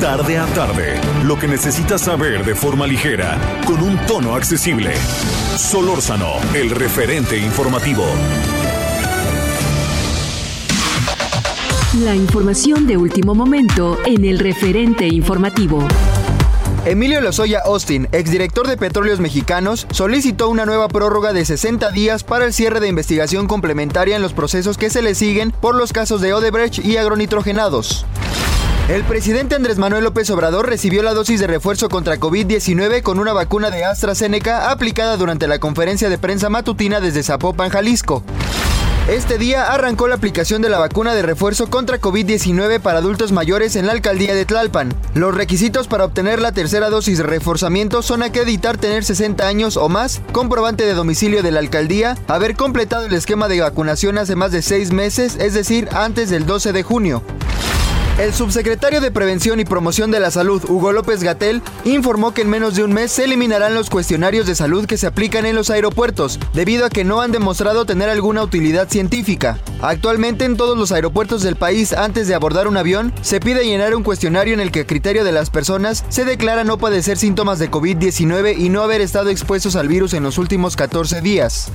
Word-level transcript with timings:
Tarde 0.00 0.36
a 0.36 0.46
tarde, 0.46 1.00
lo 1.24 1.38
que 1.38 1.46
necesitas 1.46 2.02
saber 2.02 2.44
de 2.44 2.54
forma 2.54 2.86
ligera, 2.86 3.38
con 3.64 3.80
un 3.80 3.96
tono 4.06 4.34
accesible. 4.34 4.92
Solórzano, 5.56 6.32
el 6.52 6.70
referente 6.70 7.38
informativo. 7.38 8.04
La 12.02 12.14
información 12.14 12.86
de 12.88 12.96
último 12.96 13.34
momento 13.34 13.98
en 14.04 14.24
el 14.24 14.40
referente 14.40 15.06
informativo. 15.06 15.86
Emilio 16.84 17.20
Lozoya 17.22 17.60
Austin, 17.64 18.08
exdirector 18.12 18.66
de 18.66 18.76
Petróleos 18.76 19.20
Mexicanos, 19.20 19.86
solicitó 19.90 20.50
una 20.50 20.66
nueva 20.66 20.88
prórroga 20.88 21.32
de 21.32 21.44
60 21.44 21.92
días 21.92 22.24
para 22.24 22.44
el 22.44 22.52
cierre 22.52 22.80
de 22.80 22.88
investigación 22.88 23.46
complementaria 23.46 24.16
en 24.16 24.22
los 24.22 24.34
procesos 24.34 24.76
que 24.76 24.90
se 24.90 25.00
le 25.00 25.14
siguen 25.14 25.52
por 25.52 25.76
los 25.76 25.92
casos 25.94 26.20
de 26.20 26.34
Odebrecht 26.34 26.84
y 26.84 26.98
agronitrogenados. 26.98 28.04
El 28.88 29.02
presidente 29.04 29.54
Andrés 29.54 29.78
Manuel 29.78 30.04
López 30.04 30.28
Obrador 30.28 30.68
recibió 30.68 31.02
la 31.02 31.14
dosis 31.14 31.40
de 31.40 31.46
refuerzo 31.46 31.88
contra 31.88 32.20
COVID-19 32.20 33.00
con 33.00 33.18
una 33.18 33.32
vacuna 33.32 33.70
de 33.70 33.82
AstraZeneca 33.82 34.70
aplicada 34.70 35.16
durante 35.16 35.46
la 35.46 35.58
conferencia 35.58 36.10
de 36.10 36.18
prensa 36.18 36.50
matutina 36.50 37.00
desde 37.00 37.22
Zapopan, 37.22 37.70
Jalisco. 37.70 38.22
Este 39.08 39.38
día 39.38 39.72
arrancó 39.72 40.06
la 40.06 40.16
aplicación 40.16 40.60
de 40.60 40.68
la 40.68 40.78
vacuna 40.78 41.14
de 41.14 41.22
refuerzo 41.22 41.70
contra 41.70 41.98
COVID-19 41.98 42.78
para 42.78 42.98
adultos 42.98 43.32
mayores 43.32 43.74
en 43.76 43.86
la 43.86 43.92
alcaldía 43.92 44.34
de 44.34 44.44
Tlalpan. 44.44 44.94
Los 45.14 45.34
requisitos 45.34 45.88
para 45.88 46.04
obtener 46.04 46.42
la 46.42 46.52
tercera 46.52 46.90
dosis 46.90 47.16
de 47.16 47.24
reforzamiento 47.24 48.02
son 48.02 48.22
acreditar 48.22 48.76
tener 48.76 49.02
60 49.02 49.46
años 49.46 49.78
o 49.78 49.88
más, 49.88 50.20
comprobante 50.32 50.84
de 50.84 50.92
domicilio 50.92 51.42
de 51.42 51.52
la 51.52 51.60
alcaldía, 51.60 52.18
haber 52.28 52.54
completado 52.54 53.06
el 53.06 53.14
esquema 53.14 53.48
de 53.48 53.62
vacunación 53.62 54.18
hace 54.18 54.36
más 54.36 54.52
de 54.52 54.60
seis 54.60 54.92
meses, 54.92 55.36
es 55.40 55.54
decir, 55.54 55.88
antes 55.92 56.28
del 56.28 56.44
12 56.44 56.74
de 56.74 56.82
junio. 56.82 57.22
El 58.16 58.32
subsecretario 58.32 59.00
de 59.00 59.10
Prevención 59.10 59.58
y 59.58 59.64
Promoción 59.64 60.12
de 60.12 60.20
la 60.20 60.30
Salud, 60.30 60.62
Hugo 60.68 60.92
López 60.92 61.24
Gatel, 61.24 61.62
informó 61.84 62.32
que 62.32 62.42
en 62.42 62.48
menos 62.48 62.76
de 62.76 62.84
un 62.84 62.92
mes 62.92 63.10
se 63.10 63.24
eliminarán 63.24 63.74
los 63.74 63.90
cuestionarios 63.90 64.46
de 64.46 64.54
salud 64.54 64.86
que 64.86 64.96
se 64.96 65.08
aplican 65.08 65.46
en 65.46 65.56
los 65.56 65.68
aeropuertos, 65.68 66.38
debido 66.52 66.86
a 66.86 66.90
que 66.90 67.02
no 67.02 67.20
han 67.20 67.32
demostrado 67.32 67.86
tener 67.86 68.08
alguna 68.08 68.44
utilidad 68.44 68.88
científica. 68.88 69.58
Actualmente 69.82 70.44
en 70.44 70.56
todos 70.56 70.78
los 70.78 70.92
aeropuertos 70.92 71.42
del 71.42 71.56
país, 71.56 71.92
antes 71.92 72.28
de 72.28 72.36
abordar 72.36 72.68
un 72.68 72.76
avión, 72.76 73.12
se 73.20 73.40
pide 73.40 73.64
llenar 73.64 73.96
un 73.96 74.04
cuestionario 74.04 74.54
en 74.54 74.60
el 74.60 74.70
que 74.70 74.80
a 74.80 74.86
criterio 74.86 75.24
de 75.24 75.32
las 75.32 75.50
personas 75.50 76.04
se 76.08 76.24
declara 76.24 76.62
no 76.62 76.78
padecer 76.78 77.18
síntomas 77.18 77.58
de 77.58 77.68
COVID-19 77.68 78.56
y 78.56 78.68
no 78.68 78.82
haber 78.82 79.00
estado 79.00 79.30
expuestos 79.30 79.74
al 79.74 79.88
virus 79.88 80.14
en 80.14 80.22
los 80.22 80.38
últimos 80.38 80.76
14 80.76 81.20
días. 81.20 81.72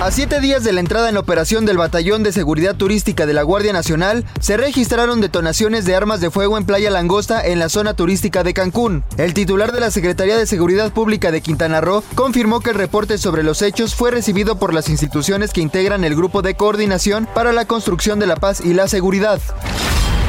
A 0.00 0.12
siete 0.12 0.40
días 0.40 0.62
de 0.62 0.72
la 0.72 0.78
entrada 0.78 1.08
en 1.08 1.16
operación 1.16 1.66
del 1.66 1.76
Batallón 1.76 2.22
de 2.22 2.30
Seguridad 2.30 2.76
Turística 2.76 3.26
de 3.26 3.32
la 3.32 3.42
Guardia 3.42 3.72
Nacional, 3.72 4.24
se 4.38 4.56
registraron 4.56 5.20
detonaciones 5.20 5.86
de 5.86 5.96
armas 5.96 6.20
de 6.20 6.30
fuego 6.30 6.56
en 6.56 6.64
Playa 6.64 6.88
Langosta 6.88 7.44
en 7.44 7.58
la 7.58 7.68
zona 7.68 7.94
turística 7.94 8.44
de 8.44 8.54
Cancún. 8.54 9.02
El 9.16 9.34
titular 9.34 9.72
de 9.72 9.80
la 9.80 9.90
Secretaría 9.90 10.36
de 10.36 10.46
Seguridad 10.46 10.92
Pública 10.92 11.32
de 11.32 11.40
Quintana 11.40 11.80
Roo 11.80 12.04
confirmó 12.14 12.60
que 12.60 12.70
el 12.70 12.76
reporte 12.76 13.18
sobre 13.18 13.42
los 13.42 13.60
hechos 13.60 13.96
fue 13.96 14.12
recibido 14.12 14.56
por 14.56 14.72
las 14.72 14.88
instituciones 14.88 15.52
que 15.52 15.62
integran 15.62 16.04
el 16.04 16.14
Grupo 16.14 16.42
de 16.42 16.54
Coordinación 16.54 17.26
para 17.34 17.52
la 17.52 17.64
Construcción 17.64 18.20
de 18.20 18.28
la 18.28 18.36
Paz 18.36 18.60
y 18.64 18.74
la 18.74 18.86
Seguridad. 18.86 19.40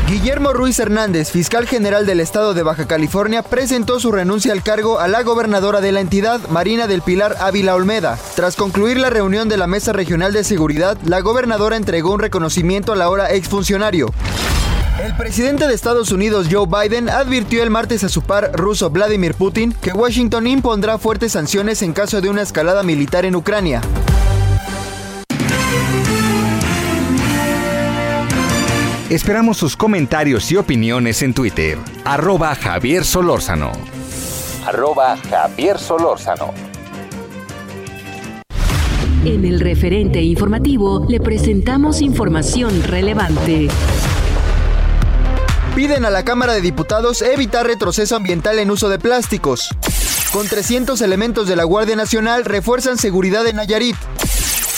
Guillermo 0.09 0.53
Ruiz 0.53 0.79
Hernández, 0.79 1.29
fiscal 1.29 1.67
general 1.67 2.07
del 2.07 2.19
estado 2.19 2.55
de 2.55 2.63
Baja 2.63 2.87
California, 2.87 3.43
presentó 3.43 3.99
su 3.99 4.11
renuncia 4.11 4.53
al 4.53 4.63
cargo 4.63 4.99
a 4.99 5.07
la 5.07 5.21
gobernadora 5.21 5.81
de 5.81 5.91
la 5.91 5.99
entidad, 5.99 6.39
Marina 6.49 6.87
del 6.87 7.03
Pilar 7.03 7.35
Ávila 7.39 7.75
Olmeda. 7.75 8.17
Tras 8.35 8.55
concluir 8.55 8.97
la 8.97 9.11
reunión 9.11 9.49
de 9.49 9.57
la 9.57 9.67
Mesa 9.67 9.93
Regional 9.93 10.33
de 10.33 10.43
Seguridad, 10.43 10.97
la 11.05 11.19
gobernadora 11.19 11.75
entregó 11.75 12.11
un 12.11 12.21
reconocimiento 12.21 12.91
al 12.91 13.03
ahora 13.03 13.31
exfuncionario. 13.31 14.11
El 14.99 15.15
presidente 15.15 15.67
de 15.67 15.75
Estados 15.75 16.11
Unidos, 16.11 16.47
Joe 16.49 16.65
Biden, 16.65 17.07
advirtió 17.07 17.61
el 17.61 17.69
martes 17.69 18.03
a 18.03 18.09
su 18.09 18.23
par 18.23 18.51
ruso 18.53 18.89
Vladimir 18.89 19.35
Putin 19.35 19.73
que 19.79 19.93
Washington 19.93 20.47
impondrá 20.47 20.97
fuertes 20.97 21.33
sanciones 21.33 21.83
en 21.83 21.93
caso 21.93 22.19
de 22.19 22.29
una 22.29 22.41
escalada 22.41 22.81
militar 22.81 23.25
en 23.25 23.35
Ucrania. 23.35 23.83
Esperamos 29.09 29.57
sus 29.57 29.75
comentarios 29.75 30.51
y 30.51 30.57
opiniones 30.57 31.23
en 31.23 31.33
Twitter. 31.33 31.79
Arroba 32.05 32.53
Javier 32.53 33.03
Solórzano. 33.03 33.71
Arroba 34.67 35.17
Javier 35.27 35.79
Solórzano. 35.79 36.53
En 39.25 39.45
el 39.45 39.61
referente 39.61 40.21
informativo 40.21 41.07
le 41.09 41.19
presentamos 41.19 42.03
información 42.03 42.83
relevante. 42.83 43.69
Piden 45.75 46.05
a 46.05 46.11
la 46.11 46.23
Cámara 46.23 46.53
de 46.53 46.61
Diputados 46.61 47.23
evitar 47.23 47.65
retroceso 47.65 48.15
ambiental 48.15 48.59
en 48.59 48.69
uso 48.69 48.89
de 48.89 48.99
plásticos. 48.99 49.69
Con 50.31 50.47
300 50.47 51.01
elementos 51.01 51.47
de 51.47 51.55
la 51.55 51.63
Guardia 51.63 51.95
Nacional 51.95 52.45
refuerzan 52.45 52.99
seguridad 52.99 53.47
en 53.47 53.55
Nayarit. 53.55 53.95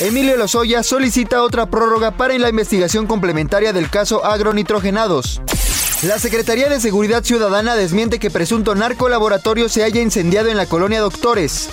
Emilio 0.01 0.35
Lozoya 0.35 0.81
solicita 0.81 1.43
otra 1.43 1.67
prórroga 1.67 2.09
para 2.09 2.35
la 2.39 2.49
investigación 2.49 3.05
complementaria 3.05 3.71
del 3.71 3.91
caso 3.91 4.25
agronitrogenados. 4.25 5.41
La 6.01 6.17
Secretaría 6.17 6.69
de 6.69 6.79
Seguridad 6.79 7.23
Ciudadana 7.23 7.75
desmiente 7.75 8.17
que 8.17 8.31
presunto 8.31 8.73
narcolaboratorio 8.73 9.69
se 9.69 9.83
haya 9.83 10.01
incendiado 10.01 10.49
en 10.49 10.57
la 10.57 10.65
colonia 10.65 11.01
Doctores. 11.01 11.69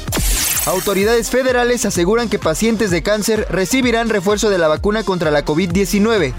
Autoridades 0.67 1.31
federales 1.31 1.87
aseguran 1.87 2.29
que 2.29 2.39
pacientes 2.39 2.91
de 2.91 3.03
cáncer 3.03 3.47
recibirán 3.49 4.11
refuerzo 4.11 4.51
de 4.51 4.59
la 4.59 4.69
vacuna 4.69 5.05
contra 5.05 5.31
la 5.31 5.43
COVID-19. 5.47 6.35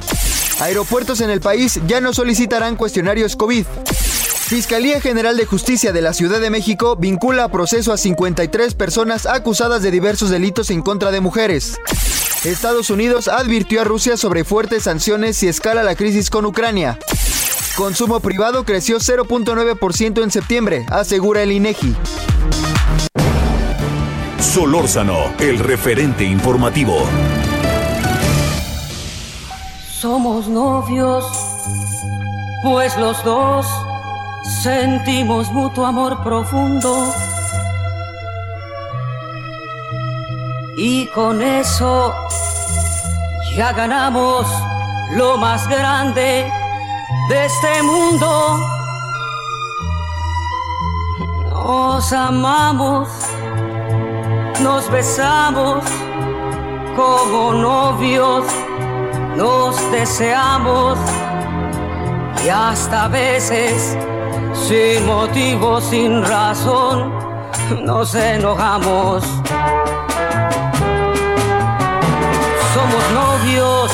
Aeropuertos 0.59 1.21
en 1.21 1.31
el 1.31 1.41
país 1.41 1.79
ya 1.87 2.01
no 2.01 2.13
solicitarán 2.13 2.75
cuestionarios 2.75 3.35
COVID. 3.35 3.65
Fiscalía 4.49 4.99
General 4.99 5.37
de 5.37 5.45
Justicia 5.45 5.93
de 5.93 6.01
la 6.01 6.11
Ciudad 6.11 6.41
de 6.41 6.49
México 6.49 6.95
vincula 6.95 7.43
a 7.43 7.49
proceso 7.49 7.93
a 7.93 7.97
53 7.97 8.73
personas 8.73 9.27
acusadas 9.27 9.83
de 9.83 9.91
diversos 9.91 10.31
delitos 10.31 10.71
en 10.71 10.81
contra 10.81 11.11
de 11.11 11.21
mujeres. 11.21 11.79
Estados 12.43 12.89
Unidos 12.89 13.27
advirtió 13.27 13.81
a 13.81 13.83
Rusia 13.83 14.17
sobre 14.17 14.43
fuertes 14.43 14.85
sanciones 14.85 15.37
si 15.37 15.47
escala 15.47 15.83
la 15.83 15.93
crisis 15.93 16.31
con 16.31 16.47
Ucrania. 16.47 16.97
Consumo 17.77 18.21
privado 18.21 18.63
creció 18.63 18.97
0.9% 18.97 20.23
en 20.23 20.31
septiembre, 20.31 20.83
asegura 20.89 21.43
el 21.43 21.51
INEGI. 21.51 21.95
Solórzano, 24.39 25.31
el 25.37 25.59
referente 25.59 26.23
informativo. 26.23 27.03
Somos 30.01 30.47
novios, 30.47 31.23
pues 32.63 32.97
los 32.97 33.23
dos 33.23 33.67
sentimos 34.61 35.51
mutuo 35.51 35.85
amor 35.85 36.21
profundo. 36.21 37.13
Y 40.77 41.07
con 41.07 41.41
eso 41.41 42.13
ya 43.55 43.71
ganamos 43.71 44.45
lo 45.11 45.37
más 45.37 45.67
grande 45.67 46.51
de 47.29 47.45
este 47.45 47.83
mundo. 47.83 48.59
Nos 51.51 52.11
amamos, 52.11 53.07
nos 54.61 54.89
besamos 54.89 55.83
como 56.95 57.53
novios, 57.53 58.45
nos 59.35 59.91
deseamos 59.91 60.97
y 62.43 62.49
hasta 62.49 63.07
veces 63.09 63.97
sin 64.53 65.05
motivo, 65.05 65.81
sin 65.81 66.23
razón, 66.23 67.13
nos 67.83 68.13
enojamos. 68.15 69.23
Somos 72.73 73.03
novios, 73.13 73.91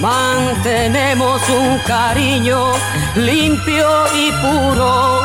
mantenemos 0.00 1.40
un 1.48 1.78
cariño 1.86 2.72
limpio 3.16 3.88
y 4.14 4.32
puro. 4.32 5.20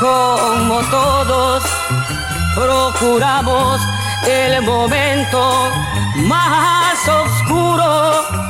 Como 0.00 0.80
todos, 0.90 1.62
procuramos 2.54 3.80
el 4.26 4.62
momento 4.62 5.70
más 6.26 7.08
oscuro 7.08 8.49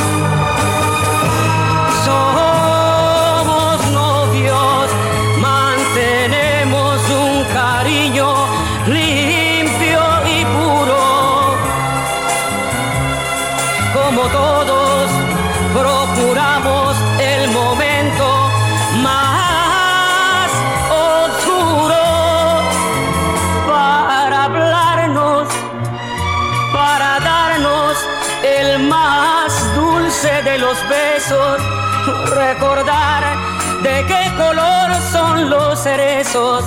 Recordar 32.53 33.23
de 33.81 34.05
qué 34.07 34.23
color 34.35 34.89
son 35.11 35.49
los 35.49 35.79
cerezos. 35.79 36.63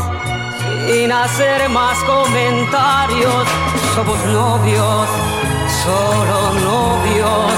Sin 0.86 1.12
hacer 1.12 1.68
más 1.68 1.98
comentarios, 2.04 3.44
somos 3.94 4.18
novios, 4.26 5.08
solo 5.84 6.38
novios, 6.72 7.52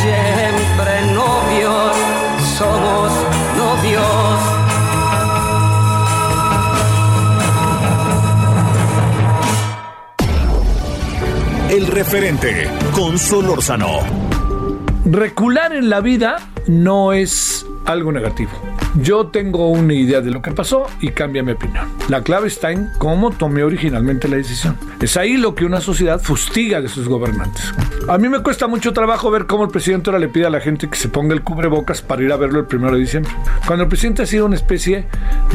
siempre 0.00 0.92
novios, 1.12 1.96
somos 2.58 3.12
novios. 3.56 4.38
El 11.70 11.86
referente 11.86 12.70
con 12.92 13.18
Solórzano. 13.18 14.00
Recular 15.04 15.72
en 15.72 15.88
la 15.88 16.00
vida 16.00 16.38
no 16.66 17.12
es 17.12 17.66
algo 17.84 18.12
negativo. 18.12 18.50
Yo 18.96 19.26
tengo 19.26 19.68
una 19.70 19.94
idea 19.94 20.20
de 20.20 20.30
lo 20.30 20.42
que 20.42 20.52
pasó 20.52 20.86
y 21.00 21.10
cambia 21.10 21.42
mi 21.42 21.52
opinión. 21.52 21.86
La 22.08 22.22
clave 22.22 22.48
está 22.48 22.70
en 22.70 22.88
cómo 22.98 23.30
tomé 23.30 23.62
originalmente 23.62 24.28
la 24.28 24.36
decisión. 24.36 24.76
Es 25.00 25.16
ahí 25.16 25.36
lo 25.36 25.54
que 25.54 25.64
una 25.64 25.80
sociedad 25.80 26.20
fustiga 26.20 26.80
de 26.80 26.88
sus 26.88 27.08
gobernantes. 27.08 27.72
A 28.08 28.18
mí 28.18 28.28
me 28.28 28.40
cuesta 28.40 28.66
mucho 28.66 28.92
trabajo 28.92 29.30
ver 29.30 29.46
cómo 29.46 29.64
el 29.64 29.70
presidente 29.70 30.10
ahora 30.10 30.18
le 30.18 30.28
pide 30.28 30.46
a 30.46 30.50
la 30.50 30.60
gente 30.60 30.88
que 30.88 30.96
se 30.96 31.08
ponga 31.08 31.34
el 31.34 31.42
cubrebocas 31.42 32.02
para 32.02 32.22
ir 32.22 32.32
a 32.32 32.36
verlo 32.36 32.60
el 32.60 32.66
primero 32.66 32.94
de 32.94 33.00
diciembre. 33.00 33.32
Cuando 33.66 33.84
el 33.84 33.88
presidente 33.88 34.22
ha 34.22 34.26
sido 34.26 34.46
una 34.46 34.56
especie 34.56 35.06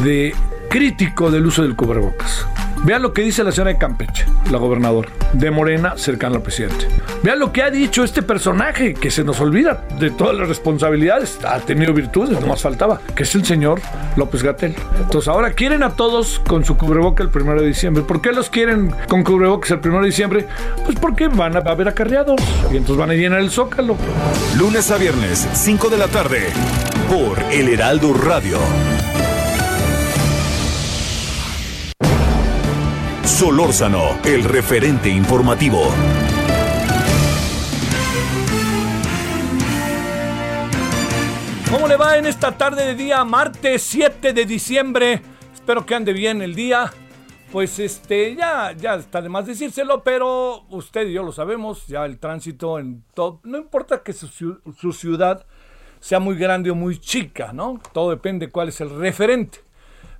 de 0.04 0.34
crítico 0.70 1.32
del 1.32 1.46
uso 1.46 1.64
del 1.64 1.76
cubrebocas. 1.76 2.46
Vean 2.84 3.04
lo 3.04 3.14
que 3.14 3.22
dice 3.22 3.44
la 3.44 3.52
señora 3.52 3.74
de 3.74 3.78
Campeche, 3.78 4.26
la 4.50 4.58
gobernadora 4.58 5.10
de 5.34 5.52
Morena, 5.52 5.94
cercana 5.98 6.38
al 6.38 6.42
presidente. 6.42 6.88
Vean 7.22 7.38
lo 7.38 7.54
que 7.54 7.62
ha 7.62 7.70
dicho 7.70 8.04
este 8.04 8.24
personaje, 8.24 8.96
que 8.96 9.12
se 9.12 9.24
nos 9.24 9.40
olvida 9.40 9.86
de 10.00 10.10
todas 10.10 10.36
las 10.36 10.48
responsabilidades. 10.48 11.38
Ha 11.46 11.60
tenido 11.60 11.94
virtudes, 11.94 12.42
no 12.42 12.48
más 12.48 12.62
faltaba, 12.62 13.00
que 13.16 13.22
es 13.24 13.36
el 13.36 13.46
señor 13.46 13.82
López 14.16 14.42
Gatel. 14.42 14.76
Entonces 15.00 15.28
ahora 15.28 15.52
quieren 15.52 15.84
a 15.84 15.92
todos 15.92 16.40
con 16.48 16.66
su 16.66 16.76
cubreboca 16.76 17.22
el 17.22 17.30
primero 17.30 17.62
de 17.62 17.68
diciembre. 17.68 18.04
¿Por 18.04 18.20
qué 18.20 18.32
los 18.32 18.50
quieren 18.50 18.92
con 19.08 19.24
cubrebocas 19.24 19.70
el 19.72 19.80
primero 19.80 20.02
de 20.02 20.08
diciembre? 20.08 20.48
Pues 20.84 20.98
porque 21.00 21.28
van 21.28 21.56
a 21.56 21.60
haber 21.60 21.88
acarreados 21.88 22.42
y 22.72 22.78
entonces 22.78 22.98
van 22.98 23.12
a 23.12 23.14
llenar 23.14 23.42
el 23.42 23.52
zócalo. 23.52 23.96
Lunes 24.58 24.90
a 24.90 24.98
viernes, 24.98 25.48
5 25.54 25.90
de 25.90 25.98
la 25.98 26.08
tarde, 26.08 26.48
por 27.08 27.40
El 27.52 27.70
Heraldo 27.70 28.14
Radio. 28.14 28.58
Solórzano, 33.42 34.20
el 34.24 34.44
referente 34.44 35.10
informativo. 35.10 35.82
¿Cómo 41.72 41.88
le 41.88 41.96
va 41.96 42.20
en 42.20 42.28
esta 42.28 42.56
tarde 42.56 42.86
de 42.86 42.94
día, 42.94 43.26
martes 43.26 43.82
7 43.82 44.34
de 44.34 44.46
diciembre? 44.46 45.24
Espero 45.56 45.88
que 45.88 45.96
ande 45.96 46.14
bien 46.14 46.44
el 46.44 46.54
día. 46.54 46.94
Pues 47.52 47.80
este, 47.80 48.36
ya, 48.36 48.74
ya 48.74 48.94
está 48.94 49.24
de 49.24 49.30
más 49.30 49.48
decírselo, 49.48 50.04
pero 50.04 50.68
usted 50.70 51.08
y 51.08 51.14
yo 51.14 51.24
lo 51.24 51.32
sabemos, 51.32 51.88
ya 51.88 52.06
el 52.06 52.20
tránsito 52.20 52.78
en 52.78 53.04
todo, 53.16 53.40
no 53.44 53.58
importa 53.58 54.04
que 54.04 54.14
su, 54.14 54.28
su 54.28 54.94
ciudad 54.94 55.48
sea 56.00 56.20
muy 56.20 56.36
grande 56.36 56.70
o 56.70 56.76
muy 56.76 57.00
chica, 57.00 57.54
¿no? 57.54 57.82
Todo 57.92 58.12
depende 58.12 58.52
cuál 58.52 58.70
es 58.70 58.80
el 58.82 58.92
referente. 58.92 59.62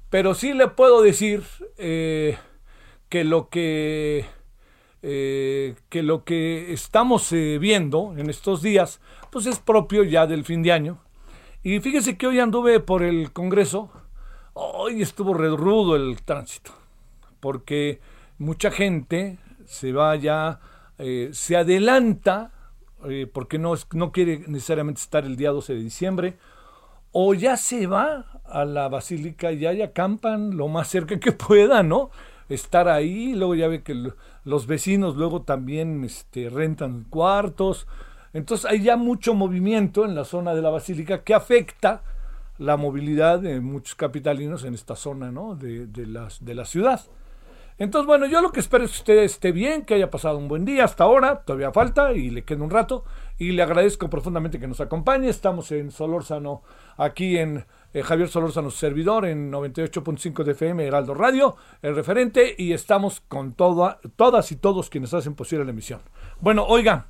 Pero 0.10 0.34
sí 0.34 0.54
le 0.54 0.70
puedo 0.70 1.04
decir 1.04 1.44
eh, 1.78 2.36
que 3.12 3.26
lo 3.26 3.50
que 3.50 4.26
eh, 5.04 5.76
que 5.90 6.02
lo 6.02 6.24
que 6.24 6.72
estamos 6.72 7.34
eh, 7.34 7.58
viendo 7.60 8.14
en 8.18 8.30
estos 8.30 8.62
días, 8.62 9.02
pues 9.32 9.48
es 9.48 9.60
propio 9.60 10.06
ya 10.06 10.26
del 10.28 10.46
fin 10.46 10.64
de 10.64 10.72
año. 10.72 10.98
Y 11.62 11.82
fíjese 11.82 12.18
que 12.18 12.28
hoy 12.28 12.40
anduve 12.40 12.80
por 12.80 13.04
el 13.04 13.34
Congreso, 13.34 13.92
hoy 14.54 15.02
estuvo 15.02 15.34
rudo 15.34 15.98
el 15.98 16.22
tránsito, 16.24 16.72
porque 17.42 18.00
mucha 18.38 18.72
gente 18.72 19.40
se 19.66 19.92
va 19.92 20.16
ya, 20.16 20.62
eh, 20.98 21.32
se 21.34 21.58
adelanta, 21.58 22.54
porque 23.34 23.58
no, 23.58 23.74
no 23.94 24.12
quiere 24.12 24.44
necesariamente 24.48 25.02
estar 25.02 25.26
el 25.26 25.36
día 25.36 25.50
12 25.50 25.74
de 25.74 25.82
diciembre, 25.82 26.38
o 27.12 27.34
ya 27.34 27.58
se 27.58 27.88
va 27.88 28.42
a 28.46 28.64
la 28.64 28.88
basílica 28.88 29.52
ya, 29.52 29.74
ya 29.74 29.86
acampan 29.86 30.56
lo 30.56 30.70
más 30.70 30.88
cerca 30.88 31.20
que 31.20 31.32
pueda, 31.34 31.84
¿no? 31.84 32.12
Estar 32.52 32.88
ahí, 32.90 33.34
luego 33.34 33.56
ya 33.56 33.68
ve 33.68 33.82
que 33.82 33.96
lo- 33.96 34.16
los 34.44 34.68
vecinos 34.68 35.16
luego 35.16 35.44
también 35.44 36.04
este, 36.04 36.50
rentan 36.50 37.06
cuartos. 37.10 37.88
Entonces 38.34 38.70
hay 38.70 38.82
ya 38.84 38.98
mucho 38.98 39.34
movimiento 39.34 40.06
en 40.06 40.16
la 40.16 40.26
zona 40.26 40.54
de 40.54 40.62
la 40.62 40.70
basílica 40.70 41.24
que 41.24 41.34
afecta 41.34 42.04
la 42.58 42.78
movilidad 42.78 43.40
de 43.40 43.60
muchos 43.60 43.96
capitalinos 43.96 44.64
en 44.64 44.74
esta 44.74 44.96
zona, 44.96 45.32
¿no? 45.32 45.56
De, 45.56 45.88
de 45.88 46.06
las, 46.06 46.44
de 46.44 46.54
la 46.56 46.66
ciudad. 46.66 47.02
Entonces, 47.80 48.06
bueno, 48.06 48.28
yo 48.28 48.42
lo 48.42 48.52
que 48.52 48.60
espero 48.60 48.84
es 48.84 48.92
que 48.92 48.98
usted 48.98 49.18
esté 49.24 49.52
bien, 49.52 49.84
que 49.86 49.96
haya 49.96 50.12
pasado 50.12 50.38
un 50.38 50.48
buen 50.48 50.66
día 50.66 50.84
hasta 50.84 51.04
ahora, 51.04 51.42
todavía 51.42 51.72
falta 51.72 52.14
y 52.14 52.30
le 52.30 52.44
queda 52.44 52.64
un 52.64 52.70
rato. 52.70 53.04
Y 53.40 53.54
le 53.54 53.64
agradezco 53.64 54.08
profundamente 54.08 54.60
que 54.60 54.68
nos 54.68 54.82
acompañe. 54.82 55.28
Estamos 55.30 55.72
en 55.72 55.90
Solórzano, 55.90 56.62
aquí 56.98 57.40
en 57.40 57.66
eh, 57.94 58.04
Javier 58.04 58.30
Solórzano, 58.30 58.72
servidor, 58.72 59.26
en 59.26 59.52
98.5 59.52 60.44
de 60.44 60.52
FM, 60.54 60.86
Heraldo 60.86 61.14
Radio, 61.14 61.56
el 61.82 61.96
referente, 61.96 62.56
y 62.58 62.74
estamos 62.74 63.22
con 63.28 63.54
toda, 63.54 64.00
todas 64.16 64.52
y 64.52 64.56
todos 64.56 64.90
quienes 64.90 65.14
hacen 65.14 65.36
posible 65.36 65.66
la 65.66 65.72
emisión. 65.72 66.02
Bueno, 66.40 66.66
oiga, 66.66 67.08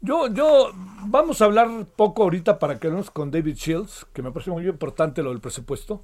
yo, 0.00 0.28
yo, 0.28 0.70
vamos 1.06 1.42
a 1.42 1.46
hablar 1.46 1.68
poco 1.96 2.22
ahorita 2.22 2.60
para 2.60 2.78
quedarnos 2.78 3.10
con 3.10 3.32
David 3.32 3.56
Shields, 3.56 4.06
que 4.12 4.22
me 4.22 4.30
parece 4.30 4.52
muy 4.52 4.66
importante 4.68 5.22
lo 5.22 5.30
del 5.30 5.40
presupuesto, 5.40 6.02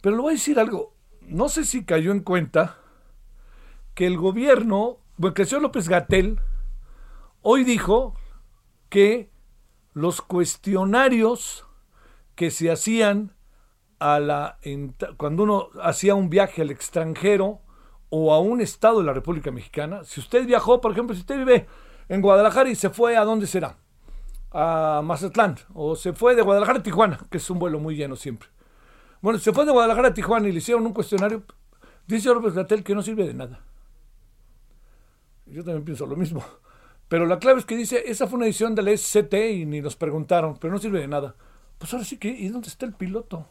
pero 0.00 0.16
le 0.16 0.22
voy 0.22 0.30
a 0.32 0.34
decir 0.34 0.58
algo. 0.58 0.94
No 1.20 1.48
sé 1.48 1.64
si 1.64 1.84
cayó 1.84 2.10
en 2.10 2.20
cuenta 2.20 2.78
que 3.94 4.06
el 4.06 4.16
gobierno, 4.16 4.98
bueno, 5.16 5.34
que 5.34 5.42
el 5.42 5.48
señor 5.48 5.62
López 5.62 5.88
Gatel 5.88 6.40
hoy 7.42 7.62
dijo 7.62 8.16
que 8.88 9.30
los 9.92 10.22
cuestionarios 10.22 11.66
que 12.40 12.50
se 12.50 12.70
hacían 12.70 13.34
a 13.98 14.18
la, 14.18 14.58
cuando 15.18 15.42
uno 15.42 15.68
hacía 15.82 16.14
un 16.14 16.30
viaje 16.30 16.62
al 16.62 16.70
extranjero 16.70 17.60
o 18.08 18.32
a 18.32 18.40
un 18.40 18.62
estado 18.62 19.00
de 19.00 19.04
la 19.04 19.12
República 19.12 19.50
Mexicana, 19.50 20.04
si 20.04 20.20
usted 20.20 20.46
viajó, 20.46 20.80
por 20.80 20.92
ejemplo, 20.92 21.14
si 21.14 21.20
usted 21.20 21.36
vive 21.36 21.66
en 22.08 22.22
Guadalajara 22.22 22.70
y 22.70 22.76
se 22.76 22.88
fue 22.88 23.18
a 23.18 23.26
dónde 23.26 23.46
será, 23.46 23.76
a 24.52 25.02
Mazatlán, 25.04 25.56
o 25.74 25.94
se 25.96 26.14
fue 26.14 26.34
de 26.34 26.40
Guadalajara 26.40 26.78
a 26.78 26.82
Tijuana, 26.82 27.20
que 27.30 27.36
es 27.36 27.50
un 27.50 27.58
vuelo 27.58 27.78
muy 27.78 27.94
lleno 27.94 28.16
siempre. 28.16 28.48
Bueno, 29.20 29.38
se 29.38 29.52
fue 29.52 29.66
de 29.66 29.72
Guadalajara 29.72 30.08
a 30.08 30.14
Tijuana 30.14 30.48
y 30.48 30.52
le 30.52 30.60
hicieron 30.60 30.86
un 30.86 30.94
cuestionario, 30.94 31.42
dice 32.06 32.30
López 32.30 32.54
Gatel 32.54 32.82
que 32.82 32.94
no 32.94 33.02
sirve 33.02 33.26
de 33.26 33.34
nada. 33.34 33.60
Yo 35.44 35.62
también 35.62 35.84
pienso 35.84 36.06
lo 36.06 36.16
mismo. 36.16 36.42
Pero 37.08 37.26
la 37.26 37.38
clave 37.38 37.60
es 37.60 37.66
que 37.66 37.76
dice, 37.76 38.04
esa 38.06 38.26
fue 38.26 38.38
una 38.38 38.46
edición 38.46 38.74
de 38.74 38.80
la 38.80 38.96
SCT 38.96 39.34
y 39.34 39.66
ni 39.66 39.82
nos 39.82 39.94
preguntaron, 39.94 40.56
pero 40.58 40.72
no 40.72 40.78
sirve 40.78 41.00
de 41.00 41.06
nada. 41.08 41.36
Pues 41.80 41.94
ahora 41.94 42.04
sí 42.04 42.18
que, 42.18 42.28
¿y 42.28 42.48
dónde 42.48 42.68
está 42.68 42.84
el 42.84 42.92
piloto? 42.92 43.46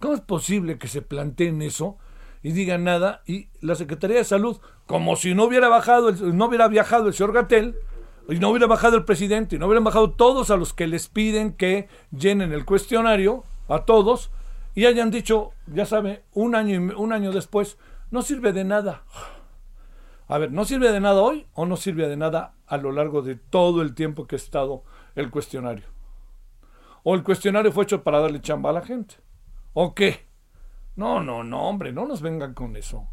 ¿Cómo 0.00 0.12
es 0.12 0.20
posible 0.20 0.76
que 0.76 0.86
se 0.86 1.00
planteen 1.00 1.62
eso 1.62 1.96
y 2.42 2.52
digan 2.52 2.84
nada 2.84 3.22
y 3.26 3.48
la 3.62 3.74
Secretaría 3.74 4.18
de 4.18 4.24
Salud, 4.24 4.58
como 4.84 5.16
si 5.16 5.34
no 5.34 5.44
hubiera 5.44 5.68
bajado, 5.68 6.10
el- 6.10 6.36
no 6.36 6.44
hubiera 6.44 6.68
viajado 6.68 7.08
el 7.08 7.14
señor 7.14 7.32
Gatel, 7.32 7.74
y 8.28 8.38
no 8.38 8.50
hubiera 8.50 8.66
bajado 8.66 8.98
el 8.98 9.06
presidente, 9.06 9.56
y 9.56 9.58
no 9.58 9.64
hubieran 9.66 9.82
bajado 9.84 10.10
todos 10.10 10.50
a 10.50 10.58
los 10.58 10.74
que 10.74 10.86
les 10.86 11.08
piden 11.08 11.54
que 11.54 11.88
llenen 12.12 12.52
el 12.52 12.66
cuestionario, 12.66 13.44
a 13.66 13.86
todos, 13.86 14.30
y 14.74 14.84
hayan 14.84 15.10
dicho, 15.10 15.52
ya 15.66 15.86
sabe, 15.86 16.22
un 16.34 16.54
año, 16.54 16.92
un 16.98 17.12
año 17.14 17.32
después, 17.32 17.78
no 18.10 18.20
sirve 18.20 18.52
de 18.52 18.64
nada. 18.64 19.04
A 20.28 20.36
ver, 20.36 20.52
¿no 20.52 20.66
sirve 20.66 20.92
de 20.92 21.00
nada 21.00 21.22
hoy 21.22 21.46
o 21.54 21.64
no 21.64 21.78
sirve 21.78 22.08
de 22.08 22.18
nada 22.18 22.52
a 22.66 22.76
lo 22.76 22.92
largo 22.92 23.22
de 23.22 23.36
todo 23.36 23.80
el 23.80 23.94
tiempo 23.94 24.26
que 24.26 24.36
ha 24.36 24.38
estado 24.38 24.84
el 25.16 25.30
cuestionario? 25.30 25.86
¿O 27.02 27.14
el 27.14 27.22
cuestionario 27.22 27.72
fue 27.72 27.84
hecho 27.84 28.02
para 28.02 28.20
darle 28.20 28.40
chamba 28.40 28.70
a 28.70 28.74
la 28.74 28.82
gente? 28.82 29.16
¿O 29.72 29.94
qué? 29.94 30.26
No, 30.96 31.22
no, 31.22 31.42
no, 31.42 31.68
hombre, 31.68 31.92
no 31.92 32.06
nos 32.06 32.20
vengan 32.20 32.54
con 32.54 32.76
eso. 32.76 33.08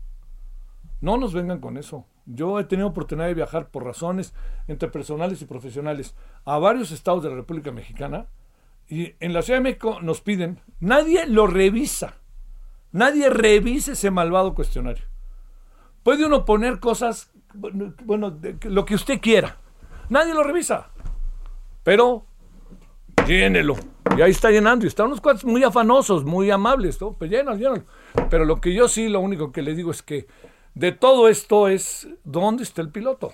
No 1.00 1.18
nos 1.18 1.34
vengan 1.34 1.60
con 1.60 1.78
eso. 1.78 2.06
Yo 2.26 2.60
he 2.60 2.66
tenido 2.66 2.88
oportunidad 2.90 3.28
de 3.28 3.34
viajar 3.34 3.70
por 3.70 3.86
razones 3.86 4.34
entre 4.68 4.90
personales 4.90 5.42
y 5.42 5.46
profesionales 5.46 6.16
a 6.44 6.58
varios 6.58 6.92
estados 6.92 7.24
de 7.24 7.30
la 7.30 7.36
República 7.36 7.72
Mexicana 7.72 8.28
y 8.90 9.16
en 9.20 9.34
la 9.34 9.42
Ciudad 9.42 9.60
de 9.60 9.64
México 9.64 10.00
nos 10.02 10.22
piden, 10.22 10.62
nadie 10.80 11.26
lo 11.28 11.48
revisa, 11.48 12.16
nadie 12.92 13.30
revisa 13.30 13.94
ese 13.94 14.12
malvado 14.12 14.54
cuestionario. 14.56 15.06
Puede 16.04 16.26
uno 16.26 16.46
poner 16.46 16.80
cosas, 16.80 17.32
bueno, 17.54 18.38
lo 18.64 18.86
que 18.86 18.96
usted 18.96 19.20
quiera, 19.20 19.58
nadie 20.10 20.34
lo 20.34 20.44
revisa, 20.44 20.90
pero 21.84 22.26
llénelo. 23.28 23.76
Y 24.18 24.22
ahí 24.22 24.32
está 24.32 24.50
llenando, 24.50 24.86
y 24.86 24.88
están 24.88 25.08
unos 25.08 25.22
cuantos 25.22 25.46
muy 25.46 25.64
afanosos, 25.64 26.24
muy 26.24 26.50
amables, 26.50 27.00
¿no? 27.02 27.14
Pues 27.14 27.30
llénalo, 27.30 27.58
llénalo. 27.58 27.84
Pero 28.30 28.46
lo 28.46 28.60
que 28.62 28.74
yo 28.74 28.88
sí, 28.88 29.10
lo 29.10 29.20
único 29.20 29.52
que 29.52 29.62
le 29.62 29.76
digo 29.76 29.92
es 29.92 30.02
que 30.02 30.28
de 30.74 30.92
todo 30.92 31.28
esto 31.28 31.68
es, 31.68 32.08
¿dónde 32.24 32.64
está 32.64 32.82
el 32.82 32.90
piloto? 32.90 33.32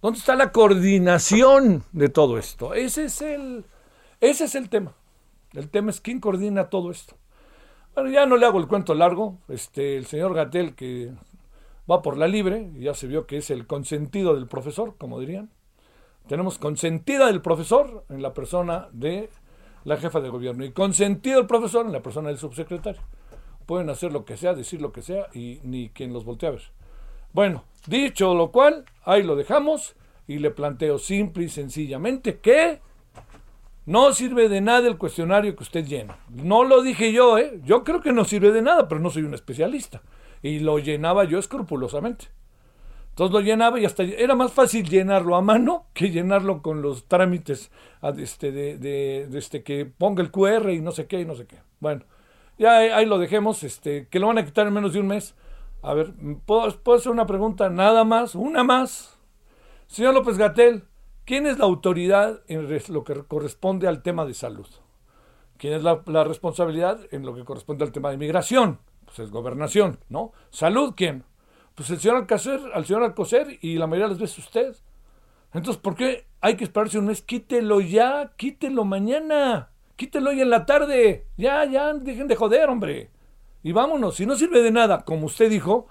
¿Dónde 0.00 0.18
está 0.18 0.36
la 0.36 0.52
coordinación 0.52 1.82
de 1.92 2.08
todo 2.08 2.38
esto? 2.38 2.74
Ese 2.74 3.04
es 3.06 3.22
el, 3.22 3.64
ese 4.20 4.44
es 4.44 4.54
el 4.54 4.68
tema. 4.68 4.94
El 5.52 5.70
tema 5.70 5.90
es 5.90 6.00
quién 6.00 6.20
coordina 6.20 6.68
todo 6.68 6.90
esto. 6.90 7.16
Bueno, 7.94 8.10
ya 8.10 8.26
no 8.26 8.36
le 8.36 8.44
hago 8.44 8.58
el 8.58 8.66
cuento 8.66 8.94
largo. 8.94 9.38
Este, 9.48 9.96
el 9.96 10.06
señor 10.06 10.34
Gatel, 10.34 10.74
que 10.74 11.12
va 11.90 12.02
por 12.02 12.16
la 12.16 12.28
libre, 12.28 12.70
ya 12.78 12.92
se 12.94 13.06
vio 13.06 13.26
que 13.26 13.38
es 13.38 13.50
el 13.50 13.66
consentido 13.66 14.34
del 14.34 14.46
profesor, 14.46 14.96
como 14.98 15.20
dirían. 15.20 15.50
Tenemos 16.26 16.58
consentida 16.58 17.26
del 17.26 17.42
profesor 17.42 18.04
en 18.08 18.22
la 18.22 18.32
persona 18.32 18.88
de 18.92 19.30
la 19.84 19.98
jefa 19.98 20.20
de 20.20 20.30
gobierno 20.30 20.64
y 20.64 20.72
consentido 20.72 21.38
del 21.38 21.46
profesor 21.46 21.84
en 21.84 21.92
la 21.92 22.02
persona 22.02 22.28
del 22.28 22.38
subsecretario 22.38 23.02
pueden 23.64 23.90
hacer 23.90 24.12
lo 24.12 24.24
que 24.24 24.36
sea, 24.36 24.54
decir 24.54 24.80
lo 24.80 24.92
que 24.92 25.02
sea 25.02 25.28
y 25.32 25.60
ni 25.62 25.90
quien 25.90 26.12
los 26.12 26.24
voltea 26.24 26.50
a 26.50 26.52
ver. 26.52 26.62
Bueno, 27.32 27.64
dicho 27.86 28.34
lo 28.34 28.50
cual, 28.50 28.84
ahí 29.04 29.22
lo 29.22 29.36
dejamos 29.36 29.96
y 30.26 30.38
le 30.38 30.50
planteo 30.50 30.98
simple 30.98 31.44
y 31.44 31.48
sencillamente 31.48 32.38
que 32.38 32.80
no 33.86 34.12
sirve 34.14 34.48
de 34.48 34.60
nada 34.60 34.88
el 34.88 34.96
cuestionario 34.96 35.54
que 35.56 35.62
usted 35.62 35.84
llena. 35.84 36.18
No 36.30 36.64
lo 36.64 36.82
dije 36.82 37.12
yo, 37.12 37.38
¿eh? 37.38 37.60
Yo 37.64 37.84
creo 37.84 38.00
que 38.00 38.12
no 38.12 38.24
sirve 38.24 38.52
de 38.52 38.62
nada, 38.62 38.88
pero 38.88 39.00
no 39.00 39.10
soy 39.10 39.24
un 39.24 39.34
especialista. 39.34 40.02
Y 40.42 40.60
lo 40.60 40.78
llenaba 40.78 41.24
yo 41.24 41.38
escrupulosamente. 41.38 42.26
Entonces 43.14 43.32
lo 43.32 43.40
llenaba 43.42 43.78
y 43.78 43.84
hasta 43.84 44.02
era 44.02 44.34
más 44.34 44.52
fácil 44.52 44.88
llenarlo 44.88 45.36
a 45.36 45.40
mano 45.40 45.86
que 45.94 46.10
llenarlo 46.10 46.62
con 46.62 46.82
los 46.82 47.04
trámites 47.06 47.70
este, 48.18 48.50
de, 48.50 48.76
de, 48.76 49.38
este, 49.38 49.62
que 49.62 49.86
ponga 49.86 50.20
el 50.20 50.32
QR 50.32 50.72
y 50.72 50.80
no 50.80 50.90
sé 50.90 51.06
qué 51.06 51.20
y 51.20 51.24
no 51.24 51.36
sé 51.36 51.46
qué. 51.46 51.58
Bueno, 51.78 52.02
ya 52.58 52.78
ahí, 52.78 53.06
lo 53.06 53.20
dejemos, 53.20 53.62
este, 53.62 54.08
que 54.08 54.18
lo 54.18 54.26
van 54.26 54.38
a 54.38 54.44
quitar 54.44 54.66
en 54.66 54.72
menos 54.72 54.94
de 54.94 54.98
un 54.98 55.06
mes. 55.06 55.36
A 55.82 55.94
ver, 55.94 56.12
¿puedo, 56.44 56.96
hacer 56.96 57.12
una 57.12 57.24
pregunta? 57.24 57.70
Nada 57.70 58.02
más, 58.02 58.34
una 58.34 58.64
más. 58.64 59.16
Señor 59.86 60.12
López 60.12 60.36
Gatel, 60.36 60.82
¿quién 61.24 61.46
es 61.46 61.60
la 61.60 61.66
autoridad 61.66 62.40
en 62.48 62.68
lo 62.88 63.04
que 63.04 63.14
corresponde 63.28 63.86
al 63.86 64.02
tema 64.02 64.24
de 64.24 64.34
salud? 64.34 64.66
¿Quién 65.56 65.74
es 65.74 65.84
la, 65.84 66.24
responsabilidad 66.24 66.98
en 67.12 67.24
lo 67.24 67.32
que 67.32 67.44
corresponde 67.44 67.84
al 67.84 67.92
tema 67.92 68.08
de 68.08 68.16
inmigración? 68.16 68.80
Pues 69.04 69.20
es 69.20 69.30
gobernación, 69.30 70.00
¿no? 70.08 70.32
¿Salud 70.50 70.94
quién? 70.96 71.22
Pues 71.74 71.90
el 71.90 71.98
señor 71.98 72.18
Alcocer, 72.18 72.60
al 72.72 72.84
señor 72.84 73.02
Alcocer 73.02 73.58
y 73.60 73.76
la 73.76 73.86
mayoría 73.86 74.06
de 74.06 74.12
las 74.14 74.20
veces 74.20 74.38
usted. 74.38 74.76
Entonces, 75.52 75.80
¿por 75.80 75.96
qué 75.96 76.26
hay 76.40 76.56
que 76.56 76.64
esperarse 76.64 76.98
un 76.98 77.06
mes? 77.06 77.22
Quítelo 77.22 77.80
ya, 77.80 78.32
quítelo 78.36 78.84
mañana. 78.84 79.70
Quítelo 79.96 80.30
hoy 80.30 80.40
en 80.40 80.50
la 80.50 80.66
tarde. 80.66 81.26
Ya, 81.36 81.64
ya, 81.64 81.92
dejen 81.94 82.28
de 82.28 82.36
joder, 82.36 82.68
hombre. 82.68 83.10
Y 83.62 83.72
vámonos. 83.72 84.16
Si 84.16 84.26
no 84.26 84.36
sirve 84.36 84.62
de 84.62 84.70
nada, 84.70 85.04
como 85.04 85.26
usted 85.26 85.50
dijo, 85.50 85.86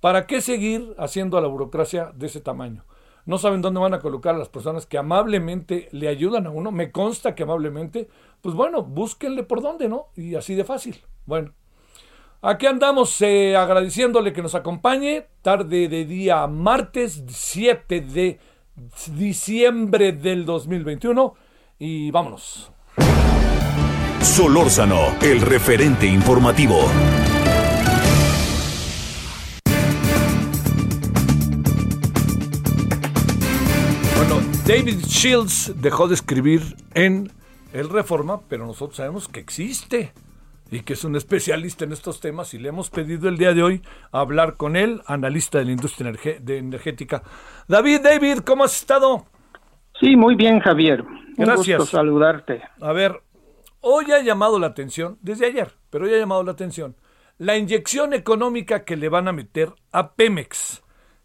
¿para 0.00 0.26
qué 0.26 0.40
seguir 0.40 0.94
haciendo 0.98 1.38
a 1.38 1.40
la 1.40 1.48
burocracia 1.48 2.12
de 2.14 2.26
ese 2.26 2.40
tamaño? 2.40 2.84
No 3.26 3.38
saben 3.38 3.62
dónde 3.62 3.80
van 3.80 3.94
a 3.94 4.00
colocar 4.00 4.34
a 4.34 4.38
las 4.38 4.48
personas 4.48 4.86
que 4.86 4.98
amablemente 4.98 5.88
le 5.92 6.08
ayudan 6.08 6.46
a 6.46 6.50
uno. 6.50 6.72
Me 6.72 6.90
consta 6.90 7.34
que 7.34 7.42
amablemente. 7.44 8.08
Pues 8.40 8.54
bueno, 8.54 8.82
búsquenle 8.82 9.44
por 9.44 9.60
dónde, 9.60 9.88
¿no? 9.88 10.08
Y 10.16 10.34
así 10.34 10.54
de 10.54 10.64
fácil. 10.64 10.96
Bueno. 11.26 11.52
Aquí 12.42 12.64
andamos 12.64 13.20
eh, 13.20 13.54
agradeciéndole 13.54 14.32
que 14.32 14.40
nos 14.40 14.54
acompañe. 14.54 15.26
Tarde 15.42 15.88
de 15.88 16.06
día 16.06 16.46
martes 16.46 17.22
7 17.28 18.00
de 18.00 18.38
diciembre 19.08 20.12
del 20.12 20.46
2021. 20.46 21.34
Y 21.78 22.10
vámonos. 22.10 22.72
Solórzano, 24.22 25.00
el 25.20 25.42
referente 25.42 26.06
informativo. 26.06 26.78
Bueno, 34.16 34.40
David 34.66 35.04
Shields 35.06 35.74
dejó 35.76 36.08
de 36.08 36.14
escribir 36.14 36.74
en 36.94 37.30
El 37.74 37.90
Reforma, 37.90 38.40
pero 38.48 38.64
nosotros 38.64 38.96
sabemos 38.96 39.28
que 39.28 39.40
existe 39.40 40.14
y 40.70 40.80
que 40.80 40.92
es 40.92 41.04
un 41.04 41.16
especialista 41.16 41.84
en 41.84 41.92
estos 41.92 42.20
temas 42.20 42.54
y 42.54 42.58
le 42.58 42.68
hemos 42.68 42.90
pedido 42.90 43.28
el 43.28 43.36
día 43.36 43.52
de 43.54 43.62
hoy 43.62 43.82
hablar 44.12 44.56
con 44.56 44.76
él, 44.76 45.02
analista 45.06 45.58
de 45.58 45.66
la 45.66 45.72
industria 45.72 46.12
energética. 46.36 47.22
David, 47.68 48.00
David, 48.02 48.38
¿cómo 48.38 48.64
has 48.64 48.76
estado? 48.76 49.26
Sí, 50.00 50.16
muy 50.16 50.34
bien, 50.34 50.60
Javier. 50.60 51.04
Gracias. 51.36 51.68
Un 51.68 51.78
gusto 51.78 51.96
saludarte. 51.96 52.62
A 52.80 52.92
ver, 52.92 53.20
Hoy 53.82 54.12
ha 54.12 54.22
llamado 54.22 54.58
la 54.58 54.66
atención, 54.66 55.16
desde 55.22 55.46
ayer, 55.46 55.72
pero 55.88 56.04
hoy 56.04 56.12
ha 56.12 56.18
llamado 56.18 56.42
la 56.42 56.52
atención, 56.52 56.96
la 57.38 57.56
inyección 57.56 58.12
económica 58.12 58.84
que 58.84 58.94
le 58.94 59.08
van 59.08 59.26
a 59.26 59.32
meter 59.32 59.72
a 59.90 60.12
Pemex, 60.12 60.82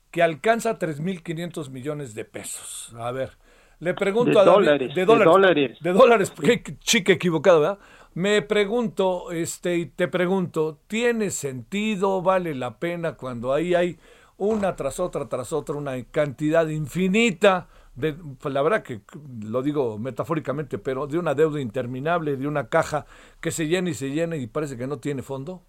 que 0.10 0.24
alcanza 0.24 0.80
3.500 0.80 1.70
millones 1.70 2.16
de 2.16 2.24
pesos. 2.24 2.96
A 2.98 3.12
ver, 3.12 3.32
le 3.80 3.94
pregunto 3.94 4.40
a 4.40 4.46
David, 4.46 4.94
de 4.94 5.04
dólares, 5.04 5.78
de 5.82 5.92
dólares, 5.92 6.32
qué 6.42 6.64
chica 6.80 7.12
equivocado, 7.12 7.60
¿verdad? 7.60 7.80
Me 8.15 8.41
pregunto, 8.41 9.31
este, 9.31 9.77
y 9.77 9.86
te 9.86 10.07
pregunto, 10.07 10.79
¿tiene 10.88 11.29
sentido, 11.29 12.22
vale 12.22 12.55
la 12.55 12.79
pena 12.79 13.13
cuando 13.15 13.53
ahí 13.53 13.75
hay 13.75 13.98
una 14.38 14.75
tras 14.75 15.00
otra, 15.00 15.29
tras 15.29 15.53
otra, 15.53 15.75
una 15.75 16.01
cantidad 16.05 16.67
infinita 16.67 17.67
pues, 17.95 18.53
la 18.53 18.62
verdad 18.62 18.84
que 18.84 19.01
lo 19.43 19.62
digo 19.62 19.98
metafóricamente, 19.98 20.77
pero 20.77 21.07
de 21.07 21.17
una 21.17 21.34
deuda 21.34 21.62
interminable, 21.62 22.36
de 22.36 22.48
una 22.48 22.67
caja 22.67 23.05
que 23.41 23.51
se 23.51 23.67
llena 23.67 23.89
y 23.89 23.93
se 23.93 24.12
llena 24.12 24.36
y 24.36 24.48
parece 24.48 24.77
que 24.77 24.88
no 24.88 24.98
tiene 24.98 25.22
fondo? 25.22 25.62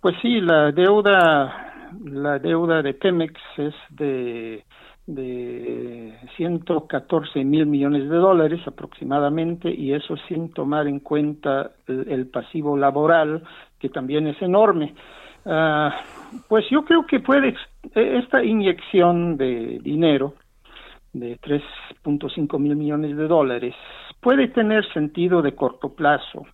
Pues 0.00 0.14
sí, 0.20 0.40
la 0.40 0.70
deuda, 0.70 1.90
la 2.04 2.38
deuda 2.38 2.82
de 2.82 2.94
Pemex 2.94 3.40
es 3.56 3.74
de, 3.90 4.64
de 5.08 6.14
114 6.36 7.42
mil 7.42 7.64
millones 7.64 8.10
de 8.10 8.16
dólares 8.16 8.60
aproximadamente 8.66 9.70
y 9.70 9.94
eso 9.94 10.16
sin 10.28 10.52
tomar 10.52 10.86
en 10.86 11.00
cuenta 11.00 11.70
el, 11.86 12.26
pasivo 12.26 12.76
laboral 12.76 13.42
que 13.78 13.88
también 13.88 14.26
es 14.26 14.40
enorme. 14.42 14.94
Ah, 15.46 15.96
pues 16.46 16.66
yo 16.70 16.84
creo 16.84 17.06
que 17.06 17.20
puede 17.20 17.54
esta 17.94 18.44
inyección 18.44 19.38
de 19.38 19.78
dinero 19.82 20.34
de 21.14 21.38
3.5 21.40 22.58
mil 22.58 22.76
millones 22.76 23.16
de 23.16 23.26
dólares 23.28 23.74
puede 24.20 24.48
tener 24.48 24.86
sentido 24.92 25.40
de 25.40 25.54
corto 25.54 25.94
plazo, 25.94 26.46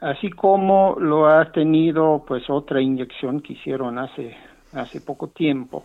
así 0.00 0.28
como 0.30 0.96
lo 0.98 1.28
ha 1.28 1.52
tenido 1.52 2.24
pues 2.26 2.50
otra 2.50 2.80
inyección 2.80 3.42
que 3.42 3.52
hicieron 3.52 3.96
hace 3.98 4.34
hace 4.72 5.00
poco 5.00 5.28
tiempo. 5.28 5.84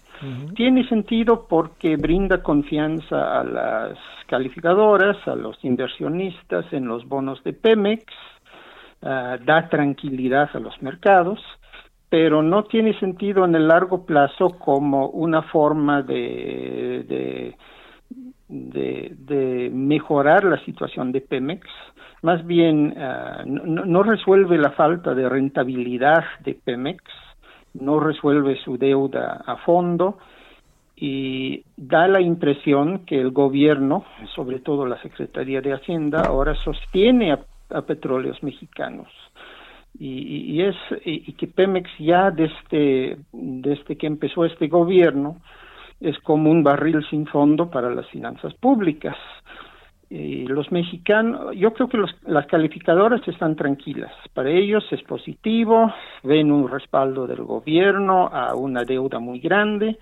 Tiene 0.55 0.88
sentido 0.88 1.45
porque 1.47 1.95
brinda 1.95 2.41
confianza 2.41 3.39
a 3.39 3.43
las 3.43 3.97
calificadoras, 4.27 5.17
a 5.27 5.35
los 5.35 5.57
inversionistas 5.63 6.65
en 6.71 6.88
los 6.88 7.07
bonos 7.07 7.43
de 7.43 7.53
Pemex, 7.53 8.05
ah, 9.01 9.38
da 9.43 9.69
tranquilidad 9.69 10.50
a 10.53 10.59
los 10.59 10.81
mercados, 10.81 11.39
pero 12.09 12.43
no 12.43 12.63
tiene 12.63 12.97
sentido 13.00 13.45
en 13.45 13.55
el 13.55 13.67
largo 13.67 14.05
plazo 14.05 14.50
como 14.59 15.07
una 15.07 15.41
forma 15.43 16.01
de 16.01 17.55
de, 18.51 19.69
mejorar 19.73 20.43
la 20.43 20.63
situación 20.65 21.11
de 21.11 21.21
Pemex, 21.21 21.67
más 22.21 22.45
bien 22.45 22.93
ah, 22.97 23.43
no, 23.45 24.03
resuelve 24.03 24.57
la 24.57 24.71
falta 24.71 25.13
de 25.13 25.27
rentabilidad 25.27 26.23
de 26.43 26.53
Pemex, 26.53 27.03
no 27.73 27.99
resuelve 27.99 28.57
su 28.63 28.77
deuda 28.77 29.43
a 29.45 29.57
fondo 29.57 30.17
y 30.95 31.63
da 31.77 32.07
la 32.07 32.21
impresión 32.21 33.05
que 33.05 33.19
el 33.19 33.31
gobierno, 33.31 34.05
sobre 34.35 34.59
todo 34.59 34.85
la 34.85 35.01
Secretaría 35.01 35.61
de 35.61 35.73
Hacienda, 35.73 36.21
ahora 36.21 36.53
sostiene 36.63 37.31
a, 37.31 37.81
petróleos 37.81 38.43
mexicanos. 38.43 39.07
Y, 39.97 40.61
es 40.61 40.75
y 41.03 41.33
que 41.33 41.47
Pemex 41.47 41.89
ya 41.99 42.31
desde, 42.31 43.17
desde 43.31 43.97
que 43.97 44.07
empezó 44.07 44.45
este 44.45 44.67
gobierno 44.67 45.37
es 46.01 46.17
como 46.19 46.49
un 46.49 46.63
barril 46.63 47.05
sin 47.09 47.27
fondo 47.27 47.69
para 47.69 47.93
las 47.93 48.07
finanzas 48.07 48.53
públicas. 48.55 49.15
Y 50.13 50.45
los 50.45 50.69
mexicanos, 50.73 51.55
yo 51.55 51.71
creo 51.71 51.87
que 51.87 51.97
las 52.27 52.45
calificadoras 52.47 53.25
están 53.29 53.55
tranquilas. 53.55 54.11
Para 54.33 54.49
ellos 54.49 54.83
es 54.91 55.01
positivo, 55.03 55.89
ven 56.21 56.51
un 56.51 56.69
respaldo 56.69 57.25
del 57.25 57.43
gobierno 57.43 58.27
a 58.27 58.53
una 58.53 58.83
deuda 58.83 59.19
muy 59.19 59.39
grande, 59.39 59.97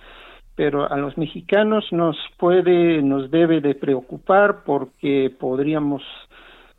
pero 0.55 0.91
a 0.91 0.97
los 0.97 1.15
mexicanos 1.15 1.85
nos 1.91 2.17
puede, 2.39 3.03
nos 3.03 3.29
debe 3.29 3.61
de 3.61 3.75
preocupar 3.75 4.63
porque 4.65 5.31
podríamos 5.39 6.01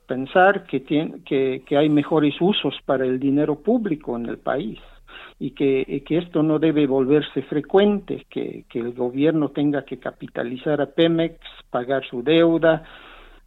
pensar 0.09 0.65
que, 0.65 0.81
tiene, 0.81 1.23
que, 1.25 1.63
que 1.65 1.77
hay 1.77 1.89
mejores 1.89 2.35
usos 2.41 2.75
para 2.85 3.05
el 3.05 3.21
dinero 3.21 3.61
público 3.61 4.17
en 4.17 4.27
el 4.27 4.39
país 4.39 4.81
y 5.39 5.53
que, 5.53 6.03
esto 6.09 6.43
no 6.43 6.59
debe 6.59 6.85
volverse 6.89 7.43
frecuente, 7.43 8.27
que 8.29 8.65
el 8.75 8.93
gobierno 8.93 9.51
tenga 9.51 9.85
que 9.85 10.01
capitalizar 10.01 10.81
a 10.81 10.87
Pemex, 10.87 11.39
pagar 11.71 12.05
su 12.11 12.25
deuda, 12.25 12.83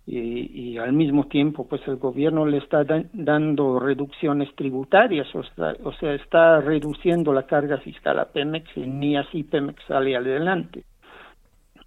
y, 0.05 0.77
al 0.77 0.91
mismo 0.91 1.27
tiempo 1.27 1.65
pues 1.67 1.81
el 1.87 1.95
gobierno 1.95 2.45
le 2.45 2.57
está 2.57 2.83
dando 3.13 3.79
reducciones 3.79 4.53
tributarias 4.55 5.27
o, 5.33 5.39
o 5.83 5.93
sea 5.93 6.13
está 6.13 6.59
reduciendo 6.59 7.31
la 7.31 7.47
carga 7.47 7.77
fiscal 7.77 8.19
a 8.19 8.25
Pemex 8.25 8.65
y 8.75 8.81
ni 8.81 9.15
así 9.15 9.43
Pemex 9.43 9.81
sale 9.87 10.15
adelante. 10.15 10.83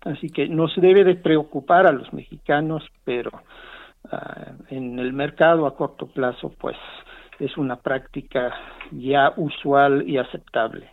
Así 0.01 0.29
que 0.31 0.49
nos 0.49 0.75
debe 0.77 1.05
de 1.05 1.17
preocupar 1.17 1.87
a 1.87 1.93
los 1.93 2.11
mexicanos 2.13 2.85
pero 3.05 3.31
ah, 4.11 4.53
en 4.71 4.99
el 4.99 5.13
mercado 5.13 5.67
a 5.67 5.77
corto 5.77 6.07
plazo 6.07 6.55
pues 6.59 6.77
es 7.39 7.55
una 7.59 7.77
práctica 7.77 8.55
ya 8.93 9.35
usual 9.37 10.09
y 10.09 10.17
aceptable. 10.17 10.89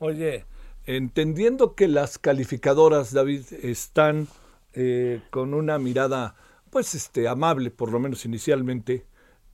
Oye 0.00 0.44
entendiendo 0.86 1.74
que 1.74 1.86
las 1.86 2.18
calificadoras 2.18 3.12
David 3.12 3.44
están 3.62 4.26
eh, 4.72 5.20
con 5.30 5.54
una 5.54 5.78
mirada 5.78 6.34
pues 6.70 6.94
este 6.94 7.28
amable, 7.28 7.70
por 7.70 7.92
lo 7.92 7.98
menos 7.98 8.24
inicialmente. 8.24 9.06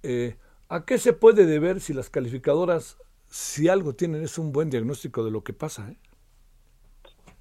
Eh, 0.03 0.37
¿A 0.69 0.85
qué 0.85 0.99
se 0.99 1.13
puede 1.13 1.47
deber 1.47 1.81
si 1.81 1.93
las 1.95 2.11
calificadoras, 2.11 2.99
si 3.27 3.69
algo 3.69 3.95
tienen, 3.95 4.23
es 4.23 4.39
un 4.39 4.53
buen 4.53 4.71
diagnóstico 4.71 5.25
de 5.25 5.31
lo 5.31 5.43
que 5.43 5.53
pasa? 5.53 5.91
Eh? 5.91 5.97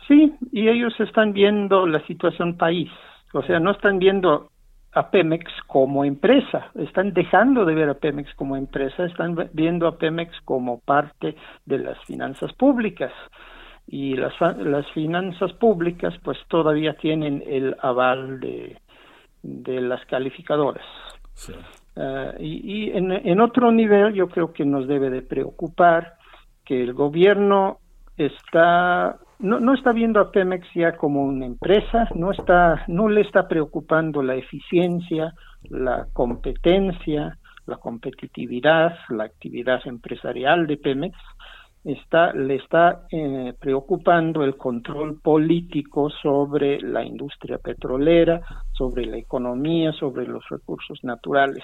Sí, 0.08 0.36
y 0.51 0.68
ellos 0.68 0.94
están 1.00 1.34
viendo 1.34 1.88
la 1.88 2.06
situación 2.06 2.58
país, 2.58 2.89
o 3.34 3.42
sea, 3.44 3.60
no 3.60 3.72
están 3.72 4.00
viendo 4.00 4.50
a 4.92 5.10
Pemex 5.10 5.51
como 5.68 6.06
empresa, 6.06 6.72
están 6.75 7.13
dejando 7.13 7.65
de 7.65 7.74
ver 7.74 7.89
a 7.89 7.96
Pemex 7.96 8.34
como 8.36 8.56
empresa, 8.56 9.06
están 9.06 9.36
viendo 9.53 9.88
a 9.88 9.98
Pemex 9.98 10.39
como 10.46 10.80
parte 10.82 11.36
de 11.65 11.80
las 11.80 11.98
finanzas 12.06 12.53
públicas 12.53 13.12
y 13.88 14.15
las, 14.15 14.34
las 14.39 14.89
finanzas 14.92 15.51
públicas 15.53 16.13
pues 16.24 16.38
todavía 16.48 16.94
tienen 16.96 17.44
el 17.48 17.75
aval 17.82 18.39
de, 18.39 18.77
de 19.43 19.81
las 19.81 20.03
calificadoras. 20.05 20.85
Ah, 21.95 22.33
y, 22.39 22.91
en, 22.91 23.12
en, 23.12 23.41
otro 23.41 23.71
nivel 23.71 24.13
yo 24.13 24.27
creo 24.29 24.51
que 24.51 24.65
nos 24.65 24.88
debe 24.88 25.09
de 25.09 25.21
preocupar 25.21 26.15
que 26.65 26.81
el 26.81 26.93
gobierno 26.93 27.79
está 28.17 29.19
no, 29.39 29.59
no 29.59 29.73
está 29.73 29.91
viendo 29.91 30.19
a 30.19 30.31
Pemex 30.31 30.65
ya 30.73 30.95
como 30.95 31.23
una 31.23 31.45
empresa, 31.45 32.07
no 32.15 32.31
está 32.31 32.83
no 32.88 33.09
le 33.09 33.21
está 33.21 33.47
preocupando 33.47 34.23
la 34.23 34.35
eficiencia, 34.35 35.33
la 35.69 36.07
competencia, 36.13 37.38
la 37.65 37.77
competitividad, 37.77 38.97
la 39.09 39.25
actividad 39.25 39.81
empresarial 39.85 40.65
de 40.67 40.77
Pemex, 40.77 41.17
está, 41.84 42.34
le 42.34 42.56
está 42.56 43.06
eh, 43.12 43.54
preocupando 43.60 44.44
el 44.44 44.56
control 44.56 45.20
político 45.20 46.10
sobre 46.10 46.80
la 46.82 47.04
industria 47.04 47.58
petrolera, 47.58 48.41
sobre 48.72 49.06
la 49.06 49.17
economía, 49.17 49.91
sobre 49.93 50.26
los 50.26 50.48
recursos 50.50 51.04
naturales. 51.04 51.63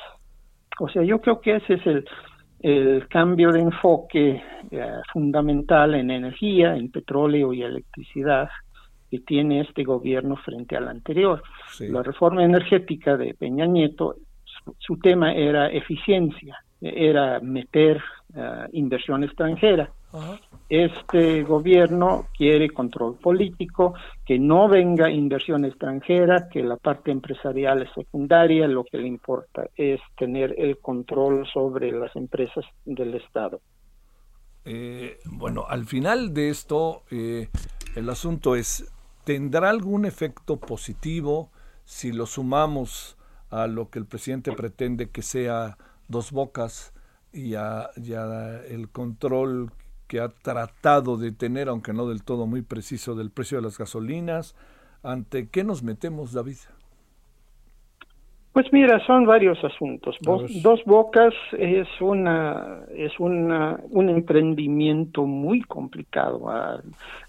O 0.80 0.90
sea, 0.90 1.04
yo 1.04 1.20
creo 1.20 1.40
que 1.42 1.58
ese 1.58 1.76
es 1.76 1.86
el, 1.88 2.06
el 2.60 3.08
cambio 3.08 3.52
de 3.52 3.62
enfoque 3.62 4.42
eh, 4.72 4.92
fundamental 5.14 5.96
en 5.96 6.12
energía, 6.12 6.76
en 6.76 6.92
petróleo 6.92 7.54
y 7.54 7.64
electricidad 7.64 8.50
que 9.10 9.20
tiene 9.20 9.62
este 9.62 9.84
gobierno 9.84 10.36
frente 10.38 10.76
al 10.76 10.88
anterior. 10.88 11.42
La 11.80 12.04
reforma 12.04 12.44
energética 12.44 13.18
de 13.18 13.34
Peña 13.34 13.66
Nieto, 13.66 14.16
su, 14.78 14.98
tema 15.00 15.34
era 15.34 15.70
eficiencia, 15.70 16.58
era 16.82 17.40
meter 17.40 18.02
uh, 18.36 18.68
inversión 18.72 19.24
extranjera 19.24 19.92
este 20.70 21.44
gobierno 21.44 22.28
quiere 22.36 22.70
control 22.70 23.18
político, 23.18 23.94
que 24.26 24.40
no 24.40 24.68
venga 24.68 25.10
inversión 25.10 25.66
extranjera, 25.66 26.50
que 26.50 26.64
la 26.64 26.78
parte 26.78 27.12
empresarial 27.12 27.84
es 27.84 27.94
secundaria, 27.94 28.68
lo 28.68 28.84
que 28.84 28.98
le 28.98 29.08
importa 29.08 29.68
es 29.76 30.00
tener 30.18 30.56
el 30.58 30.80
control 30.80 31.48
sobre 31.52 31.92
las 31.92 32.16
empresas 32.16 32.66
del 32.86 33.16
Estado. 33.16 33.62
Eh, 34.66 35.20
bueno, 35.26 35.66
al 35.68 35.86
final 35.86 36.34
de 36.34 36.50
esto, 36.50 37.04
eh, 37.12 37.50
el 37.96 38.10
asunto 38.10 38.56
es, 38.56 38.92
¿tendrá 39.24 39.70
algún 39.70 40.06
efecto 40.06 40.58
positivo 40.60 41.52
si 41.84 42.12
lo 42.12 42.26
sumamos 42.26 43.18
a 43.50 43.68
lo 43.68 43.90
que 43.90 43.98
el 43.98 44.06
presidente 44.06 44.52
pretende 44.52 45.10
que 45.10 45.24
sea 45.24 45.78
dos 46.10 46.32
bocas 46.32 46.94
y 47.32 47.56
a, 47.56 47.90
y 47.96 48.14
a 48.14 48.66
el 48.66 48.90
control 48.90 49.72
que 50.08 50.20
ha 50.20 50.30
tratado 50.30 51.18
de 51.18 51.32
tener, 51.32 51.70
aunque 51.70 51.94
no 51.94 52.08
del 52.08 52.24
todo 52.24 52.48
muy 52.48 52.64
preciso, 52.64 53.16
del 53.16 53.30
precio 53.30 53.60
de 53.60 53.64
las 53.64 53.78
gasolinas. 53.78 54.56
¿Ante 55.04 55.48
qué 55.50 55.64
nos 55.64 55.84
metemos, 55.84 56.34
David? 56.34 56.58
Pues 58.52 58.66
mira, 58.74 59.00
son 59.06 59.26
varios 59.26 59.64
asuntos. 59.64 60.18
Dos 60.22 60.84
Bocas 60.86 61.34
es 61.58 61.88
una 62.02 62.82
es 62.94 63.18
una, 63.20 63.80
un 63.92 64.10
emprendimiento 64.10 65.26
muy 65.26 65.62
complicado 65.62 66.50
a 66.50 66.82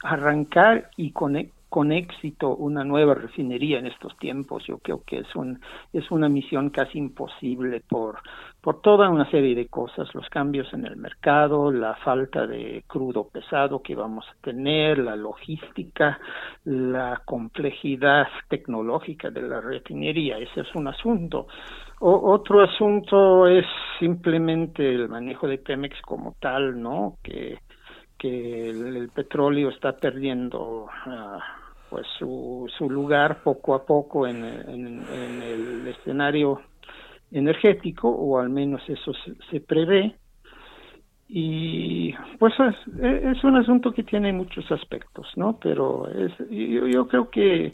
arrancar 0.03 0.91
y 0.97 1.13
conectar 1.13 1.60
con 1.71 1.93
éxito 1.93 2.57
una 2.57 2.85
nueva 2.85 3.15
refinería 3.15 3.79
en 3.79 3.87
estos 3.87 4.15
tiempos. 4.19 4.65
Yo 4.67 4.79
creo 4.79 5.03
que 5.07 5.21
es 5.21 5.37
un 5.37 5.61
es 5.93 6.11
una 6.11 6.29
misión 6.29 6.71
casi 6.71 6.99
imposible 6.99 7.81
por 7.89 8.19
por 8.61 8.83
toda 8.83 9.09
una 9.09 9.31
serie 9.31 9.55
de 9.55 9.69
cosas, 9.69 10.13
los 10.15 10.29
cambios 10.29 10.71
en 10.75 10.85
el 10.85 10.97
mercado, 10.97 11.73
la 11.73 11.95
falta 11.95 12.47
de 12.47 12.85
crudo 12.87 13.29
pesado 13.29 13.81
que 13.81 13.95
vamos 13.95 14.27
a 14.29 14.35
tener, 14.43 14.99
la 14.99 15.17
logística, 15.17 16.21
la 16.65 17.23
complejidad 17.25 18.27
tecnológica 18.49 19.31
de 19.31 19.43
la 19.43 19.63
refinería, 19.63 20.37
ese 20.37 20.61
es 20.61 20.75
un 20.75 20.89
asunto. 20.89 21.47
otro 22.01 22.63
asunto 22.63 23.47
es 23.47 23.65
simplemente 23.99 24.87
el 24.87 25.09
manejo 25.09 25.47
de 25.47 25.59
Pemex 25.59 26.01
como 26.03 26.35
tal, 26.41 26.83
¿no? 26.83 27.17
Que 27.23 27.59
que 28.21 28.69
el, 28.69 29.09
petróleo 29.09 29.71
está 29.71 29.97
perdiendo 29.97 30.85
uh, 31.07 31.60
pues 31.91 32.07
su, 32.19 32.71
su 32.79 32.89
lugar 32.89 33.43
poco 33.43 33.75
a 33.75 33.85
poco 33.85 34.27
en, 34.27 34.45
el 34.45 35.87
escenario 35.89 36.61
energético 37.33 38.09
o 38.09 38.39
al 38.39 38.49
menos 38.49 38.81
eso 38.89 39.13
se, 39.51 39.61
prevé. 39.61 40.17
Y 41.29 42.13
pues 42.39 42.55
es, 42.59 43.03
es, 43.03 43.45
un 43.45 43.57
asunto 43.57 43.93
que 43.93 44.03
tiene 44.03 44.33
muchos 44.33 44.69
aspectos 44.73 45.29
no 45.37 45.61
pero 45.63 46.09
es 46.09 46.33
yo, 46.51 46.89
yo 46.89 47.07
creo 47.07 47.31
que 47.31 47.71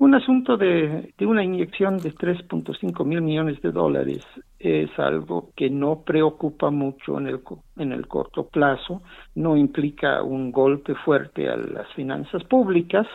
un 0.00 0.14
asunto 0.14 0.56
de, 0.56 1.12
de 1.18 1.26
una 1.26 1.44
inyección 1.44 1.98
de 1.98 2.14
3.5 2.14 3.04
mil 3.04 3.20
millones 3.20 3.60
de 3.60 3.70
dólares 3.70 4.24
es 4.58 4.90
algo 4.98 5.50
que 5.54 5.68
no 5.68 6.02
preocupa 6.06 6.70
mucho 6.70 7.18
en 7.18 7.26
el, 7.26 7.40
en 7.76 7.92
el 7.92 8.08
corto 8.08 8.48
plazo, 8.48 9.02
no 9.34 9.58
implica 9.58 10.22
un 10.22 10.52
golpe 10.52 10.94
fuerte 10.94 11.50
a 11.50 11.56
las 11.56 11.86
finanzas 11.94 12.42
públicas, 12.44 13.06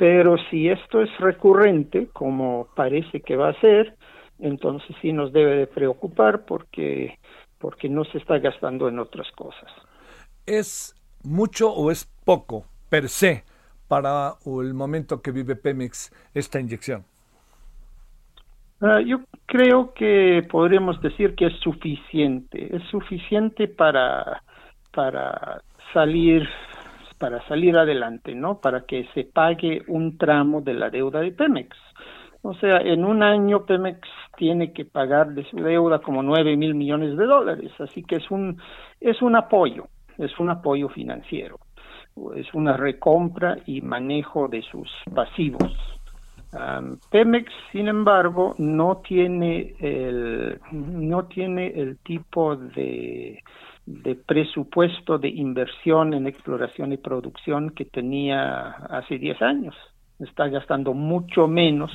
pero 0.00 0.38
si 0.48 0.66
esto 0.66 1.02
es 1.02 1.10
recurrente, 1.18 2.08
como 2.14 2.68
parece 2.74 3.20
que 3.20 3.36
va 3.36 3.50
a 3.50 3.60
ser, 3.60 3.98
entonces 4.38 4.96
sí 5.02 5.12
nos 5.12 5.30
debe 5.30 5.56
de 5.56 5.66
preocupar 5.66 6.46
porque, 6.46 7.18
porque 7.58 7.90
no 7.90 8.04
se 8.04 8.16
está 8.16 8.38
gastando 8.38 8.88
en 8.88 8.98
otras 8.98 9.30
cosas. 9.32 9.70
¿Es 10.46 10.94
mucho 11.22 11.70
o 11.70 11.90
es 11.90 12.10
poco 12.24 12.64
per 12.88 13.10
se 13.10 13.44
para 13.88 14.36
el 14.46 14.72
momento 14.72 15.20
que 15.20 15.32
vive 15.32 15.54
Pemex 15.54 16.10
esta 16.32 16.58
inyección? 16.58 17.04
Ah, 18.80 19.02
yo 19.04 19.20
creo 19.44 19.92
que 19.92 20.48
podríamos 20.50 20.98
decir 21.02 21.34
que 21.34 21.48
es 21.48 21.60
suficiente, 21.60 22.74
es 22.74 22.82
suficiente 22.84 23.68
para, 23.68 24.42
para 24.94 25.60
salir 25.92 26.48
para 27.20 27.46
salir 27.46 27.76
adelante, 27.76 28.34
¿no? 28.34 28.60
Para 28.60 28.86
que 28.86 29.06
se 29.12 29.24
pague 29.24 29.82
un 29.88 30.16
tramo 30.16 30.62
de 30.62 30.72
la 30.72 30.88
deuda 30.88 31.20
de 31.20 31.32
Pemex. 31.32 31.76
O 32.40 32.54
sea, 32.54 32.78
en 32.78 33.04
un 33.04 33.22
año 33.22 33.66
Pemex 33.66 34.00
tiene 34.38 34.72
que 34.72 34.86
pagar 34.86 35.34
de 35.34 35.44
su 35.44 35.58
deuda 35.58 35.98
como 35.98 36.22
nueve 36.22 36.56
mil 36.56 36.74
millones 36.74 37.18
de 37.18 37.26
dólares, 37.26 37.72
así 37.78 38.02
que 38.02 38.16
es 38.16 38.30
un 38.30 38.56
es 38.98 39.20
un 39.20 39.36
apoyo, 39.36 39.88
es 40.16 40.40
un 40.40 40.48
apoyo 40.48 40.88
financiero, 40.88 41.58
es 42.34 42.52
una 42.54 42.78
recompra 42.78 43.58
y 43.66 43.82
manejo 43.82 44.48
de 44.48 44.62
sus 44.62 44.90
pasivos. 45.14 45.76
Pemex, 47.10 47.52
sin 47.70 47.86
embargo, 47.86 48.54
no 48.56 49.02
tiene 49.06 49.74
el, 49.78 50.58
no 50.72 51.26
tiene 51.26 51.66
el 51.66 51.98
tipo 51.98 52.56
de, 52.56 53.42
de 53.90 54.14
presupuesto 54.14 55.18
de 55.18 55.28
inversión 55.28 56.14
en 56.14 56.26
exploración 56.26 56.92
y 56.92 56.96
producción 56.96 57.70
que 57.70 57.84
tenía 57.84 58.68
hace 58.90 59.18
10 59.18 59.42
años. 59.42 59.74
Está 60.18 60.48
gastando 60.48 60.94
mucho 60.94 61.48
menos 61.48 61.90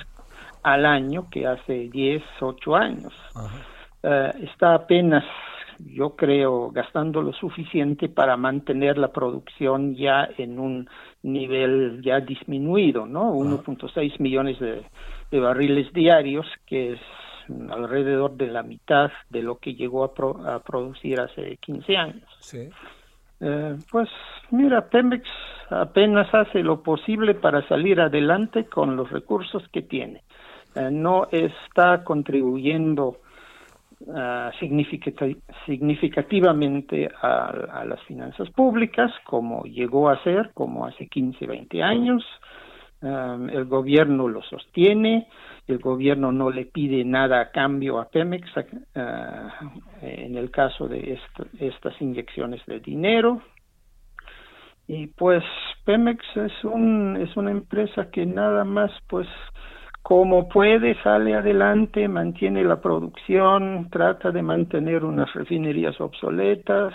al 0.63 0.85
año 0.85 1.29
que 1.29 1.47
hace 1.47 1.89
10, 1.89 2.23
8 2.41 2.75
años. 2.75 3.13
Eh, 4.03 4.31
está 4.41 4.73
apenas, 4.73 5.23
yo 5.79 6.15
creo, 6.15 6.71
gastando 6.71 7.21
lo 7.21 7.33
suficiente 7.33 8.09
para 8.09 8.35
mantener 8.35 8.97
la 8.97 9.11
producción 9.11 9.95
ya 9.95 10.27
en 10.37 10.59
un 10.59 10.89
nivel 11.23 12.01
ya 12.03 12.19
disminuido, 12.19 13.05
¿no? 13.05 13.33
1.6 13.33 14.19
millones 14.19 14.59
de, 14.59 14.83
barriles 15.39 15.91
diarios, 15.91 16.45
que 16.65 16.93
es 16.93 16.99
alrededor 17.69 18.35
de 18.35 18.47
la 18.47 18.63
mitad 18.63 19.11
de 19.29 19.41
lo 19.41 19.57
que 19.57 19.75
llegó 19.75 20.03
a, 20.03 20.13
producir 20.63 21.19
hace 21.19 21.57
15 21.57 21.97
años. 21.97 22.23
Sí. 22.39 22.69
Eh, 23.41 23.75
pues 23.91 24.09
mira, 24.51 24.89
Pemex 24.89 25.27
apenas 25.69 26.33
hace 26.33 26.63
lo 26.63 26.81
posible 26.81 27.35
para 27.35 27.67
salir 27.67 27.99
adelante 27.99 28.65
con 28.65 28.95
los 28.95 29.11
recursos 29.11 29.67
que 29.69 29.81
tiene. 29.81 30.23
Eh, 30.75 30.89
no 30.91 31.27
está 31.31 32.03
contribuyendo 32.03 33.17
uh, 34.01 34.49
significativamente 34.59 37.09
a, 37.21 37.85
las 37.85 38.01
finanzas 38.03 38.49
públicas 38.49 39.11
como 39.23 39.63
llegó 39.63 40.09
a 40.09 40.21
ser, 40.23 40.51
como 40.53 40.85
hace 40.85 41.07
15, 41.07 41.45
20 41.45 41.83
años. 41.83 42.25
El 43.05 43.65
gobierno 43.65 44.27
lo 44.27 44.41
sostiene, 44.41 45.27
el 45.67 45.77
gobierno 45.77 46.31
no 46.31 46.49
le 46.49 46.65
pide 46.65 47.05
nada 47.05 47.39
a 47.39 47.51
cambio 47.51 47.99
a 47.99 48.09
Pemex 48.09 48.49
en 50.01 50.37
el 50.37 50.49
caso 50.49 50.87
de 50.87 51.19
estas 51.59 52.01
inyecciones 52.01 52.65
de 52.65 52.79
dinero. 52.79 53.41
Y 54.87 55.07
pues 55.07 55.43
Pemex 55.83 56.23
es 56.35 56.63
un 56.63 57.17
es 57.17 57.35
una 57.37 57.51
empresa 57.51 58.09
que 58.11 58.25
nada 58.25 58.63
más 58.63 58.91
pues 59.07 59.27
como 60.01 60.47
puede, 60.47 61.01
sale 61.01 61.33
adelante, 61.33 62.07
mantiene 62.07 62.63
la 62.63 62.79
producción, 62.79 63.89
trata 63.89 64.31
de 64.31 64.43
mantener 64.43 65.03
unas 65.03 65.33
refinerías 65.33 65.99
obsoletas 65.99 66.93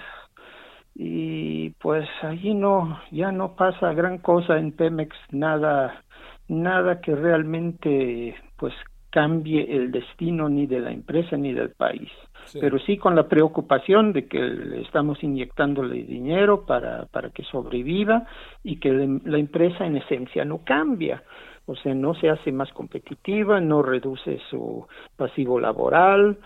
y 1.03 1.71
pues 1.81 2.07
allí 2.21 2.53
no, 2.53 3.01
ya 3.11 3.33
no 3.33 3.57
pasa 3.57 3.95
gran 3.95 4.19
cosa 4.19 4.59
en 4.59 4.73
Pemex, 4.73 5.17
nada, 5.31 6.05
nada 6.47 7.01
que 7.01 7.15
realmente 7.15 8.35
pues 8.59 8.75
cambie 9.09 9.65
el 9.75 9.93
destino 9.93 10.51
ni 10.51 10.67
de 10.67 10.81
la 10.81 10.91
empresa 10.91 11.39
ni 11.39 11.55
del 11.55 11.71
país. 11.71 12.11
Pero 12.53 12.79
sí 12.81 12.99
con 12.99 13.17
la 13.17 13.29
preocupación 13.29 14.13
de 14.13 14.27
que 14.27 14.41
le 14.41 14.83
estamos 14.83 15.23
inyectándole 15.23 16.03
dinero 16.03 16.67
para, 16.67 17.07
para 17.07 17.31
que 17.31 17.45
sobreviva 17.45 18.27
y 18.63 18.77
que 18.77 18.93
la 19.25 19.39
empresa 19.39 19.87
en 19.87 19.97
esencia 19.97 20.45
no 20.45 20.59
cambia 20.65 21.23
o 21.71 21.77
sea, 21.77 21.95
no 21.95 22.15
se 22.15 22.29
hace 22.29 22.51
más 22.51 22.73
competitiva, 22.73 23.61
no 23.61 23.81
reduce 23.81 24.41
su 24.51 24.87
pasivo 25.17 25.61
laboral, 25.61 26.39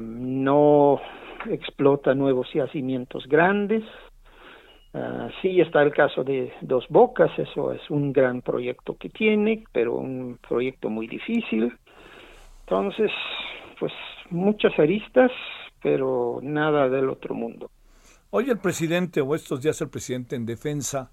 no 0.00 1.00
explota 1.48 2.14
nuevos 2.14 2.48
yacimientos 2.52 3.26
grandes. 3.26 3.84
Uh, 4.92 5.30
sí 5.40 5.60
está 5.60 5.82
el 5.82 5.92
caso 5.92 6.24
de 6.24 6.52
Dos 6.62 6.84
Bocas, 6.88 7.30
eso 7.38 7.72
es 7.72 7.90
un 7.90 8.12
gran 8.12 8.42
proyecto 8.42 8.96
que 8.96 9.08
tiene, 9.08 9.62
pero 9.70 9.94
un 9.94 10.38
proyecto 10.48 10.90
muy 10.90 11.06
difícil. 11.06 11.72
Entonces, 12.66 13.10
pues 13.78 13.92
muchas 14.30 14.76
aristas, 14.78 15.30
pero 15.82 16.40
nada 16.42 16.88
del 16.88 17.08
otro 17.08 17.34
mundo. 17.34 17.70
Hoy 18.30 18.50
el 18.50 18.58
presidente, 18.58 19.20
o 19.20 19.34
estos 19.34 19.62
días 19.62 19.80
el 19.80 19.90
presidente 19.90 20.36
en 20.36 20.46
defensa 20.46 21.10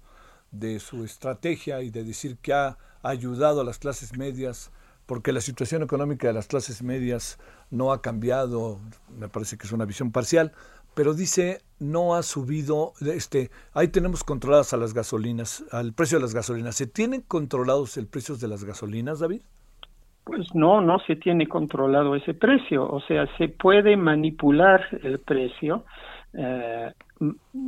de 0.50 0.80
su 0.80 1.04
estrategia 1.04 1.82
y 1.82 1.90
de 1.90 2.04
decir 2.04 2.36
que 2.42 2.52
ha 2.52 2.76
ayudado 3.02 3.60
a 3.60 3.64
las 3.64 3.78
clases 3.78 4.16
medias, 4.16 4.72
porque 5.08 5.32
la 5.32 5.40
situación 5.40 5.82
económica 5.82 6.28
de 6.28 6.34
las 6.34 6.48
clases 6.48 6.82
medias 6.82 7.40
no 7.70 7.92
ha 7.92 8.02
cambiado, 8.02 8.78
me 9.18 9.28
parece 9.28 9.56
que 9.56 9.66
es 9.66 9.72
una 9.72 9.86
visión 9.86 10.12
parcial, 10.12 10.52
pero 10.94 11.14
dice 11.14 11.62
no 11.80 12.14
ha 12.14 12.22
subido, 12.22 12.92
este, 13.00 13.50
ahí 13.72 13.88
tenemos 13.88 14.22
controladas 14.22 14.74
a 14.74 14.76
las 14.76 14.92
gasolinas, 14.92 15.64
al 15.72 15.94
precio 15.94 16.18
de 16.18 16.22
las 16.22 16.34
gasolinas. 16.34 16.74
¿Se 16.74 16.86
tienen 16.86 17.22
controlados 17.22 17.96
el 17.96 18.06
precio 18.06 18.36
de 18.36 18.48
las 18.48 18.64
gasolinas, 18.64 19.20
David? 19.20 19.40
Pues 20.24 20.54
no, 20.54 20.82
no 20.82 20.98
se 21.06 21.16
tiene 21.16 21.46
controlado 21.46 22.14
ese 22.14 22.34
precio, 22.34 22.86
o 22.86 23.00
sea, 23.00 23.26
se 23.38 23.48
puede 23.48 23.96
manipular 23.96 24.82
el 25.02 25.20
precio 25.20 25.84
eh, 26.34 26.92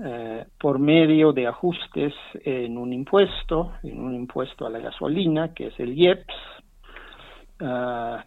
eh, 0.04 0.44
por 0.60 0.78
medio 0.78 1.32
de 1.32 1.46
ajustes 1.46 2.12
en 2.44 2.76
un 2.76 2.92
impuesto, 2.92 3.72
en 3.82 3.98
un 3.98 4.14
impuesto 4.14 4.66
a 4.66 4.70
la 4.70 4.80
gasolina, 4.80 5.54
que 5.54 5.68
es 5.68 5.80
el 5.80 5.96
IEPS. 5.96 6.34
Ah, 7.60 8.24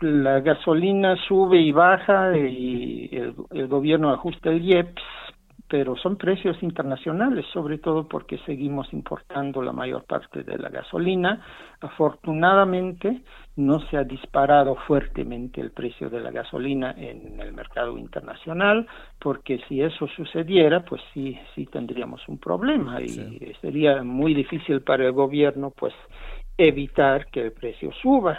la 0.00 0.40
gasolina 0.40 1.16
sube 1.26 1.60
y 1.60 1.72
baja 1.72 2.36
y 2.36 3.08
el, 3.12 3.34
el 3.50 3.66
gobierno 3.66 4.10
ajusta 4.10 4.50
el 4.50 4.62
IEPS 4.62 5.02
pero 5.68 5.96
son 5.96 6.16
precios 6.16 6.60
internacionales, 6.62 7.44
sobre 7.52 7.78
todo 7.78 8.08
porque 8.08 8.38
seguimos 8.46 8.90
importando 8.92 9.62
la 9.62 9.72
mayor 9.72 10.04
parte 10.04 10.42
de 10.42 10.56
la 10.56 10.70
gasolina. 10.70 11.42
Afortunadamente, 11.80 13.20
no 13.56 13.78
se 13.80 13.98
ha 13.98 14.04
disparado 14.04 14.76
fuertemente 14.86 15.60
el 15.60 15.70
precio 15.72 16.08
de 16.08 16.20
la 16.20 16.30
gasolina 16.30 16.94
en 16.96 17.38
el 17.38 17.52
mercado 17.52 17.98
internacional, 17.98 18.86
porque 19.18 19.60
si 19.68 19.82
eso 19.82 20.08
sucediera, 20.16 20.84
pues 20.84 21.02
sí, 21.12 21.38
sí 21.54 21.66
tendríamos 21.66 22.26
un 22.28 22.38
problema 22.38 23.00
y 23.02 23.52
sería 23.60 24.02
muy 24.02 24.32
difícil 24.32 24.80
para 24.80 25.04
el 25.04 25.12
gobierno, 25.12 25.70
pues, 25.76 25.92
evitar 26.58 27.26
que 27.26 27.40
el 27.40 27.52
precio 27.52 27.90
suba. 28.02 28.38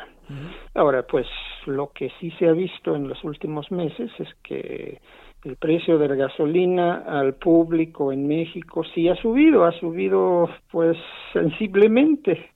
Ahora, 0.76 1.02
pues, 1.04 1.26
lo 1.66 1.92
que 1.92 2.12
sí 2.20 2.30
se 2.38 2.48
ha 2.48 2.52
visto 2.52 2.96
en 2.96 3.08
los 3.08 3.24
últimos 3.24 3.72
meses 3.72 4.12
es 4.20 4.28
que 4.44 5.00
el 5.44 5.56
precio 5.56 5.98
de 5.98 6.08
la 6.08 6.16
gasolina 6.16 7.04
al 7.08 7.34
público 7.36 8.12
en 8.12 8.28
México 8.28 8.84
sí 8.94 9.10
ha 9.10 9.16
subido, 9.16 9.64
ha 9.64 9.72
subido 9.72 10.48
pues 10.72 10.98
sensiblemente. 11.34 12.52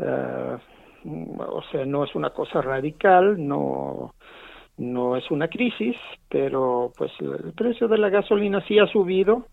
Ah, 0.00 0.58
o 1.04 1.62
sea, 1.70 1.84
no 1.84 2.02
es 2.02 2.14
una 2.16 2.30
cosa 2.30 2.62
radical, 2.62 3.36
no 3.46 4.14
no 4.76 5.16
es 5.16 5.30
una 5.30 5.48
crisis, 5.48 5.96
pero 6.28 6.92
pues 6.96 7.12
el 7.20 7.52
precio 7.52 7.86
de 7.88 7.98
la 7.98 8.08
gasolina 8.08 8.60
sí 8.66 8.78
ha 8.78 8.86
subido, 8.86 9.46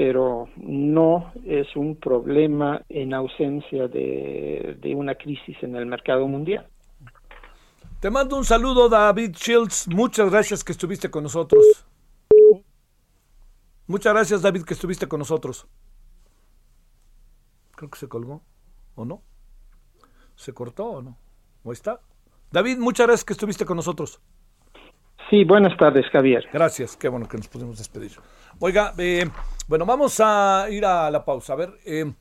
pero 0.00 0.48
no 0.56 1.30
es 1.44 1.76
un 1.76 1.94
problema 1.94 2.82
en 2.88 3.12
ausencia 3.12 3.86
de, 3.86 4.94
una 4.96 5.14
crisis 5.14 5.54
en 5.60 5.76
el 5.76 5.84
mercado 5.84 6.26
mundial. 6.26 6.66
Te 8.00 8.08
mando 8.08 8.38
un 8.38 8.46
saludo, 8.46 8.88
David 8.88 9.32
Shields. 9.32 9.88
Muchas 9.88 10.30
gracias 10.30 10.64
que 10.64 10.72
estuviste 10.72 11.10
con 11.10 11.24
nosotros. 11.24 11.84
Muchas 13.86 14.14
gracias, 14.14 14.40
David, 14.40 14.62
que 14.62 14.72
estuviste 14.72 15.06
con 15.06 15.18
nosotros. 15.18 15.66
Creo 17.76 17.90
que 17.90 17.98
se 17.98 18.08
colgó, 18.08 18.40
¿o 18.94 19.04
no? 19.04 19.20
¿Se 20.34 20.54
cortó 20.54 20.86
o 20.86 21.02
no? 21.02 21.18
¿O 21.62 21.72
está? 21.72 22.00
David, 22.50 22.78
muchas 22.78 23.06
gracias 23.06 23.24
que 23.26 23.34
estuviste 23.34 23.66
con 23.66 23.76
nosotros. 23.76 24.18
Sí, 25.30 25.44
buenas 25.44 25.76
tardes, 25.76 26.06
Javier. 26.10 26.48
Gracias, 26.52 26.96
qué 26.96 27.08
bueno 27.08 27.28
que 27.28 27.36
nos 27.36 27.46
pudimos 27.46 27.78
despedir. 27.78 28.10
Oiga, 28.58 28.92
eh, 28.98 29.30
bueno, 29.68 29.86
vamos 29.86 30.18
a 30.18 30.66
ir 30.68 30.84
a 30.84 31.08
la 31.08 31.24
pausa. 31.24 31.52
A 31.52 31.56
ver, 31.56 31.78
eh, 31.84 32.12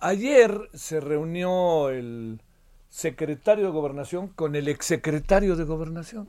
ayer 0.00 0.56
se 0.72 1.00
reunió 1.00 1.90
el 1.90 2.40
secretario 2.88 3.64
de 3.64 3.72
Gobernación 3.72 4.28
con 4.28 4.54
el 4.54 4.68
exsecretario 4.68 5.56
de 5.56 5.64
Gobernación. 5.64 6.28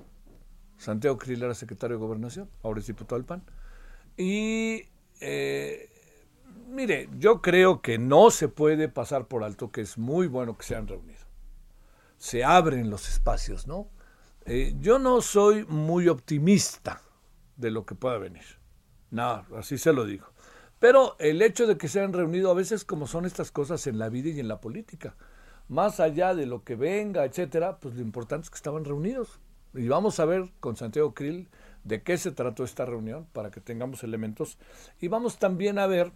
Santiago 0.77 1.19
Krill 1.19 1.43
era 1.43 1.53
secretario 1.53 1.97
de 1.97 2.01
Gobernación, 2.01 2.49
ahora 2.63 2.79
es 2.79 2.87
diputado 2.87 3.17
del 3.17 3.25
PAN. 3.25 3.43
Y 4.17 4.85
eh, 5.21 5.87
mire, 6.67 7.09
yo 7.19 7.43
creo 7.43 7.83
que 7.83 7.99
no 7.99 8.31
se 8.31 8.47
puede 8.47 8.89
pasar 8.89 9.27
por 9.27 9.43
alto 9.43 9.71
que 9.71 9.81
es 9.81 9.99
muy 9.99 10.25
bueno 10.25 10.57
que 10.57 10.65
se 10.65 10.75
han 10.75 10.87
reunido. 10.87 11.21
Se 12.17 12.43
abren 12.43 12.89
los 12.89 13.07
espacios, 13.07 13.67
¿no? 13.67 13.91
Eh, 14.49 14.75
yo 14.79 14.97
no 14.97 15.19
soy 15.19 15.65
muy 15.65 16.07
optimista 16.07 17.01
de 17.57 17.69
lo 17.69 17.85
que 17.85 17.95
pueda 17.95 18.17
venir. 18.17 18.45
No, 19.11 19.45
así 19.57 19.77
se 19.77 19.91
lo 19.91 20.05
digo. 20.05 20.27
Pero 20.79 21.17
el 21.19 21.41
hecho 21.41 21.67
de 21.67 21.77
que 21.77 21.89
se 21.89 21.99
han 21.99 22.13
reunido 22.13 22.49
a 22.49 22.53
veces 22.53 22.85
como 22.85 23.07
son 23.07 23.25
estas 23.25 23.51
cosas 23.51 23.87
en 23.87 23.99
la 23.99 24.07
vida 24.07 24.29
y 24.29 24.39
en 24.39 24.47
la 24.47 24.61
política, 24.61 25.17
más 25.67 25.99
allá 25.99 26.33
de 26.33 26.45
lo 26.45 26.63
que 26.63 26.75
venga, 26.75 27.25
etcétera, 27.25 27.77
pues 27.81 27.95
lo 27.95 28.01
importante 28.01 28.45
es 28.45 28.49
que 28.49 28.55
estaban 28.55 28.85
reunidos. 28.85 29.41
Y 29.73 29.89
vamos 29.89 30.17
a 30.21 30.25
ver 30.25 30.49
con 30.61 30.77
Santiago 30.77 31.13
Krill 31.13 31.49
de 31.83 32.01
qué 32.01 32.17
se 32.17 32.31
trató 32.31 32.63
esta 32.63 32.85
reunión 32.85 33.27
para 33.33 33.51
que 33.51 33.59
tengamos 33.59 34.01
elementos. 34.03 34.57
Y 35.01 35.09
vamos 35.09 35.39
también 35.39 35.77
a 35.77 35.87
ver 35.87 36.13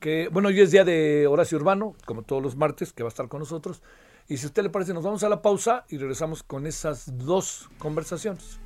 que, 0.00 0.28
bueno, 0.28 0.48
hoy 0.48 0.60
es 0.60 0.70
día 0.70 0.84
de 0.84 1.26
Horacio 1.26 1.56
Urbano, 1.56 1.94
como 2.04 2.24
todos 2.24 2.42
los 2.42 2.56
martes, 2.56 2.92
que 2.92 3.02
va 3.02 3.08
a 3.08 3.14
estar 3.14 3.28
con 3.28 3.40
nosotros. 3.40 3.82
Y 4.30 4.36
si 4.36 4.46
a 4.46 4.46
usted 4.46 4.62
le 4.62 4.70
parece, 4.70 4.94
nos 4.94 5.02
vamos 5.02 5.24
a 5.24 5.28
la 5.28 5.42
pausa 5.42 5.84
y 5.88 5.98
regresamos 5.98 6.44
con 6.44 6.64
esas 6.64 7.18
dos 7.18 7.68
conversaciones. 7.78 8.60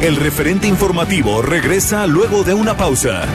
El 0.00 0.16
referente 0.16 0.66
informativo 0.66 1.42
regresa 1.42 2.06
luego 2.06 2.44
de 2.44 2.54
una 2.54 2.78
pausa. 2.78 3.26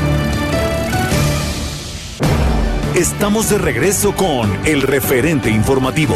Estamos 2.96 3.48
de 3.52 3.60
regreso 3.60 4.16
con 4.16 4.66
el 4.66 4.82
referente 4.82 5.52
informativo. 5.52 6.16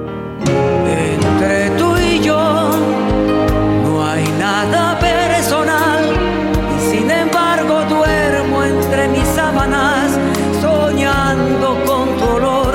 Nada 4.51 4.99
personal. 4.99 6.01
Y 6.75 6.77
sin 6.91 7.09
embargo 7.09 7.75
duermo 7.95 8.63
entre 8.63 9.07
mis 9.07 9.27
sábanas 9.39 10.07
soñando 10.65 11.67
con 11.87 12.05
tu 12.17 12.25
olor. 12.37 12.73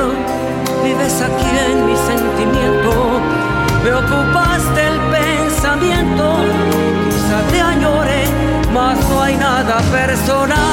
Vives 0.84 1.16
aquí 1.28 1.52
en 1.68 1.78
mi 1.88 1.96
sentimiento, 2.10 2.92
me 3.84 3.92
ocupaste 4.02 4.80
el 4.90 4.96
quizá 7.10 7.38
te 7.52 7.60
añore, 7.60 8.20
mas 8.72 8.96
no 9.08 9.22
hay 9.22 9.36
nada 9.36 9.76
personal 9.98 10.65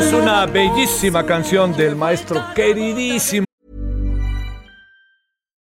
es 0.00 0.14
una 0.14 0.46
bellísima 0.46 1.26
canción 1.26 1.76
del 1.76 1.94
maestro 1.94 2.40
queridísimo. 2.54 3.44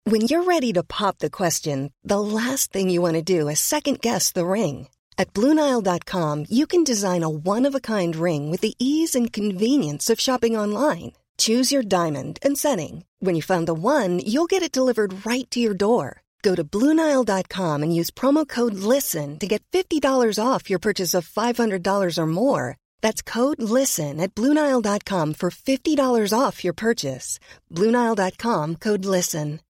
When 0.06 0.22
you're 0.22 0.44
ready 0.44 0.72
to 0.72 0.82
pop 0.82 1.18
the 1.18 1.30
question, 1.30 1.90
the 2.02 2.20
last 2.20 2.72
thing 2.72 2.88
you 2.88 3.02
want 3.02 3.14
to 3.16 3.22
do 3.22 3.48
is 3.48 3.60
second 3.60 4.00
guess 4.00 4.32
the 4.32 4.46
ring. 4.46 4.88
At 5.18 5.32
Bluenile.com, 5.34 6.46
you 6.48 6.66
can 6.66 6.84
design 6.84 7.22
a 7.22 7.28
one 7.28 7.68
of 7.68 7.74
a 7.74 7.80
kind 7.80 8.16
ring 8.16 8.50
with 8.50 8.60
the 8.60 8.74
ease 8.78 9.14
and 9.14 9.32
convenience 9.32 10.10
of 10.10 10.20
shopping 10.20 10.56
online. 10.56 11.12
Choose 11.36 11.72
your 11.72 11.82
diamond 11.82 12.38
and 12.42 12.56
setting. 12.56 13.04
When 13.20 13.34
you 13.34 13.42
find 13.42 13.66
the 13.66 13.74
one, 13.74 14.20
you'll 14.20 14.46
get 14.46 14.62
it 14.62 14.72
delivered 14.72 15.26
right 15.26 15.50
to 15.50 15.58
your 15.60 15.74
door. 15.74 16.22
Go 16.42 16.54
to 16.54 16.64
Bluenile.com 16.64 17.82
and 17.82 17.94
use 17.94 18.10
promo 18.10 18.46
code 18.46 18.74
LISTEN 18.74 19.38
to 19.38 19.46
get 19.46 19.64
$50 19.72 20.38
off 20.38 20.68
your 20.70 20.78
purchase 20.78 21.14
of 21.14 21.28
$500 21.28 22.18
or 22.18 22.26
more. 22.26 22.76
That's 23.04 23.20
code 23.20 23.60
LISTEN 23.60 24.18
at 24.18 24.34
Bluenile.com 24.34 25.34
for 25.34 25.50
$50 25.50 26.32
off 26.32 26.64
your 26.64 26.72
purchase. 26.72 27.38
Bluenile.com 27.70 28.76
code 28.76 29.04
LISTEN. 29.04 29.60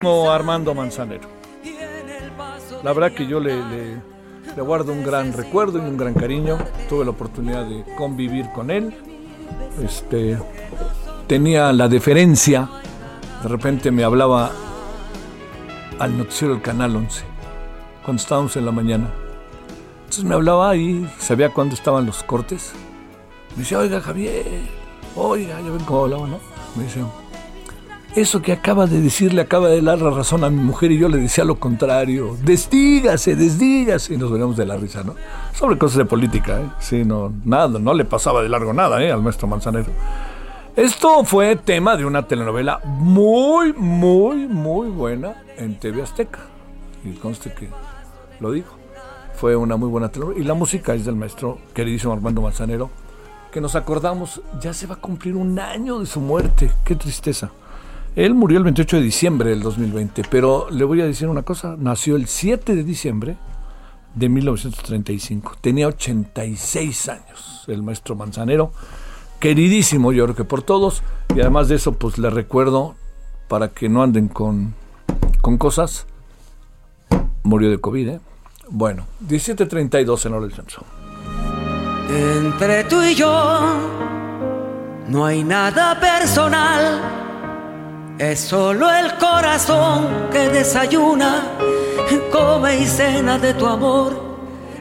Armando 0.00 0.72
Manzanero. 0.74 1.28
La 2.84 2.92
verdad 2.92 3.12
que 3.16 3.26
yo 3.26 3.40
le, 3.40 4.00
guardo 4.56 4.92
un 4.92 5.02
gran 5.02 5.32
recuerdo 5.32 5.78
y 5.78 5.80
un 5.80 5.96
gran 5.96 6.14
cariño. 6.14 6.58
Tuve 6.88 7.04
la 7.04 7.10
oportunidad 7.10 7.66
de 7.66 7.84
convivir 7.96 8.52
con 8.52 8.70
él. 8.70 8.94
Este, 9.82 10.38
tenía 11.26 11.72
la 11.72 11.88
deferencia. 11.88 12.68
De 13.42 13.48
repente 13.48 13.90
me 13.90 14.04
hablaba 14.04 14.52
al 15.98 16.16
noticiero 16.16 16.54
del 16.54 16.62
Canal 16.62 16.94
11, 16.94 17.24
cuando 18.04 18.22
estábamos 18.22 18.56
en 18.56 18.66
la 18.66 18.72
mañana 18.72 19.21
entonces 20.12 20.28
me 20.28 20.34
hablaba 20.34 20.76
y 20.76 21.08
sabía 21.18 21.48
cuándo 21.48 21.74
estaban 21.74 22.04
los 22.04 22.22
cortes. 22.22 22.74
Me 23.56 23.62
decía, 23.62 23.78
oiga 23.78 23.98
Javier, 23.98 24.44
oiga, 25.16 25.58
ya 25.58 25.70
ven 25.70 25.82
cómo 25.86 26.02
hablaba, 26.02 26.26
¿no? 26.26 26.38
Me 26.76 26.84
dice, 26.84 27.00
eso 28.14 28.42
que 28.42 28.52
acaba 28.52 28.86
de 28.86 29.00
decirle 29.00 29.40
acaba 29.40 29.70
de 29.70 29.80
dar 29.80 30.02
la 30.02 30.10
razón 30.10 30.44
a 30.44 30.50
mi 30.50 30.60
mujer 30.60 30.92
y 30.92 30.98
yo 30.98 31.08
le 31.08 31.16
decía 31.16 31.44
lo 31.44 31.58
contrario. 31.58 32.36
Desdígase, 32.44 33.36
desdígase. 33.36 34.12
Y 34.12 34.16
nos 34.18 34.30
veníamos 34.30 34.58
de 34.58 34.66
la 34.66 34.76
risa, 34.76 35.02
¿no? 35.02 35.14
Sobre 35.54 35.78
cosas 35.78 35.96
de 35.96 36.04
política, 36.04 36.60
¿eh? 36.60 36.68
Sí, 36.78 37.06
no, 37.06 37.32
nada, 37.46 37.78
no 37.78 37.94
le 37.94 38.04
pasaba 38.04 38.42
de 38.42 38.50
largo 38.50 38.74
nada, 38.74 39.02
¿eh? 39.02 39.10
Al 39.10 39.22
maestro 39.22 39.48
Manzanero. 39.48 39.92
Esto 40.76 41.24
fue 41.24 41.56
tema 41.56 41.96
de 41.96 42.04
una 42.04 42.28
telenovela 42.28 42.80
muy, 42.84 43.72
muy, 43.72 44.46
muy 44.46 44.90
buena 44.90 45.42
en 45.56 45.80
TV 45.80 46.02
Azteca. 46.02 46.40
Y 47.02 47.12
conste 47.12 47.54
que 47.54 47.70
lo 48.40 48.50
dijo 48.50 48.81
fue 49.42 49.56
una 49.56 49.76
muy 49.76 49.88
buena 49.88 50.08
telenovela. 50.08 50.40
Y 50.40 50.44
la 50.44 50.54
música 50.54 50.94
es 50.94 51.04
del 51.04 51.16
maestro 51.16 51.58
queridísimo 51.74 52.12
Armando 52.12 52.42
Manzanero, 52.42 52.90
que 53.50 53.60
nos 53.60 53.74
acordamos, 53.74 54.40
ya 54.60 54.72
se 54.72 54.86
va 54.86 54.94
a 54.94 54.98
cumplir 55.00 55.34
un 55.34 55.58
año 55.58 55.98
de 55.98 56.06
su 56.06 56.20
muerte. 56.20 56.70
Qué 56.84 56.94
tristeza. 56.94 57.50
Él 58.14 58.34
murió 58.34 58.58
el 58.58 58.62
28 58.62 58.98
de 58.98 59.02
diciembre 59.02 59.50
del 59.50 59.60
2020, 59.60 60.22
pero 60.30 60.70
le 60.70 60.84
voy 60.84 61.00
a 61.00 61.06
decir 61.06 61.26
una 61.26 61.42
cosa, 61.42 61.74
nació 61.76 62.14
el 62.14 62.28
7 62.28 62.76
de 62.76 62.84
diciembre 62.84 63.36
de 64.14 64.28
1935. 64.28 65.56
Tenía 65.60 65.88
86 65.88 67.08
años 67.08 67.64
el 67.66 67.82
maestro 67.82 68.14
Manzanero, 68.14 68.70
queridísimo 69.40 70.12
yo 70.12 70.22
creo 70.22 70.36
que 70.36 70.44
por 70.44 70.62
todos, 70.62 71.02
y 71.34 71.40
además 71.40 71.66
de 71.66 71.74
eso 71.74 71.94
pues 71.94 72.16
le 72.16 72.30
recuerdo, 72.30 72.94
para 73.48 73.70
que 73.70 73.88
no 73.88 74.04
anden 74.04 74.28
con, 74.28 74.74
con 75.40 75.58
cosas, 75.58 76.06
murió 77.42 77.70
de 77.70 77.80
COVID, 77.80 78.08
¿eh? 78.08 78.20
Bueno, 78.68 79.06
17.32 79.26 80.26
en 80.26 80.40
del 80.40 80.52
censo. 80.52 80.84
Entre 82.08 82.84
tú 82.84 83.02
y 83.02 83.14
yo 83.14 83.76
no 85.08 85.24
hay 85.24 85.42
nada 85.44 85.98
personal, 85.98 87.00
es 88.18 88.40
solo 88.40 88.92
el 88.92 89.14
corazón 89.18 90.28
que 90.30 90.48
desayuna, 90.48 91.42
come 92.30 92.78
y 92.78 92.86
cena 92.86 93.38
de 93.38 93.54
tu 93.54 93.66
amor 93.66 94.36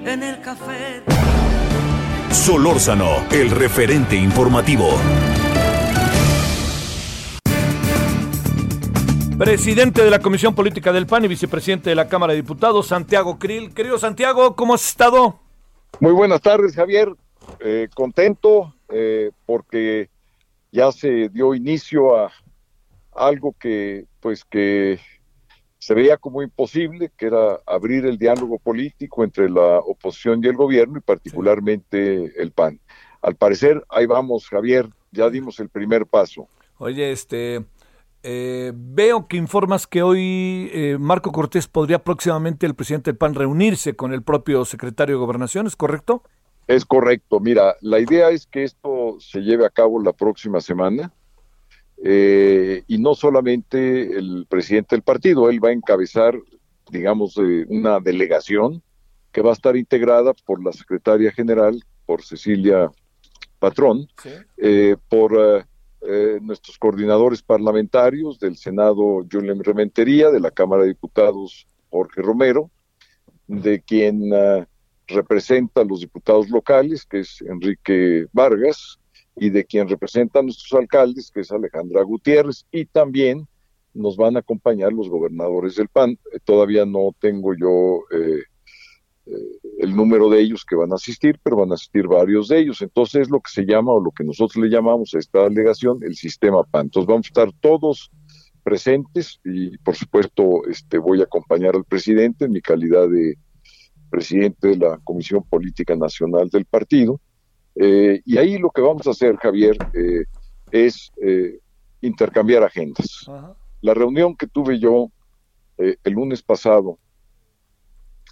en 0.05 0.23
el 0.23 0.41
café. 0.41 1.03
Solórzano, 2.31 3.25
el 3.31 3.51
referente 3.51 4.15
informativo. 4.15 4.89
Presidente 9.41 10.03
de 10.03 10.11
la 10.11 10.19
Comisión 10.19 10.53
Política 10.53 10.93
del 10.93 11.07
PAN 11.07 11.25
y 11.25 11.27
vicepresidente 11.27 11.89
de 11.89 11.95
la 11.95 12.07
Cámara 12.07 12.33
de 12.33 12.43
Diputados, 12.43 12.85
Santiago 12.85 13.39
Krill. 13.39 13.73
Querido 13.73 13.97
Santiago, 13.97 14.55
¿cómo 14.55 14.75
has 14.75 14.87
estado? 14.87 15.39
Muy 15.99 16.11
buenas 16.11 16.41
tardes, 16.41 16.75
Javier. 16.75 17.09
Eh, 17.59 17.87
contento 17.95 18.75
eh, 18.89 19.31
porque 19.47 20.11
ya 20.71 20.91
se 20.91 21.29
dio 21.29 21.55
inicio 21.55 22.15
a 22.15 22.31
algo 23.15 23.55
que, 23.59 24.05
pues, 24.19 24.45
que 24.45 24.99
se 25.79 25.95
veía 25.95 26.17
como 26.17 26.43
imposible, 26.43 27.09
que 27.17 27.25
era 27.25 27.57
abrir 27.65 28.05
el 28.05 28.19
diálogo 28.19 28.59
político 28.59 29.23
entre 29.23 29.49
la 29.49 29.79
oposición 29.79 30.39
y 30.43 30.49
el 30.49 30.55
gobierno 30.55 30.99
y 30.99 31.01
particularmente 31.01 32.31
el 32.39 32.51
PAN. 32.51 32.79
Al 33.23 33.33
parecer, 33.33 33.83
ahí 33.89 34.05
vamos, 34.05 34.47
Javier, 34.47 34.87
ya 35.11 35.31
dimos 35.31 35.59
el 35.59 35.69
primer 35.69 36.05
paso. 36.05 36.47
Oye, 36.77 37.11
este, 37.11 37.65
eh, 38.23 38.71
veo 38.75 39.27
que 39.27 39.37
informas 39.37 39.87
que 39.87 40.03
hoy 40.03 40.69
eh, 40.73 40.97
Marco 40.99 41.31
Cortés 41.31 41.67
podría 41.67 42.03
próximamente 42.03 42.65
el 42.65 42.75
presidente 42.75 43.11
del 43.11 43.17
PAN 43.17 43.33
reunirse 43.33 43.95
con 43.95 44.13
el 44.13 44.21
propio 44.21 44.63
secretario 44.65 45.15
de 45.15 45.19
Gobernación, 45.19 45.65
¿es 45.67 45.75
correcto? 45.75 46.23
Es 46.67 46.85
correcto. 46.85 47.39
Mira, 47.39 47.75
la 47.81 47.99
idea 47.99 48.29
es 48.29 48.45
que 48.45 48.63
esto 48.63 49.17
se 49.19 49.41
lleve 49.41 49.65
a 49.65 49.69
cabo 49.69 50.01
la 50.01 50.13
próxima 50.13 50.61
semana 50.61 51.11
eh, 52.03 52.83
y 52.87 52.97
no 52.99 53.15
solamente 53.15 54.17
el 54.17 54.45
presidente 54.47 54.95
del 54.95 55.03
partido, 55.03 55.49
él 55.49 55.63
va 55.63 55.69
a 55.69 55.73
encabezar, 55.73 56.37
digamos, 56.91 57.37
una 57.37 57.99
delegación 57.99 58.81
que 59.31 59.41
va 59.41 59.51
a 59.51 59.53
estar 59.53 59.75
integrada 59.75 60.33
por 60.45 60.63
la 60.63 60.73
secretaria 60.73 61.31
general, 61.31 61.83
por 62.05 62.23
Cecilia 62.23 62.91
Patrón, 63.59 64.07
eh, 64.57 64.95
por 65.09 65.65
eh, 66.01 66.39
nuestros 66.41 66.77
coordinadores 66.77 67.41
parlamentarios 67.41 68.39
del 68.39 68.57
Senado, 68.57 69.25
Julián 69.31 69.63
Rementería, 69.63 70.29
de 70.29 70.39
la 70.39 70.51
Cámara 70.51 70.83
de 70.83 70.89
Diputados, 70.89 71.67
Jorge 71.89 72.21
Romero, 72.21 72.69
de 73.47 73.81
quien 73.81 74.31
representa 75.07 75.81
a 75.81 75.83
los 75.85 75.99
diputados 75.99 76.49
locales, 76.49 77.05
que 77.05 77.19
es 77.19 77.41
Enrique 77.41 78.25
Vargas, 78.31 78.99
y 79.35 79.49
de 79.49 79.65
quien 79.65 79.87
representa 79.87 80.39
a 80.39 80.43
nuestros 80.43 80.79
alcaldes, 80.79 81.31
que 81.31 81.41
es 81.41 81.51
Alejandra 81.51 82.03
Gutiérrez, 82.03 82.65
y 82.71 82.85
también 82.85 83.47
nos 83.93 84.15
van 84.15 84.35
a 84.35 84.39
acompañar 84.39 84.93
los 84.93 85.09
gobernadores 85.09 85.75
del 85.75 85.89
PAN. 85.89 86.11
Eh, 86.11 86.39
todavía 86.43 86.85
no 86.85 87.15
tengo 87.19 87.53
yo 87.53 88.03
eh, 88.11 88.43
el 89.79 89.95
número 89.95 90.29
de 90.29 90.41
ellos 90.41 90.65
que 90.65 90.75
van 90.75 90.91
a 90.91 90.95
asistir, 90.95 91.39
pero 91.43 91.57
van 91.57 91.71
a 91.71 91.75
asistir 91.75 92.07
varios 92.07 92.47
de 92.47 92.59
ellos. 92.59 92.81
Entonces 92.81 93.23
es 93.23 93.29
lo 93.29 93.39
que 93.39 93.51
se 93.51 93.65
llama, 93.65 93.93
o 93.93 94.01
lo 94.01 94.11
que 94.11 94.23
nosotros 94.23 94.63
le 94.63 94.69
llamamos 94.69 95.13
a 95.13 95.19
esta 95.19 95.43
delegación, 95.43 95.99
el 96.03 96.15
sistema 96.15 96.63
PAN. 96.63 96.87
Entonces 96.87 97.07
vamos 97.07 97.25
a 97.25 97.29
estar 97.29 97.51
todos 97.59 98.11
presentes 98.63 99.39
y 99.43 99.77
por 99.79 99.95
supuesto 99.95 100.61
este 100.69 100.99
voy 100.99 101.21
a 101.21 101.23
acompañar 101.23 101.75
al 101.75 101.83
presidente 101.83 102.45
en 102.45 102.51
mi 102.51 102.61
calidad 102.61 103.09
de 103.09 103.35
presidente 104.11 104.67
de 104.67 104.77
la 104.77 104.99
Comisión 105.03 105.43
Política 105.49 105.95
Nacional 105.95 106.49
del 106.49 106.65
partido. 106.65 107.19
y 107.75 108.37
ahí 108.37 108.57
lo 108.57 108.69
que 108.69 108.81
vamos 108.81 109.07
a 109.07 109.11
hacer, 109.11 109.35
Javier, 109.37 109.77
es 110.71 111.11
intercambiar 112.01 112.63
agendas. 112.63 113.25
La 113.81 113.93
reunión 113.93 114.35
que 114.35 114.47
tuve 114.47 114.79
yo 114.79 115.09
eh, 115.81 115.97
el 116.03 116.13
lunes 116.13 116.43
pasado 116.43 116.99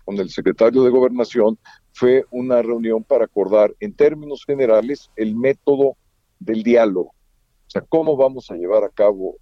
con 0.09 0.17
el 0.17 0.31
secretario 0.31 0.81
de 0.81 0.89
Gobernación 0.89 1.59
fue 1.91 2.25
una 2.31 2.63
reunión 2.63 3.03
para 3.03 3.25
acordar 3.25 3.75
en 3.79 3.93
términos 3.93 4.43
generales 4.43 5.11
el 5.15 5.35
método 5.35 5.97
del 6.39 6.63
diálogo. 6.63 7.09
O 7.11 7.69
sea, 7.69 7.83
cómo 7.87 8.17
vamos 8.17 8.49
a 8.49 8.55
llevar 8.55 8.83
a 8.83 8.89
cabo 8.89 9.35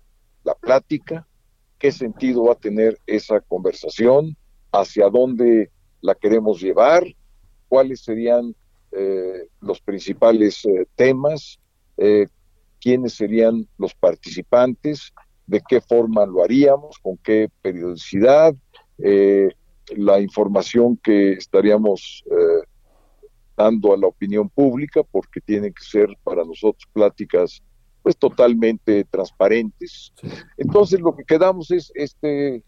la 0.43 0.55
plática, 0.55 1.25
qué 1.79 1.93
sentido 1.93 2.43
va 2.43 2.51
a 2.51 2.59
tener 2.59 2.99
esa 3.07 3.39
conversación, 3.39 4.35
hacia 4.73 5.09
dónde 5.09 5.71
la 6.01 6.15
queremos 6.15 6.59
llevar, 6.59 7.05
cuáles 7.69 8.01
serían 8.01 8.53
eh, 8.91 9.47
los 9.61 9.79
principales 9.79 10.65
eh, 10.65 10.85
temas, 10.97 11.59
quiénes 12.81 13.13
serían 13.13 13.69
los 13.77 13.95
participantes, 13.95 15.13
de 15.45 15.61
qué 15.65 15.79
forma 15.79 16.25
lo 16.25 16.43
haríamos, 16.43 16.99
con 16.99 17.15
qué 17.15 17.49
periodicidad, 17.61 18.53
eh, 18.97 19.47
la 19.95 20.19
información 20.19 20.97
que 20.97 21.33
estaríamos 21.33 22.23
eh, 22.29 22.67
dando 23.55 23.93
a 23.93 23.97
la 23.97 24.07
opinión 24.07 24.49
pública, 24.49 25.01
porque 25.03 25.41
tienen 25.41 25.73
que 25.73 25.83
ser 25.83 26.09
para 26.23 26.43
nosotros 26.43 26.83
pláticas 26.93 27.61
pues 28.03 28.15
totalmente 28.15 29.03
transparentes. 29.05 30.13
Entonces 30.57 30.99
lo 30.99 31.15
que 31.15 31.25
quedamos 31.25 31.71
es 31.71 31.91
este 31.95 32.63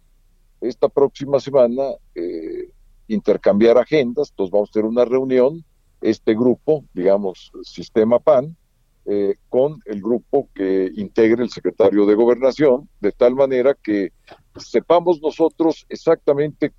esta 0.62 0.89
próxima 0.89 1.39
semana 1.39 1.84
eh, 2.15 2.69
intercambiar 3.08 3.77
agendas, 3.77 4.29
entonces 4.32 4.51
vamos 4.51 4.69
a 4.69 4.73
tener 4.73 4.89
una 4.89 5.05
reunión, 5.05 5.63
este 6.01 6.34
grupo, 6.34 6.84
digamos, 6.93 7.51
Sistema 7.63 8.19
PAN, 8.19 8.58
eh, 9.05 9.36
con 9.49 9.79
el 9.86 10.01
grupo 10.01 10.49
que 10.53 10.91
integre 10.95 11.43
el 11.43 11.49
secretario 11.49 12.05
de 12.05 12.15
Gobernación, 12.15 12.89
de 12.99 13.12
tal 13.12 13.34
manera 13.36 13.73
que 13.73 14.12
sepamos 14.58 15.21
nosotros 15.21 15.86
exactamente 15.89 16.73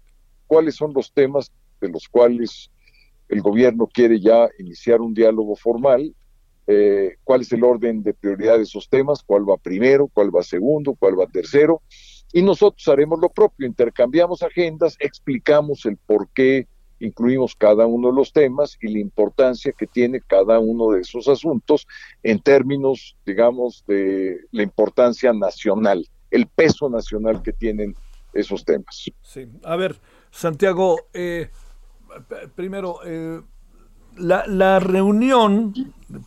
cuáles 0.50 0.74
son 0.74 0.92
los 0.92 1.12
temas 1.12 1.52
de 1.80 1.88
los 1.88 2.08
cuales 2.08 2.72
el 3.28 3.40
gobierno 3.40 3.86
quiere 3.86 4.18
ya 4.18 4.48
iniciar 4.58 5.00
un 5.00 5.14
diálogo 5.14 5.54
formal, 5.54 6.12
eh, 6.66 7.14
cuál 7.22 7.42
es 7.42 7.52
el 7.52 7.62
orden 7.62 8.02
de 8.02 8.14
prioridad 8.14 8.56
de 8.56 8.64
esos 8.64 8.88
temas, 8.88 9.22
cuál 9.22 9.48
va 9.48 9.56
primero, 9.58 10.10
cuál 10.12 10.34
va 10.34 10.42
segundo, 10.42 10.96
cuál 10.98 11.20
va 11.20 11.28
tercero, 11.28 11.82
y 12.32 12.42
nosotros 12.42 12.88
haremos 12.88 13.20
lo 13.20 13.28
propio, 13.28 13.64
intercambiamos 13.64 14.42
agendas, 14.42 14.96
explicamos 14.98 15.86
el 15.86 15.96
por 15.96 16.28
qué 16.30 16.66
incluimos 16.98 17.54
cada 17.54 17.86
uno 17.86 18.08
de 18.08 18.16
los 18.16 18.32
temas 18.32 18.76
y 18.82 18.88
la 18.88 18.98
importancia 18.98 19.70
que 19.70 19.86
tiene 19.86 20.20
cada 20.20 20.58
uno 20.58 20.90
de 20.90 21.02
esos 21.02 21.28
asuntos 21.28 21.86
en 22.24 22.40
términos, 22.40 23.16
digamos, 23.24 23.84
de 23.86 24.40
la 24.50 24.64
importancia 24.64 25.32
nacional, 25.32 26.04
el 26.32 26.48
peso 26.48 26.90
nacional 26.90 27.40
que 27.40 27.52
tienen 27.52 27.94
esos 28.34 28.64
temas. 28.64 29.10
Sí, 29.22 29.48
a 29.62 29.76
ver, 29.76 30.00
Santiago, 30.30 31.08
eh, 31.12 31.50
primero, 32.54 33.00
eh, 33.04 33.40
la, 34.16 34.80
reunión, 34.80 35.74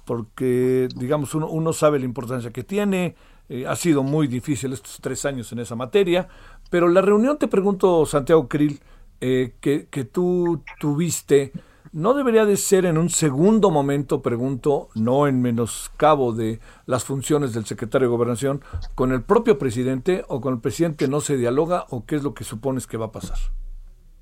porque, 0.06 0.88
digamos, 0.96 1.36
uno, 1.36 1.48
uno, 1.48 1.74
sabe 1.74 2.00
la 2.00 2.06
importancia 2.06 2.52
que 2.52 2.64
tiene, 2.64 3.16
eh, 3.50 3.68
ha 3.68 3.76
sido 3.76 4.04
muy 4.04 4.28
difícil 4.28 4.74
estos 4.74 5.00
tres 5.02 5.26
años 5.26 5.52
en 5.52 5.60
esa 5.60 5.76
materia, 5.76 6.28
pero 6.70 6.88
la 6.88 7.02
reunión, 7.02 7.38
te 7.38 7.48
pregunto, 7.48 8.06
Santiago 8.06 8.48
Krill, 8.48 8.80
eh, 9.22 9.54
que, 9.62 10.04
tú 10.06 10.64
tuviste, 10.80 11.52
¿no 11.92 12.14
debería 12.14 12.46
de 12.46 12.58
ser 12.58 12.86
en 12.86 12.98
un 12.98 13.10
segundo 13.10 13.70
momento, 13.70 14.22
pregunto, 14.22 14.90
no 14.96 15.28
en 15.28 15.42
menoscabo 15.42 16.34
de 16.34 16.60
las 16.86 17.04
funciones 17.04 17.54
del 17.54 17.66
secretario 17.66 18.08
de 18.08 18.12
Gobernación, 18.12 18.62
con 18.96 19.12
el 19.12 19.24
propio 19.24 19.58
presidente 19.58 20.26
o 20.28 20.42
con 20.42 20.56
el 20.56 20.60
presidente 20.60 21.08
no 21.08 21.22
se 21.22 21.38
dialoga 21.38 21.86
o 21.90 22.06
qué 22.06 22.16
es 22.16 22.24
lo 22.24 22.34
que 22.34 22.44
supones 22.44 22.88
que 22.88 22.98
va 22.98 23.06
a 23.06 23.12
pasar? 23.12 23.38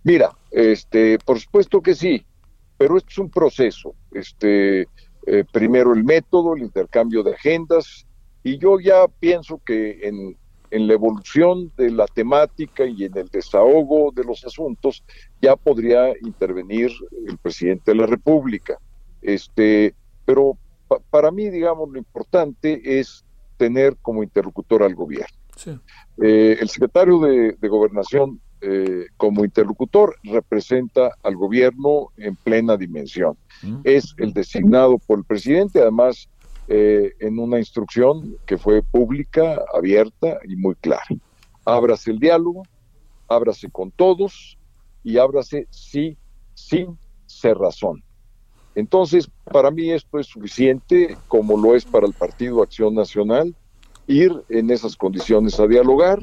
Mira, 0.04 0.32
este, 0.52 1.20
por 1.20 1.40
supuesto 1.40 1.82
que 1.82 1.96
sí, 1.96 2.26
pero 2.78 2.98
esto 2.98 3.10
es 3.10 3.18
un 3.18 3.30
proceso. 3.30 3.96
Este, 4.12 4.88
eh, 5.28 5.46
primero 5.52 5.94
el 5.94 6.04
método, 6.04 6.56
el 6.56 6.64
intercambio 6.64 7.24
de 7.24 7.34
agendas, 7.34 8.08
y 8.44 8.58
yo 8.58 8.80
ya 8.80 9.08
pienso 9.20 9.62
que 9.64 10.08
en 10.08 10.36
en 10.72 10.88
la 10.88 10.94
evolución 10.94 11.72
de 11.78 11.92
la 11.92 12.08
temática 12.08 12.86
y 12.86 13.04
en 13.04 13.18
el 13.18 13.28
desahogo 13.28 14.12
de 14.16 14.24
los 14.24 14.44
asuntos, 14.46 15.04
ya 15.42 15.56
podría 15.56 16.10
intervenir 16.22 16.92
el 17.28 17.38
presidente 17.38 17.92
de 17.92 17.98
la 17.98 18.08
República. 18.08 18.80
Este, 19.22 19.94
pero 20.26 20.58
para 21.10 21.30
mí, 21.30 21.50
digamos, 21.50 21.90
lo 21.92 21.98
importante 21.98 23.00
es 23.00 23.26
tener 23.58 23.98
como 24.02 24.24
interlocutor 24.24 24.82
al 24.82 24.96
gobierno. 24.96 25.38
Eh, 26.24 26.58
el 26.60 26.70
secretario 26.70 27.20
de, 27.20 27.68
Gobernación, 27.68 28.42
eh, 28.62 29.08
como 29.17 29.43
interlocutor, 29.43 30.15
representa 30.24 31.15
al 31.24 31.36
gobierno 31.36 32.10
en 32.17 32.36
plena 32.36 32.78
dimensión. 32.78 33.38
Mm. 33.63 33.82
Es 33.84 34.13
el 34.17 34.34
designado 34.34 34.97
por 35.00 35.19
el 35.19 35.26
presidente, 35.26 35.82
además 35.82 36.30
eh, 36.67 37.13
en 37.19 37.39
una 37.39 37.58
instrucción 37.58 38.38
que 38.45 38.58
fue 38.58 38.82
pública, 38.82 39.60
abierta 39.74 40.39
y 40.47 40.56
muy 40.56 40.76
clara. 40.76 41.04
Ábrase 41.65 42.12
el 42.12 42.19
diálogo, 42.19 42.63
ábrase 43.28 43.69
con 43.69 43.91
todos 43.91 44.58
y 45.04 45.17
ábrase 45.17 45.67
sí, 45.69 46.17
sin 46.54 46.97
razón. 47.43 48.04
Entonces, 48.76 49.30
para 49.52 49.71
mí 49.71 49.91
esto 49.91 50.19
es 50.19 50.28
suficiente, 50.28 51.17
como 51.28 51.58
lo 51.58 51.76
es 51.76 51.84
para 51.84 52.08
el 52.08 52.13
Partido 52.13 52.62
Acción 52.62 52.95
Nacional, 52.95 53.56
ir 54.08 54.32
en 54.50 54.69
esas 54.69 54.95
condiciones 54.95 55.60
a 55.60 55.67
dialogar, 55.67 56.19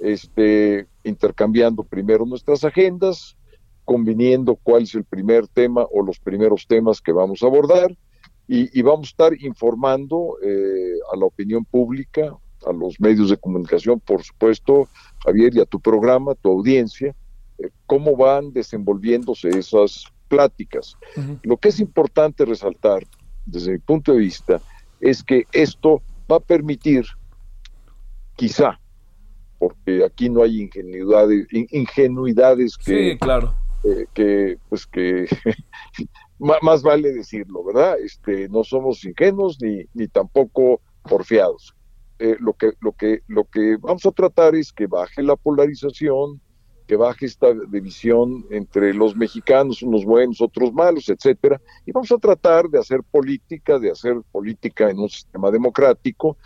este, 0.00 0.86
intercambiando 1.04 1.82
primero 1.82 2.26
nuestras 2.26 2.64
agendas, 2.64 3.36
conviniendo 3.84 4.56
cuál 4.56 4.82
es 4.82 4.94
el 4.94 5.04
primer 5.04 5.46
tema 5.48 5.86
o 5.90 6.02
los 6.02 6.18
primeros 6.18 6.66
temas 6.66 7.00
que 7.00 7.12
vamos 7.12 7.42
a 7.42 7.46
abordar, 7.46 7.96
y, 8.48 8.80
vamos 8.82 9.08
a 9.08 9.10
estar 9.10 9.42
informando 9.42 10.36
eh, 10.40 10.94
a 11.12 11.16
la 11.16 11.26
opinión 11.26 11.64
pública, 11.64 12.32
a 12.64 12.72
los 12.72 13.00
medios 13.00 13.30
de 13.30 13.36
comunicación, 13.36 13.98
por 13.98 14.22
supuesto, 14.22 14.88
Javier, 15.24 15.56
y 15.56 15.60
a 15.60 15.64
tu 15.64 15.80
programa, 15.80 16.34
tu 16.36 16.50
audiencia, 16.50 17.14
eh, 17.58 17.70
cómo 17.86 18.16
van 18.16 18.52
desenvolviéndose 18.52 19.48
esas 19.48 20.04
pláticas. 20.28 20.96
Lo 21.42 21.56
que 21.56 21.68
es 21.68 21.80
importante 21.80 22.44
resaltar, 22.44 23.04
desde 23.44 23.72
mi 23.72 23.78
punto 23.78 24.12
de 24.12 24.18
vista, 24.18 24.60
es 25.00 25.22
que 25.22 25.44
esto 25.52 26.02
va 26.30 26.36
a 26.36 26.40
permitir, 26.40 27.04
quizá, 28.36 28.80
porque 29.58 30.04
aquí 30.04 30.28
no 30.28 30.42
hay 30.42 30.62
ingenuidades, 30.62 31.46
ingenuidades 31.52 32.76
que, 32.76 33.12
sí, 33.12 33.18
claro. 33.18 33.54
Eh, 33.84 34.06
que 34.14 34.58
pues 34.68 34.86
que 34.86 35.26
más 36.38 36.82
vale 36.82 37.12
decirlo, 37.12 37.64
¿verdad? 37.64 37.98
Este, 38.00 38.48
no 38.48 38.64
somos 38.64 39.04
ingenuos 39.04 39.58
ni, 39.60 39.84
ni 39.94 40.08
tampoco 40.08 40.80
porfiados. 41.02 41.74
Eh, 42.18 42.36
lo, 42.40 42.54
que, 42.54 42.72
lo, 42.80 42.92
que, 42.92 43.22
lo 43.28 43.44
que 43.44 43.76
vamos 43.76 44.06
a 44.06 44.10
tratar 44.10 44.54
es 44.54 44.72
que 44.72 44.86
baje 44.86 45.22
la 45.22 45.36
polarización, 45.36 46.40
que 46.86 46.96
baje 46.96 47.26
esta 47.26 47.48
división 47.68 48.46
entre 48.50 48.94
los 48.94 49.14
mexicanos, 49.14 49.82
unos 49.82 50.04
buenos, 50.04 50.40
otros 50.40 50.72
malos, 50.72 51.08
etcétera, 51.08 51.60
y 51.84 51.92
vamos 51.92 52.10
a 52.12 52.16
tratar 52.16 52.68
de 52.68 52.78
hacer 52.78 53.02
política, 53.02 53.78
de 53.78 53.90
hacer 53.90 54.16
política 54.32 54.88
en 54.88 55.00
un 55.00 55.10
sistema 55.10 55.50
democrático, 55.50 56.38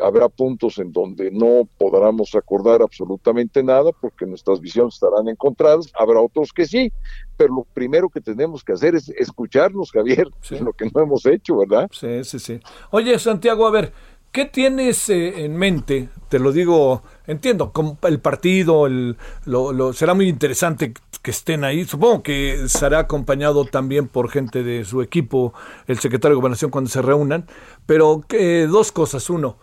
habrá 0.00 0.28
puntos 0.28 0.78
en 0.78 0.92
donde 0.92 1.30
no 1.30 1.68
podamos 1.78 2.34
acordar 2.34 2.82
absolutamente 2.82 3.62
nada 3.62 3.90
porque 4.00 4.26
nuestras 4.26 4.60
visiones 4.60 4.94
estarán 4.94 5.28
encontradas, 5.28 5.92
habrá 5.98 6.20
otros 6.20 6.52
que 6.52 6.66
sí, 6.66 6.92
pero 7.36 7.54
lo 7.54 7.66
primero 7.74 8.08
que 8.08 8.20
tenemos 8.20 8.64
que 8.64 8.72
hacer 8.72 8.94
es 8.94 9.08
escucharnos, 9.10 9.90
Javier, 9.90 10.28
es 10.50 10.60
lo 10.60 10.72
que 10.72 10.90
no 10.92 11.02
hemos 11.02 11.26
hecho, 11.26 11.58
¿verdad? 11.58 11.88
Sí, 11.92 12.24
sí, 12.24 12.38
sí. 12.38 12.60
Oye, 12.90 13.18
Santiago, 13.18 13.66
a 13.66 13.70
ver, 13.70 13.92
¿qué 14.30 14.44
tienes 14.44 15.08
eh, 15.08 15.44
en 15.44 15.56
mente? 15.56 16.08
Te 16.28 16.38
lo 16.38 16.52
digo, 16.52 17.02
entiendo, 17.26 17.72
el 18.02 18.20
partido, 18.20 18.86
el, 18.86 19.16
lo, 19.44 19.72
lo, 19.72 19.92
será 19.92 20.14
muy 20.14 20.28
interesante 20.28 20.92
que 21.22 21.30
estén 21.30 21.64
ahí. 21.64 21.84
Supongo 21.84 22.22
que 22.22 22.68
será 22.68 23.00
acompañado 23.00 23.64
también 23.64 24.08
por 24.08 24.28
gente 24.28 24.62
de 24.62 24.84
su 24.84 25.02
equipo, 25.02 25.54
el 25.86 25.98
secretario 25.98 26.34
de 26.34 26.40
Gobernación, 26.40 26.70
cuando 26.70 26.90
se 26.90 27.00
reúnan. 27.00 27.46
Pero 27.86 28.22
eh, 28.30 28.66
dos 28.68 28.92
cosas. 28.92 29.30
Uno, 29.30 29.56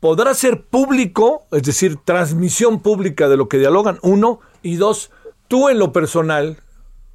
podrá 0.00 0.34
ser 0.34 0.64
público, 0.64 1.46
es 1.52 1.62
decir, 1.62 1.96
transmisión 2.04 2.80
pública 2.80 3.28
de 3.28 3.36
lo 3.36 3.48
que 3.48 3.58
dialogan, 3.58 3.98
uno, 4.02 4.40
y 4.62 4.76
dos, 4.76 5.10
tú 5.48 5.68
en 5.68 5.78
lo 5.78 5.92
personal, 5.92 6.58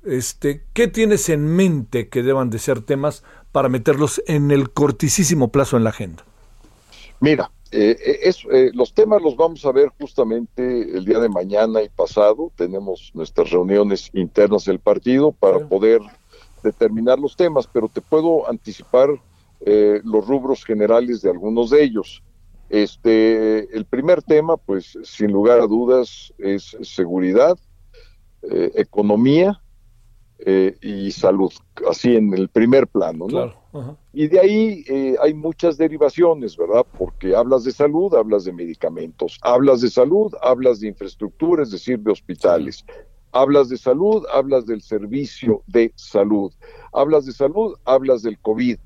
este, 0.04 0.64
¿qué 0.74 0.88
tienes 0.88 1.30
en 1.30 1.46
mente 1.46 2.10
que 2.10 2.24
deban 2.24 2.50
de 2.50 2.60
ser 2.60 2.82
temas 2.82 3.24
para 3.52 3.70
meterlos 3.70 4.22
en 4.28 4.52
el 4.52 4.72
cortísimo 4.72 5.50
plazo 5.50 5.78
en 5.78 5.84
la 5.84 5.92
agenda? 5.92 6.26
Mira, 7.20 7.52
eh, 7.72 8.20
es, 8.24 8.44
eh, 8.52 8.72
los 8.74 8.94
temas 8.94 9.22
los 9.22 9.36
vamos 9.38 9.64
a 9.66 9.72
ver 9.72 9.90
justamente 10.00 10.98
el 10.98 11.06
día 11.06 11.20
de 11.20 11.30
mañana 11.30 11.82
y 11.82 11.90
pasado. 11.90 12.52
Tenemos 12.56 13.12
nuestras 13.14 13.50
reuniones 13.52 14.10
internas 14.14 14.66
del 14.66 14.80
partido 14.80 15.32
para 15.32 15.60
poder 15.60 16.02
determinar 16.64 17.20
los 17.20 17.36
temas, 17.36 17.68
pero 17.72 17.88
te 17.88 18.02
puedo 18.02 18.50
anticipar 18.50 19.10
eh, 19.62 20.02
los 20.04 20.28
rubros 20.28 20.66
generales 20.66 21.22
de 21.22 21.30
algunos 21.30 21.70
de 21.70 21.84
ellos. 21.84 22.22
Este, 22.72 23.76
el 23.76 23.84
primer 23.84 24.24
tema, 24.24 24.56
pues 24.56 24.98
sin 25.04 25.30
lugar 25.30 25.60
a 25.60 25.68
dudas, 25.68 26.34
es 26.38 26.78
seguridad, 26.84 27.60
eh, 28.44 28.72
economía 28.76 29.62
eh, 30.40 30.78
y 30.82 31.12
salud, 31.12 31.52
así 31.90 32.16
en 32.16 32.34
el 32.34 32.48
primer 32.48 32.88
plano, 32.88 33.28
¿no? 33.28 33.98
Y 34.14 34.30
de 34.30 34.40
ahí 34.40 34.86
eh, 34.88 35.18
hay 35.22 35.34
muchas 35.34 35.78
derivaciones, 35.78 36.56
¿verdad? 36.56 36.86
Porque 36.98 37.36
hablas 37.36 37.66
de 37.66 37.74
salud, 37.74 38.16
hablas 38.16 38.46
de 38.46 38.54
medicamentos, 38.54 39.38
hablas 39.42 39.82
de 39.82 39.90
salud, 39.90 40.34
hablas 40.42 40.80
de 40.80 40.88
infraestructura, 40.88 41.64
es 41.64 41.72
decir, 41.72 42.00
de 42.00 42.14
hospitales. 42.14 42.86
Hablas 43.34 43.68
de 43.68 43.78
salud, 43.78 44.24
hablas 44.34 44.66
del 44.66 44.82
servicio 44.82 45.62
de 45.68 45.92
salud. 45.98 46.54
Hablas 46.94 47.26
de 47.26 47.34
salud, 47.34 47.76
hablas 47.84 48.22
del 48.22 48.40
COVID. 48.40 48.78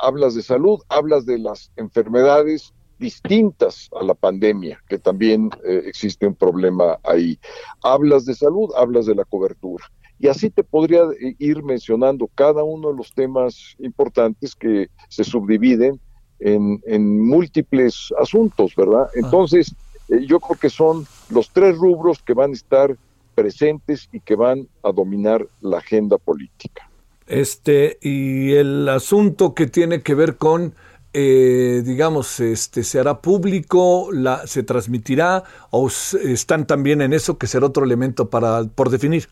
hablas 0.00 0.34
de 0.34 0.42
salud, 0.42 0.80
hablas 0.88 1.24
de 1.24 1.38
las 1.38 1.70
enfermedades 1.76 2.74
distintas 2.98 3.88
a 3.98 4.04
la 4.04 4.14
pandemia, 4.14 4.82
que 4.88 4.98
también 4.98 5.50
eh, 5.64 5.82
existe 5.86 6.26
un 6.26 6.34
problema 6.34 6.98
ahí. 7.04 7.38
Hablas 7.82 8.24
de 8.24 8.34
salud, 8.34 8.70
hablas 8.76 9.06
de 9.06 9.14
la 9.14 9.24
cobertura. 9.24 9.84
Y 10.18 10.28
así 10.28 10.50
te 10.50 10.64
podría 10.64 11.02
eh, 11.20 11.34
ir 11.38 11.62
mencionando 11.62 12.28
cada 12.34 12.64
uno 12.64 12.90
de 12.90 12.96
los 12.96 13.12
temas 13.12 13.76
importantes 13.78 14.54
que 14.54 14.88
se 15.08 15.24
subdividen 15.24 16.00
en, 16.38 17.26
múltiples 17.26 18.12
asuntos, 18.20 18.74
¿verdad? 18.76 19.08
Entonces, 19.14 19.74
eh, 20.08 20.24
yo 20.26 20.38
creo 20.40 20.58
que 20.58 20.70
son 20.70 21.06
los 21.30 21.50
tres 21.50 21.76
rubros 21.76 22.22
que 22.22 22.34
van 22.34 22.50
a 22.50 22.54
estar 22.54 22.96
presentes 23.34 24.08
y 24.12 24.20
que 24.20 24.34
van 24.36 24.68
a 24.82 24.92
dominar 24.92 25.46
la 25.60 25.78
agenda 25.78 26.18
política. 26.18 26.90
Este, 27.26 27.98
y 28.00 28.52
el 28.52 28.88
asunto 28.88 29.54
que 29.54 29.66
tiene 29.66 30.02
que 30.02 30.14
ver 30.14 30.36
con 30.36 30.74
eh, 31.18 31.80
digamos, 31.82 32.40
este, 32.40 32.84
se 32.84 33.00
hará 33.00 33.22
público, 33.22 34.08
la, 34.12 34.46
se 34.46 34.62
transmitirá 34.62 35.44
o 35.70 35.88
están 35.88 36.66
también 36.66 37.00
en 37.00 37.14
eso 37.14 37.38
que 37.38 37.46
será 37.46 37.64
otro 37.64 37.86
elemento 37.86 38.28
para 38.28 38.64
por 38.64 38.90
definir? 38.90 39.28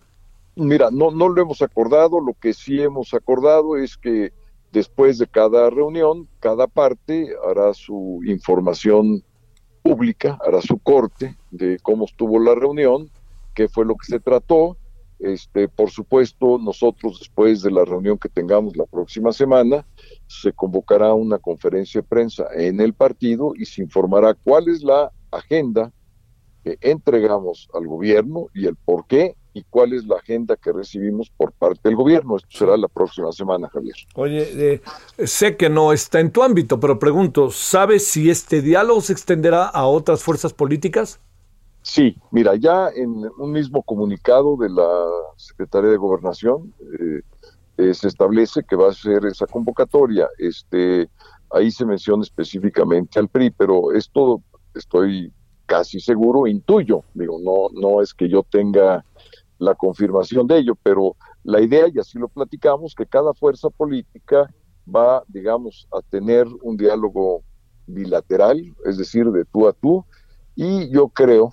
Mira, 0.57 0.89
no, 0.91 1.11
no 1.11 1.29
lo 1.29 1.43
hemos 1.43 1.61
acordado, 1.61 2.21
lo 2.21 2.33
que 2.41 2.55
sí 2.55 2.81
hemos 2.81 3.13
acordado 3.13 3.77
es 3.77 3.99
que 3.99 4.33
después 4.73 5.19
de 5.19 5.27
cada 5.27 5.69
reunión, 5.69 6.27
cada 6.41 6.69
parte 6.69 7.35
hará 7.47 7.75
su 7.75 8.23
información 8.25 9.23
pública, 9.83 10.39
hará 10.47 10.63
su 10.63 10.79
corte 10.79 11.37
de 11.51 11.77
cómo 11.83 12.07
estuvo 12.07 12.39
la 12.39 12.55
reunión, 12.55 13.11
qué 13.55 13.69
fue 13.69 13.85
lo 13.85 13.95
que 13.97 14.07
se 14.07 14.21
trató. 14.21 14.79
Este, 15.25 15.69
por 15.69 15.91
supuesto, 15.91 16.59
nosotros 16.59 17.19
después 17.19 17.63
de 17.63 17.71
la 17.71 17.87
reunión 17.87 18.19
que 18.19 18.29
tengamos 18.29 18.77
la 18.77 18.85
próxima 18.85 19.33
semana, 19.33 19.87
se 20.27 20.53
convocará 20.53 21.15
una 21.15 21.39
conferencia 21.39 22.03
de 22.03 22.07
prensa 22.07 22.47
en 22.55 22.79
el 22.79 22.93
partido 22.93 23.55
y 23.57 23.65
se 23.65 23.81
informará 23.81 24.35
cuál 24.35 24.69
es 24.69 24.83
la 24.83 25.11
agenda 25.31 25.91
que 26.63 26.77
entregamos 26.83 27.71
al 27.73 27.87
gobierno 27.87 28.49
y 28.53 28.67
el 28.67 28.77
por 28.77 29.07
qué 29.07 29.35
y 29.55 29.63
cuál 29.71 29.95
es 29.95 30.05
la 30.05 30.17
agenda 30.17 30.57
que 30.57 30.73
recibimos 30.73 31.31
por 31.31 31.53
parte 31.53 31.81
del 31.85 31.97
gobierno. 31.97 32.37
Esto 32.37 32.49
será 32.51 32.77
la 32.77 32.89
próxima 32.89 33.33
semana, 33.33 33.71
Javier. 33.71 33.95
Oye, 34.17 34.75
eh, 34.75 34.83
sé 35.27 35.57
que 35.57 35.71
no 35.71 35.95
está 35.95 36.21
en 36.21 36.33
tu 36.33 36.43
ámbito, 36.43 36.79
pero 36.79 36.99
pregunto, 36.99 37.51
¿sabes 37.51 38.07
si 38.07 38.29
este 38.29 38.61
diálogo 38.61 39.01
se 39.01 39.15
extenderá 39.15 39.65
a 39.65 39.87
otras 39.87 40.23
fuerzas 40.23 40.53
políticas? 40.53 41.21
Sí, 41.85 42.17
mira, 42.31 42.57
ya 42.57 42.89
en 42.89 43.31
un 43.37 43.53
mismo 43.53 43.83
comunicado 43.83 44.57
de 44.57 44.71
la 44.71 45.05
Secretaría 45.37 45.91
de 45.91 45.99
Gobernación, 45.99 46.73
eh, 46.99 47.21
eh, 47.77 47.93
se 47.93 48.09
establece 48.09 48.65
que 48.65 48.75
va 48.75 48.89
a 48.89 48.95
ser 48.95 49.27
esa 49.27 49.47
convocatoria. 49.47 50.27
Este, 50.39 51.11
ahí 51.51 51.71
se 51.71 51.85
menciona 51.85 52.23
específicamente 52.23 53.19
al 53.19 53.29
PRI, 53.29 53.51
pero 53.51 53.93
esto 53.93 54.43
estoy 54.75 55.31
casi 55.67 56.01
seguro, 56.01 56.47
intuyo, 56.47 57.05
digo, 57.13 57.39
no, 57.39 57.69
no 57.79 58.01
es 58.01 58.15
que 58.15 58.31
yo 58.31 58.45
tenga 58.45 59.05
la 59.59 59.75
confirmación 59.75 60.47
de 60.47 60.61
ello, 60.61 60.79
pero 60.83 61.17
la 61.43 61.61
idea, 61.61 61.89
y 61.93 61.99
así 61.99 62.19
lo 62.19 62.29
platicamos, 62.29 62.95
que 62.95 63.05
cada 63.05 63.35
fuerza 63.35 63.69
política 63.69 64.51
va, 64.89 65.23
digamos, 65.29 65.87
a 65.93 66.01
tener 66.01 66.47
un 66.63 66.79
diálogo 66.79 67.43
bilateral, 67.87 68.75
es 68.87 68.97
decir, 68.97 69.27
de 69.27 69.45
tú 69.45 69.69
a 69.69 69.75
tú, 69.75 70.03
y 70.57 70.89
yo 70.91 71.09
creo, 71.09 71.51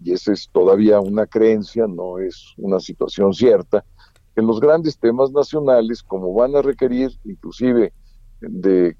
y 0.00 0.12
esa 0.12 0.32
es 0.32 0.48
todavía 0.52 1.00
una 1.00 1.26
creencia, 1.26 1.86
no 1.86 2.18
es 2.18 2.54
una 2.56 2.80
situación 2.80 3.32
cierta, 3.34 3.84
en 4.36 4.46
los 4.46 4.60
grandes 4.60 4.98
temas 4.98 5.30
nacionales, 5.30 6.02
como 6.02 6.34
van 6.34 6.56
a 6.56 6.62
requerir 6.62 7.10
inclusive 7.24 7.92
de 8.40 8.96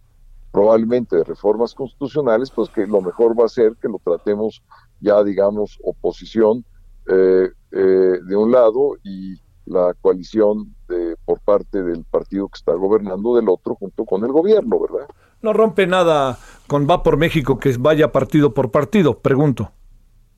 probablemente 0.52 1.16
de 1.16 1.24
reformas 1.24 1.74
constitucionales, 1.74 2.50
pues 2.50 2.70
que 2.70 2.86
lo 2.86 3.00
mejor 3.00 3.38
va 3.38 3.46
a 3.46 3.48
ser 3.48 3.74
que 3.82 3.88
lo 3.88 4.00
tratemos 4.04 4.62
ya, 5.00 5.22
digamos, 5.24 5.78
oposición 5.82 6.64
eh, 7.08 7.50
eh, 7.72 8.18
de 8.24 8.36
un 8.36 8.52
lado 8.52 8.96
y 9.02 9.36
la 9.66 9.94
coalición 10.00 10.74
de, 10.88 11.16
por 11.24 11.40
parte 11.40 11.82
del 11.82 12.04
partido 12.04 12.48
que 12.48 12.58
está 12.58 12.72
gobernando 12.74 13.34
del 13.34 13.48
otro 13.48 13.74
junto 13.74 14.04
con 14.04 14.24
el 14.24 14.30
gobierno, 14.30 14.78
¿verdad? 14.78 15.08
No 15.42 15.52
rompe 15.52 15.86
nada 15.86 16.38
con 16.68 16.88
Va 16.88 17.02
por 17.02 17.16
México 17.16 17.58
que 17.58 17.76
vaya 17.78 18.12
partido 18.12 18.54
por 18.54 18.70
partido, 18.70 19.18
pregunto. 19.18 19.72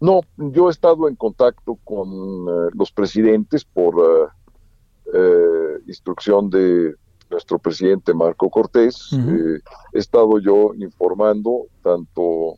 No, 0.01 0.21
yo 0.37 0.69
he 0.69 0.71
estado 0.71 1.09
en 1.09 1.17
contacto 1.17 1.79
con 1.85 2.09
eh, 2.09 2.71
los 2.75 2.93
presidentes 2.93 3.65
por 3.65 4.31
eh, 5.13 5.79
instrucción 5.87 6.51
de 6.51 6.95
nuestro 7.31 7.59
presidente 7.59 8.15
Marco 8.15 8.51
Cortés. 8.51 9.11
Eh, 9.13 9.59
he 9.93 9.99
estado 9.99 10.39
yo 10.39 10.73
informando 10.75 11.67
tanto 11.83 12.57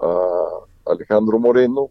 a 0.00 0.90
Alejandro 0.90 1.38
Moreno, 1.38 1.90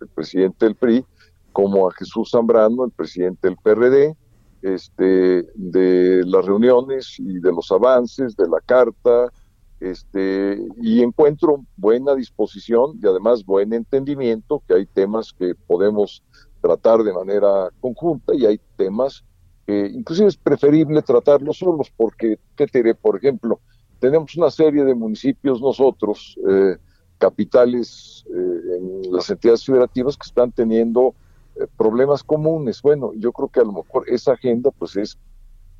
el 0.00 0.08
presidente 0.08 0.66
del 0.66 0.74
PRI, 0.74 1.04
como 1.52 1.88
a 1.88 1.92
Jesús 1.92 2.30
Zambrano, 2.30 2.84
el 2.84 2.90
presidente 2.90 3.48
del 3.48 3.56
PRD, 3.56 4.16
este, 4.62 5.46
de 5.54 6.22
las 6.24 6.44
reuniones 6.44 7.16
y 7.18 7.38
de 7.38 7.52
los 7.52 7.70
avances, 7.70 8.36
de 8.36 8.48
la 8.48 8.60
carta, 8.60 9.32
este, 9.80 10.58
y 10.80 11.02
encuentro 11.02 11.64
buena 11.76 12.14
disposición 12.14 12.98
y 13.02 13.06
además 13.06 13.44
buen 13.44 13.72
entendimiento 13.72 14.62
que 14.66 14.74
hay 14.74 14.86
temas 14.86 15.32
que 15.32 15.54
podemos 15.54 16.22
tratar 16.60 17.02
de 17.02 17.12
manera 17.12 17.70
conjunta 17.80 18.34
y 18.34 18.46
hay 18.46 18.60
temas 18.76 19.24
que 19.66 19.86
inclusive 19.86 20.28
es 20.28 20.36
preferible 20.36 21.02
tratarlos 21.02 21.58
solos 21.58 21.92
porque, 21.96 22.38
¿qué 22.56 22.66
te 22.66 22.78
diré? 22.78 22.94
Por 22.94 23.16
ejemplo, 23.16 23.60
tenemos 23.98 24.36
una 24.36 24.50
serie 24.50 24.84
de 24.84 24.94
municipios 24.94 25.60
nosotros, 25.60 26.38
eh, 26.48 26.76
capitales 27.18 28.24
eh, 28.28 29.08
las 29.10 29.28
entidades 29.30 29.64
federativas 29.64 30.16
que 30.16 30.26
están 30.26 30.52
teniendo 30.52 31.14
eh, 31.56 31.66
problemas 31.76 32.22
comunes. 32.22 32.80
Bueno, 32.82 33.12
yo 33.16 33.32
creo 33.32 33.48
que 33.48 33.60
a 33.60 33.64
lo 33.64 33.72
mejor 33.72 34.08
esa 34.08 34.32
agenda 34.32 34.70
pues 34.70 34.96
es 34.96 35.18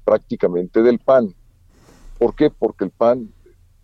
prácticamente 0.04 0.82
del 0.82 0.98
PAN. 0.98 1.34
¿Por 2.18 2.34
qué? 2.34 2.50
Porque 2.50 2.84
el 2.84 2.90
PAN 2.90 3.30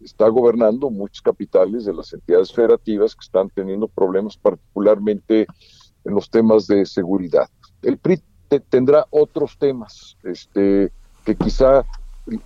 está 0.05 0.29
gobernando 0.29 0.91
muchas 0.91 1.23
capitales 1.23 1.85
de 1.85 1.95
las 1.95 2.13
entidades 2.13 2.53
federativas 2.53 3.15
que 3.15 3.25
están 3.25 3.49
teniendo 3.51 3.89
problemas 3.89 4.37
particularmente 4.37 5.47
en 6.05 6.15
los 6.15 6.31
temas 6.31 6.67
de 6.67 6.85
seguridad. 6.87 7.49
El 7.83 7.99
PRI 7.99 8.23
tendrá 8.69 9.07
otros 9.11 9.57
temas 9.59 10.17
este, 10.25 10.93
que 11.25 11.35
quizá 11.35 11.85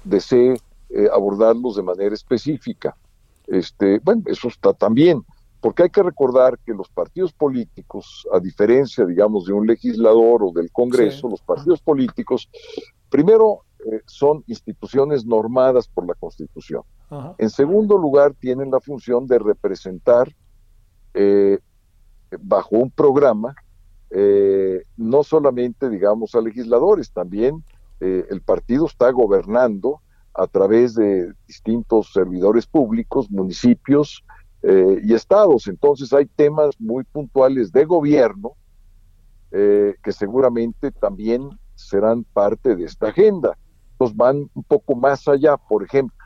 desee 0.04 0.56
eh, 0.90 1.08
abordarlos 1.12 1.76
de 1.76 1.82
manera 1.82 2.14
específica. 2.14 2.96
este, 3.48 3.98
bueno, 4.00 4.22
eso 4.26 4.48
está 4.48 4.72
también, 4.72 5.24
porque 5.60 5.84
hay 5.84 5.90
que 5.90 6.02
recordar 6.02 6.58
que 6.64 6.72
los 6.72 6.88
partidos 6.88 7.32
políticos, 7.32 8.26
a 8.32 8.38
diferencia, 8.38 9.04
digamos, 9.04 9.46
de 9.46 9.52
un 9.52 9.66
legislador 9.66 10.42
o 10.44 10.52
del 10.52 10.70
Congreso, 10.70 11.28
los 11.28 11.40
partidos 11.40 11.80
políticos, 11.80 12.48
primero, 13.10 13.65
eh, 13.84 14.00
son 14.06 14.42
instituciones 14.46 15.26
normadas 15.26 15.86
por 15.88 16.06
la 16.06 16.14
Constitución. 16.14 16.82
En 17.38 17.50
segundo 17.50 17.96
lugar, 17.96 18.34
tienen 18.34 18.70
la 18.70 18.80
función 18.80 19.28
de 19.28 19.38
representar 19.38 20.34
eh, 21.14 21.60
bajo 22.40 22.76
un 22.76 22.90
programa 22.90 23.54
eh, 24.10 24.82
no 24.96 25.22
solamente, 25.22 25.88
digamos, 25.88 26.34
a 26.34 26.40
legisladores, 26.40 27.10
también 27.10 27.62
el 27.98 28.42
partido 28.42 28.84
está 28.84 29.10
gobernando 29.10 30.00
a 30.34 30.46
través 30.46 30.94
de 30.94 31.32
distintos 31.46 32.12
servidores 32.12 32.66
públicos, 32.66 33.30
municipios 33.30 34.22
y 34.62 35.14
estados. 35.14 35.66
Entonces 35.66 36.12
hay 36.12 36.26
temas 36.26 36.78
muy 36.78 37.04
puntuales 37.04 37.72
de 37.72 37.86
gobierno 37.86 38.52
que 39.50 40.12
seguramente 40.12 40.92
también 40.92 41.48
serán 41.74 42.24
parte 42.24 42.76
de 42.76 42.84
esta 42.84 43.08
agenda 43.08 43.56
van 43.98 44.50
un 44.54 44.64
poco 44.64 44.94
más 44.94 45.26
allá. 45.28 45.56
Por 45.56 45.84
ejemplo, 45.84 46.16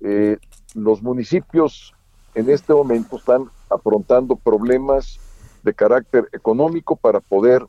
eh, 0.00 0.38
los 0.74 1.02
municipios 1.02 1.94
en 2.34 2.50
este 2.50 2.72
momento 2.72 3.16
están 3.16 3.46
afrontando 3.70 4.36
problemas 4.36 5.18
de 5.62 5.74
carácter 5.74 6.28
económico 6.32 6.94
para 6.96 7.20
poder 7.20 7.66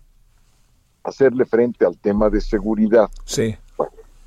hacerle 1.03 1.45
frente 1.45 1.85
al 1.85 1.97
tema 1.97 2.29
de 2.29 2.41
seguridad. 2.41 3.09
Sí. 3.23 3.55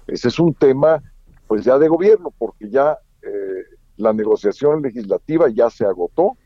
ese 0.07 0.28
es 0.28 0.38
un 0.38 0.55
tema 0.55 1.03
pues 1.47 1.64
ya 1.64 1.78
de 1.78 1.88
gobierno, 1.88 2.32
porque 2.38 2.70
ya 2.70 2.97
eh, 3.22 3.64
la 3.97 4.12
negociación 4.12 4.82
legislativa 4.82 5.49
ya 5.49 5.68
se 5.68 5.84
agotó 5.84 6.36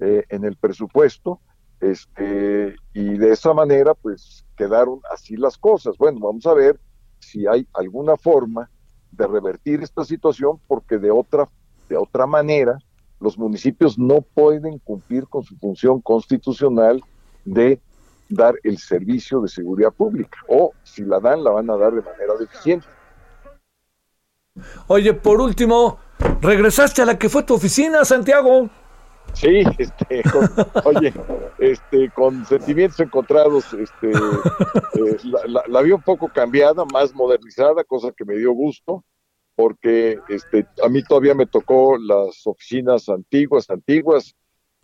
eh, 0.00 0.24
en 0.28 0.44
el 0.44 0.56
presupuesto, 0.56 1.40
este, 1.80 2.76
y 2.94 3.18
de 3.18 3.32
esa 3.32 3.52
manera 3.52 3.94
pues 3.94 4.44
quedaron 4.56 5.00
así 5.12 5.36
las 5.36 5.58
cosas. 5.58 5.96
Bueno, 5.98 6.20
vamos 6.20 6.46
a 6.46 6.54
ver 6.54 6.80
si 7.20 7.46
hay 7.46 7.66
alguna 7.74 8.16
forma 8.16 8.70
de 9.12 9.26
revertir 9.26 9.82
esta 9.82 10.04
situación 10.04 10.60
porque 10.66 10.98
de 10.98 11.10
otra 11.10 11.48
de 11.88 11.96
otra 11.96 12.26
manera 12.26 12.78
los 13.20 13.38
municipios 13.38 13.98
no 13.98 14.20
pueden 14.20 14.78
cumplir 14.78 15.26
con 15.26 15.42
su 15.42 15.56
función 15.56 16.00
constitucional 16.00 17.02
de 17.44 17.80
dar 18.28 18.54
el 18.62 18.78
servicio 18.78 19.40
de 19.40 19.48
seguridad 19.48 19.92
pública 19.92 20.38
o 20.46 20.72
si 20.82 21.02
la 21.02 21.18
dan 21.18 21.42
la 21.42 21.50
van 21.50 21.70
a 21.70 21.76
dar 21.76 21.94
de 21.94 22.02
manera 22.02 22.34
deficiente. 22.38 22.86
Oye, 24.86 25.14
por 25.14 25.40
último, 25.40 25.98
regresaste 26.40 27.02
a 27.02 27.06
la 27.06 27.18
que 27.18 27.28
fue 27.28 27.42
tu 27.44 27.54
oficina, 27.54 28.04
Santiago. 28.04 28.68
Sí, 29.34 29.62
este, 29.78 30.22
oye, 30.84 31.12
este, 31.58 32.10
con 32.10 32.44
sentimientos 32.44 32.98
encontrados, 33.00 33.72
este, 33.72 34.10
eh, 34.10 35.16
la, 35.68 35.82
vi 35.82 35.92
un 35.92 36.02
poco 36.02 36.28
cambiada, 36.28 36.84
más 36.84 37.14
modernizada, 37.14 37.84
cosa 37.84 38.12
que 38.16 38.24
me 38.24 38.36
dio 38.36 38.52
gusto, 38.52 39.04
porque 39.54 40.18
este, 40.28 40.66
a 40.82 40.88
mí 40.88 41.02
todavía 41.02 41.34
me 41.34 41.46
tocó 41.46 41.96
las 41.98 42.46
oficinas 42.46 43.08
antiguas, 43.08 43.70
antiguas, 43.70 44.34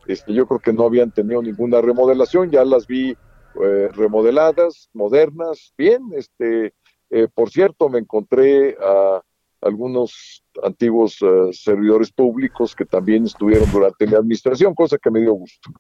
este, 0.06 0.32
yo 0.32 0.46
creo 0.46 0.60
que 0.60 0.72
no 0.72 0.84
habían 0.84 1.10
tenido 1.10 1.42
ninguna 1.42 1.80
remodelación, 1.80 2.50
ya 2.50 2.64
las 2.64 2.86
vi 2.86 3.16
eh, 3.62 3.88
remodeladas, 3.92 4.90
modernas, 4.92 5.72
bien, 5.76 6.10
este, 6.14 6.74
eh, 7.10 7.28
por 7.32 7.50
cierto, 7.50 7.88
me 7.88 8.00
encontré 8.00 8.76
a 8.80 9.22
algunos 9.64 10.44
antiguos 10.62 11.18
eh, 11.22 11.52
servidores 11.52 12.12
públicos 12.12 12.74
que 12.74 12.84
también 12.84 13.24
estuvieron 13.24 13.70
durante 13.72 14.06
mi 14.06 14.14
administración, 14.14 14.74
cosa 14.74 14.98
que 14.98 15.10
me 15.10 15.20
dio 15.20 15.32
gusto. 15.32 15.70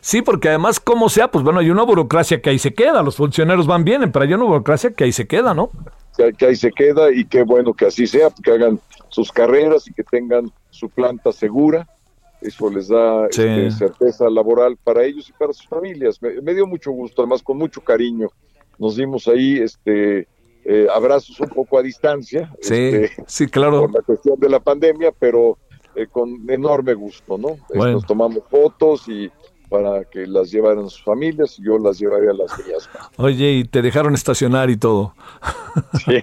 Sí, 0.00 0.22
porque 0.22 0.48
además, 0.48 0.78
como 0.78 1.08
sea, 1.08 1.30
pues 1.30 1.42
bueno, 1.42 1.60
hay 1.60 1.70
una 1.70 1.82
burocracia 1.82 2.40
que 2.40 2.50
ahí 2.50 2.58
se 2.58 2.74
queda, 2.74 3.02
los 3.02 3.16
funcionarios 3.16 3.66
van 3.66 3.84
bien, 3.84 4.10
pero 4.12 4.24
hay 4.24 4.34
una 4.34 4.44
burocracia 4.44 4.92
que 4.92 5.04
ahí 5.04 5.12
se 5.12 5.26
queda, 5.26 5.54
¿no? 5.54 5.70
Que, 6.36 6.46
ahí 6.46 6.56
se 6.56 6.70
queda 6.70 7.10
y 7.10 7.24
qué 7.24 7.44
bueno 7.44 7.72
que 7.72 7.86
así 7.86 8.06
sea, 8.06 8.28
que 8.42 8.50
hagan 8.50 8.78
sus 9.08 9.32
carreras 9.32 9.88
y 9.88 9.94
que 9.94 10.04
tengan 10.04 10.50
su 10.68 10.90
planta 10.90 11.32
segura. 11.32 11.88
Eso 12.42 12.70
les 12.70 12.88
da 12.88 13.26
este, 13.26 13.70
certeza 13.70 14.28
laboral 14.28 14.76
para 14.82 15.04
ellos 15.04 15.28
y 15.28 15.32
para 15.32 15.52
sus 15.52 15.66
familias. 15.66 16.20
Me, 16.20 16.40
me, 16.42 16.54
dio 16.54 16.66
mucho 16.66 16.90
gusto, 16.90 17.22
además 17.22 17.42
con 17.42 17.56
mucho 17.56 17.80
cariño. 17.82 18.28
Nos 18.78 18.96
dimos 18.96 19.28
ahí 19.28 19.58
este 19.58 20.26
eh, 20.64 20.86
abrazos 20.92 21.40
un 21.40 21.48
poco 21.48 21.78
a 21.78 21.82
distancia. 21.82 22.52
Sí, 22.60 22.74
este, 22.74 23.24
sí, 23.26 23.46
claro. 23.46 23.80
Por 23.82 23.94
la 23.94 24.02
cuestión 24.02 24.38
de 24.38 24.48
la 24.48 24.60
pandemia, 24.60 25.12
pero 25.18 25.58
eh, 25.94 26.06
con 26.06 26.48
enorme 26.48 26.94
gusto, 26.94 27.38
¿no? 27.38 27.56
Nos 27.74 28.06
tomamos 28.06 28.42
fotos 28.48 29.08
y 29.08 29.30
para 29.70 30.04
que 30.04 30.26
las 30.26 30.50
llevaran 30.50 30.90
sus 30.90 31.02
familias 31.04 31.58
y 31.58 31.64
yo 31.64 31.78
las 31.78 31.98
llevaría 31.98 32.32
a 32.32 32.34
las 32.34 32.58
mías. 32.66 32.90
Oye, 33.16 33.52
y 33.52 33.64
te 33.64 33.80
dejaron 33.80 34.14
estacionar 34.14 34.68
y 34.68 34.76
todo. 34.76 35.14
Sí. 36.04 36.20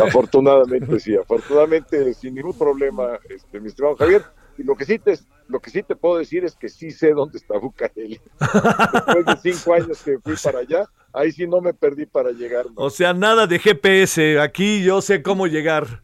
afortunadamente 0.00 0.98
sí, 0.98 1.14
afortunadamente 1.14 2.14
sin 2.14 2.34
ningún 2.34 2.56
problema, 2.56 3.18
este, 3.28 3.60
mi 3.60 3.68
estimado 3.68 3.96
Javier. 3.96 4.22
Y 4.56 4.64
lo 4.64 4.74
que 4.74 4.84
sí 4.86 4.98
te, 4.98 5.18
lo 5.48 5.60
que 5.60 5.70
sí 5.70 5.82
te 5.82 5.94
puedo 5.94 6.16
decir 6.16 6.44
es 6.44 6.54
que 6.54 6.68
sí 6.68 6.90
sé 6.90 7.12
dónde 7.12 7.38
está 7.38 7.58
Bucareli. 7.58 8.20
Después 9.14 9.26
de 9.26 9.52
cinco 9.52 9.74
años 9.74 10.02
que 10.02 10.18
fui 10.18 10.34
para 10.42 10.60
allá, 10.60 10.88
ahí 11.12 11.32
sí 11.32 11.46
no 11.46 11.60
me 11.60 11.74
perdí 11.74 12.06
para 12.06 12.30
llegar. 12.30 12.66
O 12.74 12.90
sea, 12.90 13.12
nada 13.14 13.46
de 13.46 13.58
GPS, 13.58 14.40
aquí 14.40 14.82
yo 14.82 15.00
sé 15.00 15.22
cómo 15.22 15.46
llegar. 15.46 16.02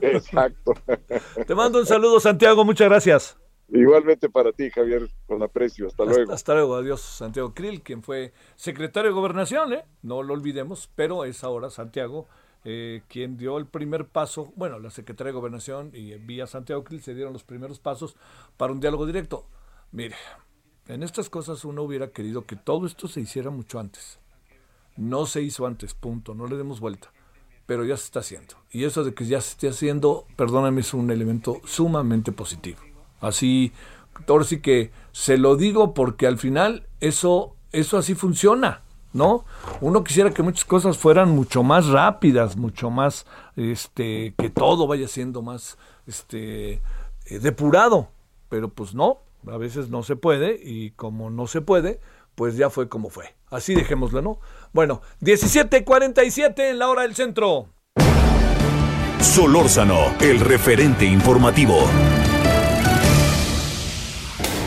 Exacto. 0.00 0.74
Te 1.46 1.54
mando 1.54 1.80
un 1.80 1.86
saludo, 1.86 2.20
Santiago, 2.20 2.64
muchas 2.64 2.88
gracias. 2.88 3.36
Igualmente 3.68 4.28
para 4.28 4.52
ti, 4.52 4.68
Javier, 4.70 5.08
con 5.26 5.42
aprecio. 5.42 5.86
Hasta, 5.86 6.04
luego. 6.04 6.32
Hasta 6.32 6.54
luego, 6.54 6.74
adiós, 6.74 7.00
Santiago 7.00 7.54
Krill, 7.54 7.82
quien 7.82 8.02
fue 8.02 8.32
secretario 8.56 9.10
de 9.10 9.14
Gobernación, 9.14 9.72
¿eh? 9.72 9.84
no 10.02 10.22
lo 10.22 10.34
olvidemos, 10.34 10.90
pero 10.96 11.24
es 11.24 11.44
ahora 11.44 11.70
Santiago 11.70 12.26
eh, 12.64 13.02
quien 13.08 13.38
dio 13.38 13.56
el 13.56 13.66
primer 13.66 14.06
paso, 14.06 14.52
bueno, 14.54 14.78
la 14.78 14.90
Secretaría 14.90 15.32
de 15.32 15.38
Gobernación 15.38 15.92
y 15.94 16.14
vía 16.16 16.46
Santiago 16.46 16.84
Krill 16.84 17.02
se 17.02 17.14
dieron 17.14 17.32
los 17.32 17.44
primeros 17.44 17.78
pasos 17.78 18.16
para 18.56 18.72
un 18.72 18.80
diálogo 18.80 19.06
directo. 19.06 19.46
Mire, 19.92 20.16
en 20.86 21.02
estas 21.02 21.30
cosas 21.30 21.64
uno 21.64 21.82
hubiera 21.82 22.10
querido 22.10 22.44
que 22.44 22.56
todo 22.56 22.86
esto 22.86 23.08
se 23.08 23.20
hiciera 23.20 23.50
mucho 23.50 23.78
antes. 23.78 24.18
No 24.96 25.26
se 25.26 25.42
hizo 25.42 25.66
antes, 25.66 25.94
punto, 25.94 26.34
no 26.34 26.46
le 26.46 26.56
demos 26.56 26.80
vuelta. 26.80 27.12
Pero 27.66 27.84
ya 27.84 27.96
se 27.96 28.04
está 28.04 28.20
haciendo. 28.20 28.54
Y 28.70 28.84
eso 28.84 29.04
de 29.04 29.14
que 29.14 29.26
ya 29.26 29.40
se 29.40 29.50
esté 29.50 29.68
haciendo, 29.68 30.26
perdóname, 30.36 30.80
es 30.80 30.92
un 30.92 31.10
elemento 31.10 31.60
sumamente 31.64 32.32
positivo. 32.32 32.80
Así, 33.20 33.72
ahora 34.26 34.44
sí 34.44 34.60
que 34.60 34.90
se 35.12 35.38
lo 35.38 35.56
digo 35.56 35.94
porque 35.94 36.26
al 36.26 36.38
final 36.38 36.86
eso, 37.00 37.54
eso 37.72 37.98
así 37.98 38.14
funciona. 38.14 38.82
¿no? 39.12 39.44
Uno 39.80 40.04
quisiera 40.04 40.30
que 40.30 40.42
muchas 40.42 40.64
cosas 40.64 40.98
fueran 40.98 41.30
mucho 41.30 41.62
más 41.62 41.88
rápidas, 41.88 42.56
mucho 42.56 42.90
más, 42.90 43.26
este, 43.56 44.34
que 44.38 44.50
todo 44.50 44.86
vaya 44.86 45.08
siendo 45.08 45.42
más, 45.42 45.78
este, 46.06 46.74
eh, 47.26 47.38
depurado, 47.40 48.08
pero 48.48 48.68
pues 48.68 48.94
no, 48.94 49.18
a 49.46 49.56
veces 49.56 49.90
no 49.90 50.02
se 50.02 50.16
puede 50.16 50.60
y 50.62 50.92
como 50.92 51.30
no 51.30 51.46
se 51.46 51.60
puede, 51.60 52.00
pues 52.40 52.56
ya 52.56 52.70
fue 52.70 52.88
como 52.88 53.10
fue. 53.10 53.34
Así 53.50 53.74
dejémoslo, 53.74 54.22
¿no? 54.22 54.40
Bueno, 54.72 55.02
17:47 55.20 56.70
en 56.70 56.78
la 56.78 56.88
hora 56.88 57.02
del 57.02 57.14
centro. 57.14 57.68
Solórzano, 59.20 59.98
el 60.22 60.40
referente 60.40 61.04
informativo. 61.04 61.76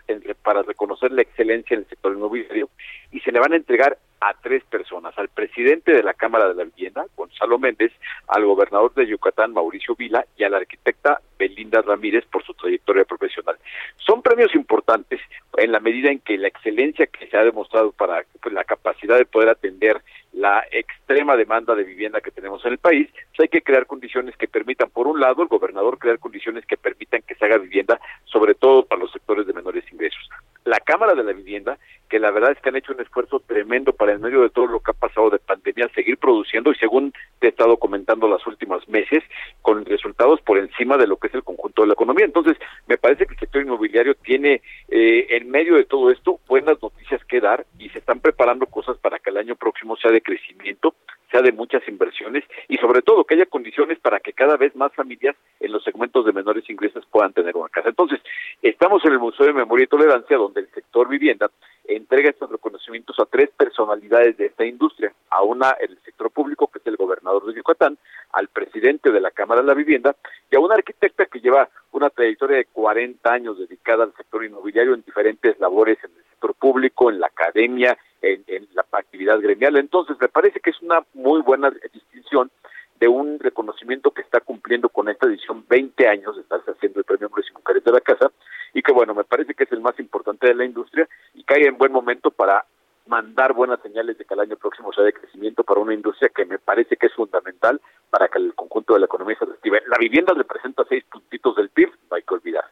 para 0.42 0.62
reconocer 0.62 1.12
la 1.12 1.22
excelencia 1.22 1.74
en 1.74 1.80
el 1.80 1.88
sector 1.88 2.12
inmobiliario 2.12 2.70
y 3.10 3.20
se 3.20 3.32
le 3.32 3.40
van 3.40 3.52
a 3.52 3.56
entregar 3.56 3.98
a 4.20 4.34
tres 4.34 4.64
personas, 4.64 5.16
al 5.18 5.28
presidente 5.28 5.92
de 5.92 6.02
la 6.02 6.14
Cámara 6.14 6.48
de 6.48 6.54
la 6.54 6.64
Vivienda, 6.64 7.04
Gonzalo 7.16 7.58
Méndez, 7.58 7.92
al 8.28 8.44
gobernador 8.44 8.94
de 8.94 9.06
Yucatán, 9.06 9.52
Mauricio 9.52 9.94
Vila, 9.94 10.24
y 10.36 10.44
a 10.44 10.48
la 10.48 10.58
arquitecta 10.58 11.20
Belinda 11.38 11.82
Ramírez 11.82 12.24
por 12.26 12.44
su 12.44 12.54
trayectoria 12.54 13.04
profesional. 13.04 13.56
Son 13.96 14.22
premios 14.22 14.54
importantes 14.54 15.20
en 15.56 15.72
la 15.72 15.80
medida 15.80 16.10
en 16.10 16.20
que 16.20 16.38
la 16.38 16.48
excelencia 16.48 17.06
que 17.06 17.26
se 17.28 17.36
ha 17.36 17.44
demostrado 17.44 17.92
para 17.92 18.24
pues, 18.40 18.54
la 18.54 18.64
capacidad 18.64 19.18
de 19.18 19.26
poder 19.26 19.50
atender 19.50 20.00
la 20.32 20.64
extrema 20.72 21.36
demanda 21.36 21.74
de 21.74 21.84
vivienda 21.84 22.20
que 22.20 22.30
tenemos 22.30 22.64
en 22.64 22.72
el 22.72 22.78
país, 22.78 23.08
pues 23.12 23.40
hay 23.40 23.48
que 23.48 23.62
crear 23.62 23.86
condiciones 23.86 24.36
que 24.36 24.48
permitan, 24.48 24.90
por 24.90 25.06
un 25.06 25.20
lado, 25.20 25.42
el 25.42 25.48
gobernador 25.48 25.98
crear 25.98 26.18
condiciones 26.18 26.66
que 26.66 26.76
permitan 26.76 27.22
que 27.22 27.34
se 27.36 27.44
haga 27.44 27.58
vivienda, 27.58 28.00
sobre 28.24 28.54
todo 28.54 28.84
para 28.84 29.00
los 29.00 29.12
sectores 29.12 29.46
de 29.46 29.52
menores 29.52 29.84
ingresos. 29.92 30.28
La 30.64 30.80
Cámara 30.80 31.14
de 31.14 31.22
la 31.22 31.32
Vivienda, 31.32 31.78
que 32.14 32.20
la 32.20 32.30
verdad 32.30 32.52
es 32.52 32.60
que 32.60 32.68
han 32.68 32.76
hecho 32.76 32.92
un 32.92 33.00
esfuerzo 33.00 33.40
tremendo 33.40 33.92
para 33.92 34.12
en 34.12 34.20
medio 34.20 34.42
de 34.42 34.50
todo 34.50 34.68
lo 34.68 34.78
que 34.78 34.92
ha 34.92 34.94
pasado 34.94 35.30
de 35.30 35.40
pandemia 35.40 35.90
seguir 35.96 36.16
produciendo 36.16 36.70
y 36.70 36.76
según 36.76 37.12
te 37.40 37.48
he 37.48 37.50
estado 37.50 37.76
comentando 37.76 38.28
las 38.28 38.46
últimas 38.46 38.88
meses, 38.88 39.24
con 39.62 39.84
resultados 39.84 40.40
por 40.42 40.58
encima 40.58 40.96
de 40.96 41.08
lo 41.08 41.16
que 41.16 41.26
es 41.26 41.34
el 41.34 41.42
conjunto 41.42 41.82
de 41.82 41.88
la 41.88 41.94
economía. 41.94 42.24
Entonces, 42.24 42.56
me 42.86 42.98
parece 42.98 43.26
que 43.26 43.34
el 43.34 43.40
sector 43.40 43.62
inmobiliario 43.62 44.14
tiene 44.14 44.62
eh, 44.90 45.26
en 45.30 45.50
medio 45.50 45.74
de 45.74 45.86
todo 45.86 46.12
esto 46.12 46.38
buenas 46.46 46.80
noticias 46.80 47.20
que 47.24 47.40
dar 47.40 47.66
y 47.80 47.88
se 47.88 47.98
están 47.98 48.20
preparando 48.20 48.66
cosas 48.66 48.96
para 48.98 49.18
que 49.18 49.30
el 49.30 49.38
año 49.38 49.56
próximo 49.56 49.96
sea 49.96 50.12
de 50.12 50.22
crecimiento, 50.22 50.94
sea 51.32 51.42
de 51.42 51.50
muchas 51.50 51.82
inversiones 51.88 52.44
y 52.68 52.76
sobre 52.76 53.02
todo 53.02 53.24
que 53.24 53.34
haya 53.34 53.46
condiciones 53.46 53.98
para 53.98 54.20
que 54.20 54.32
cada 54.32 54.56
vez 54.56 54.76
más 54.76 54.92
familias 54.92 55.34
en 55.58 55.72
los 55.72 55.82
segmentos 55.82 56.24
de 56.24 56.32
menores 56.32 56.70
ingresos 56.70 57.04
puedan 57.10 57.32
tener 57.32 57.56
una 57.56 57.68
casa. 57.70 57.88
Entonces, 57.88 58.20
estamos 58.62 59.04
en 59.04 59.14
el 59.14 59.18
Museo 59.18 59.46
de 59.46 59.52
Memoria 59.52 59.82
y 59.82 59.88
Tolerancia 59.88 60.36
donde 60.36 60.60
el 60.60 60.70
sector 60.70 61.08
vivienda 61.08 61.50
entrega 62.14 62.30
estos 62.30 62.48
reconocimientos 62.48 63.18
a 63.18 63.26
tres 63.26 63.50
personalidades 63.56 64.36
de 64.36 64.46
esta 64.46 64.64
industria, 64.64 65.12
a 65.30 65.42
una 65.42 65.74
en 65.80 65.90
el 65.90 65.98
sector 66.04 66.30
público, 66.30 66.68
que 66.68 66.78
es 66.78 66.86
el 66.86 66.96
gobernador 66.96 67.44
de 67.44 67.54
Yucatán, 67.54 67.98
al 68.30 68.46
presidente 68.46 69.10
de 69.10 69.20
la 69.20 69.32
Cámara 69.32 69.62
de 69.62 69.66
la 69.66 69.74
Vivienda 69.74 70.14
y 70.48 70.54
a 70.54 70.60
una 70.60 70.76
arquitecta 70.76 71.26
que 71.26 71.40
lleva 71.40 71.68
una 71.90 72.10
trayectoria 72.10 72.58
de 72.58 72.66
40 72.66 73.32
años 73.32 73.58
dedicada 73.58 74.04
al 74.04 74.14
sector 74.14 74.44
inmobiliario 74.44 74.94
en 74.94 75.02
diferentes 75.02 75.58
labores 75.58 75.98
en 76.04 76.12
el 76.16 76.22
sector 76.30 76.54
público, 76.54 77.10
en 77.10 77.18
la 77.18 77.26
academia, 77.26 77.98
en, 78.22 78.44
la 78.74 78.86
actividad 78.92 79.40
gremial. 79.40 79.76
Entonces, 79.76 80.16
me 80.20 80.28
parece 80.28 80.60
que 80.60 80.70
es 80.70 80.80
una 80.82 81.04
muy 81.14 81.42
buena 81.42 81.72
distinción 81.92 82.48
de 83.00 83.08
un 83.08 83.40
reconocimiento 83.40 84.12
que 84.12 84.22
está 84.22 84.38
cumpliendo 84.38 84.88
con 84.88 85.08
esta 85.08 85.26
edición 85.26 85.64
20 85.68 86.06
años 86.06 86.38
estarse 86.38 86.70
haciendo 86.70 87.00
el 87.00 87.04
Premio 87.04 87.26
Hombres 87.26 87.46
y 87.50 87.54
Mujeres 87.54 87.82
de 87.82 87.90
la 87.90 88.00
Casa 88.00 88.30
y 88.72 88.82
que 88.82 88.92
bueno, 88.92 89.14
me 89.14 89.24
parece 89.24 89.54
que 89.54 89.64
es 89.64 89.72
el 89.72 89.80
más 89.80 89.98
importante 89.98 90.48
de 90.48 90.54
la 90.54 90.64
industria 90.64 91.08
cae 91.54 91.68
en 91.68 91.78
buen 91.78 91.92
momento 91.92 92.30
para 92.30 92.64
mandar 93.06 93.52
buenas 93.52 93.80
señales 93.82 94.18
de 94.18 94.24
que 94.24 94.34
el 94.34 94.40
año 94.40 94.56
próximo 94.56 94.92
sea 94.92 95.04
de 95.04 95.12
crecimiento 95.12 95.62
para 95.62 95.80
una 95.80 95.94
industria 95.94 96.30
que 96.34 96.44
me 96.44 96.58
parece 96.58 96.96
que 96.96 97.06
es 97.06 97.14
fundamental 97.14 97.80
para 98.10 98.28
que 98.28 98.38
el 98.38 98.54
conjunto 98.54 98.94
de 98.94 99.00
la 99.00 99.06
economía 99.06 99.36
se 99.38 99.44
reactive. 99.44 99.82
La 99.86 99.98
vivienda 99.98 100.32
representa 100.34 100.84
seis 100.88 101.04
puntitos 101.04 101.54
del 101.56 101.68
PIB, 101.68 101.90
no 102.10 102.16
hay 102.16 102.22
que 102.22 102.34
olvidar. 102.34 102.64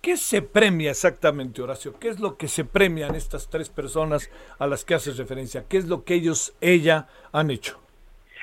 ¿Qué 0.00 0.16
se 0.16 0.40
premia 0.40 0.92
exactamente, 0.92 1.60
Horacio? 1.60 1.98
¿Qué 1.98 2.08
es 2.08 2.20
lo 2.20 2.36
que 2.36 2.46
se 2.46 2.64
premian 2.64 3.16
estas 3.16 3.50
tres 3.50 3.70
personas 3.70 4.30
a 4.58 4.66
las 4.66 4.84
que 4.84 4.94
haces 4.94 5.18
referencia? 5.18 5.64
¿Qué 5.68 5.78
es 5.78 5.88
lo 5.88 6.04
que 6.04 6.14
ellos, 6.14 6.56
ella, 6.60 7.08
han 7.32 7.50
hecho? 7.50 7.80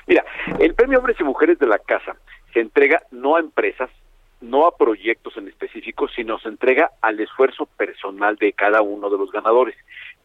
Mira, 0.06 0.26
el 0.60 0.76
premio 0.76 1.00
Hombres 1.00 1.18
y 1.20 1.24
Mujeres 1.24 1.58
de 1.60 1.68
la 1.68 1.80
Casa 1.80 2.18
se 2.54 2.60
entrega 2.60 3.02
no 3.12 3.38
a 3.38 3.40
empresas, 3.40 3.90
no 4.44 4.68
a 4.68 4.78
proyectos 4.78 5.38
en 5.38 5.48
específico, 5.48 6.08
sino 6.10 6.38
se 6.40 6.50
entrega 6.50 6.92
al 7.02 7.20
esfuerzo 7.20 7.66
personal 7.66 8.36
de 8.36 8.54
cada 8.54 8.82
uno 8.82 9.10
de 9.10 9.18
los 9.18 9.32
ganadores. 9.32 9.76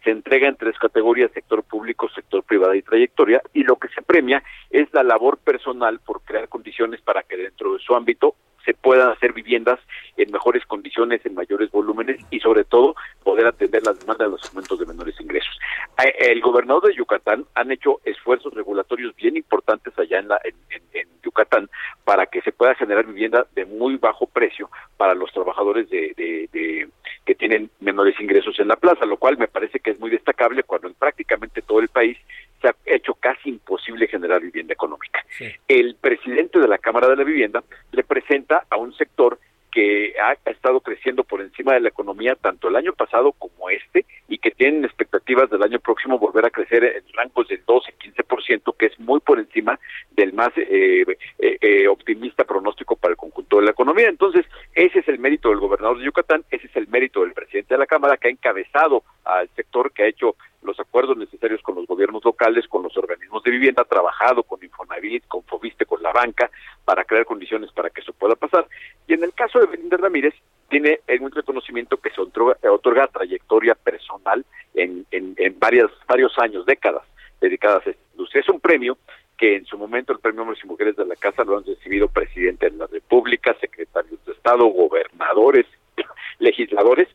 Se 0.05 0.11
entrega 0.11 0.49
en 0.49 0.57
tres 0.57 0.77
categorías, 0.79 1.31
sector 1.33 1.62
público, 1.62 2.09
sector 2.11 2.43
privado 2.43 2.75
y 2.75 2.83
trayectoria, 2.83 3.41
y 3.55 3.62
lo 3.62 3.77
que 3.77 3.89
se 3.89 4.03
premia 4.03 4.43
es 4.71 4.93
la 4.93 5.03
labor 5.03 5.39
personal 5.39 6.01
por 6.01 6.23
crear 6.23 6.49
condiciones 6.49 7.01
para 7.01 7.23
que 7.23 7.37
dentro 7.37 7.75
de 7.75 7.79
su 7.79 7.95
ámbito 7.95 8.35
se 8.65 8.75
puedan 8.75 9.11
hacer 9.11 9.33
viviendas 9.33 9.79
en 10.17 10.31
mejores 10.31 10.65
condiciones, 10.67 11.25
en 11.25 11.35
mayores 11.35 11.71
volúmenes 11.71 12.21
y 12.31 12.41
sobre 12.41 12.65
todo 12.65 12.95
poder 13.23 13.47
atender 13.47 13.83
las 13.85 13.99
demandas 13.99 14.27
de 14.27 14.33
los 14.33 14.43
segmentos 14.43 14.79
de 14.79 14.87
menores 14.87 15.21
ingresos. 15.21 15.59
Eh, 16.05 16.33
el 16.33 16.41
gobernador 16.41 16.87
de 16.89 16.95
Yucatán 16.95 17.45
han 17.55 17.73
hecho 17.73 18.01
esfuerzos 18.05 18.53
regulatorios 18.55 19.15
bien 19.17 19.37
importantes 19.37 19.99
allá 19.99 20.19
en, 20.19 20.29
la, 20.29 20.41
en, 20.45 21.09
Yucatán 21.23 21.69
para 22.05 22.27
que 22.27 22.41
se 22.41 22.53
pueda 22.53 22.75
generar 22.75 23.05
vivienda 23.05 23.47
de 23.55 23.67
muy 23.67 23.97
bajo 23.97 24.27
precio 24.27 24.71
para 24.97 25.15
los 25.15 25.31
trabajadores 25.33 25.91
de, 25.91 26.89
que 27.27 27.35
tienen 27.35 27.71
menores 27.81 28.19
ingresos 28.19 28.59
en 28.59 28.69
la 28.69 28.77
plaza, 28.77 29.05
lo 29.05 29.19
cual 29.19 29.37
me 29.37 29.49
parece 29.49 29.81
que 29.81 29.91
es 29.91 30.01
muy 30.01 30.09
destacable 30.09 30.63
cuando 30.63 30.89
en 30.89 30.95
prácticamente 30.95 31.61
todo 31.61 31.81
el 31.81 31.89
país 31.89 32.17
se 32.61 32.69
ha 32.69 32.75
hecho 32.87 33.15
casi 33.15 33.51
imposible 33.51 34.07
generar 34.09 34.41
vivienda 34.41 34.73
económica. 34.73 35.25
El 35.67 35.95
presidente 35.97 36.59
de 36.59 36.69
la 36.69 36.79
Cámara 36.79 37.09
de 37.09 37.17
la 37.17 37.25
Vivienda 37.25 37.63
le 37.93 38.05
presenta 38.05 38.65
a 38.71 38.77
un 38.77 38.95
sector 38.95 39.39
que 39.71 40.15
ha, 40.21 40.33
estado 40.51 40.81
creciendo 40.81 41.25
por 41.25 41.41
encima 41.41 41.75
de 41.75 41.81
la 41.81 41.89
economía 41.89 42.35
tanto 42.35 42.69
el 42.69 42.77
año 42.77 42.93
pasado 42.95 43.33
como 43.33 43.71
este 43.71 44.07
y 44.27 44.39
que 44.39 44.51
tienen 44.51 44.85
expectativas 44.85 45.51
del 45.51 45.63
año 45.63 45.79
próximo 45.79 46.19
volver 46.19 46.47
a 46.47 46.51
crecer 46.51 46.85
en 46.85 47.05
rangos 47.13 47.49
del 47.49 47.63
12 47.65 47.95
15%, 47.99 48.77
que 48.77 48.87
es 48.87 48.99
muy 48.99 49.21
por 49.21 49.39
encima 49.39 49.79
del 50.13 50.33
más 50.33 50.51
eh, 50.57 51.05
eh, 51.39 51.59
eh, 51.61 51.89
optimista 51.89 52.45
pronóstico 52.45 52.97
para 52.97 53.13
el 53.13 53.17
conjunto 53.17 53.59
de 53.59 53.67
la 53.67 53.71
economía. 53.71 54.09
Entonces, 54.09 54.47
ese 54.75 55.01
es 55.01 55.09
el 55.09 55.19
mérito 55.19 55.51
del 55.51 55.61
gobernador 55.61 55.99
de 55.99 56.05
Yucatán, 56.05 56.45
ese 56.51 56.67
es 56.67 56.77
el 56.77 56.89
mérito 56.89 57.21
del 57.23 57.33
presidente 57.33 57.75
de 57.75 57.79
la 57.79 57.87
Cámara 57.87 58.17
que 58.17 58.29
ha 58.29 58.33
encabezado 58.33 59.03
al 59.25 59.49
sector, 59.51 59.93
que 59.93 60.05
ha 60.05 60.09
hecho 60.09 60.37
los 60.63 60.79
acuerdos 60.81 61.17
necesarios 61.17 61.63
con 61.63 61.77
los 61.77 61.87
gobiernos 61.87 62.25
locales, 62.25 62.67
con 62.69 62.83
los 62.83 62.97
organismos 62.97 63.43
de 63.43 63.51
vivienda, 63.51 63.85
trabajado 63.85 64.43
con 64.43 64.63
Infonavit, 64.63 65.27
con 65.29 65.43
Fobiste, 65.45 65.87
con 65.87 66.03
la 66.03 66.13
banca, 66.13 66.51
para 66.85 67.05
crear 67.05 67.25
condiciones 67.25 67.71
para 67.73 67.91
que 67.91 68.01
eso 68.01 68.13
pueda 68.13 68.35
pasar. 68.35 68.67
Y 69.07 69.15
en 69.15 69.25
el 69.25 69.33
caso 69.33 69.59
de 69.61 69.67
Belinda 69.67 69.97
Ramírez, 69.97 70.35
tiene 70.69 71.01
un 71.21 71.31
reconocimiento 71.31 71.97
que 71.97 72.11
se 72.11 72.21
otorga, 72.21 73.05
a 73.05 73.07
trayectoria 73.09 73.75
personal 73.75 74.45
en, 74.75 75.07
en, 75.11 75.35
en 75.39 75.59
varias, 75.59 75.91
varios 76.07 76.39
años, 76.39 76.67
décadas 76.67 77.03
dedicadas 77.41 77.87
a 77.87 77.91
esta 77.91 78.03
industria. 78.13 78.41
Es 78.41 78.49
un 78.49 78.61
premio 78.61 78.99
que 79.39 79.57
en 79.57 79.65
su 79.65 79.79
momento 79.79 80.13
el 80.13 80.19
Premio 80.19 80.43
Hombres 80.43 80.61
y 80.63 80.67
Mujeres 80.67 80.97
de 80.97 81.07
la 81.07 81.15
Casa 81.15 81.45
lo 81.45 81.57
han 81.57 81.65
recibido 81.65 82.09
presidente 82.09 82.69
de 82.69 82.77
la 82.77 82.87
República, 82.87 83.57
secretarios 83.61 84.23
de 84.27 84.33
Estado, 84.33 84.67
gobernadores, 84.67 85.65
legisladores, 86.41 87.09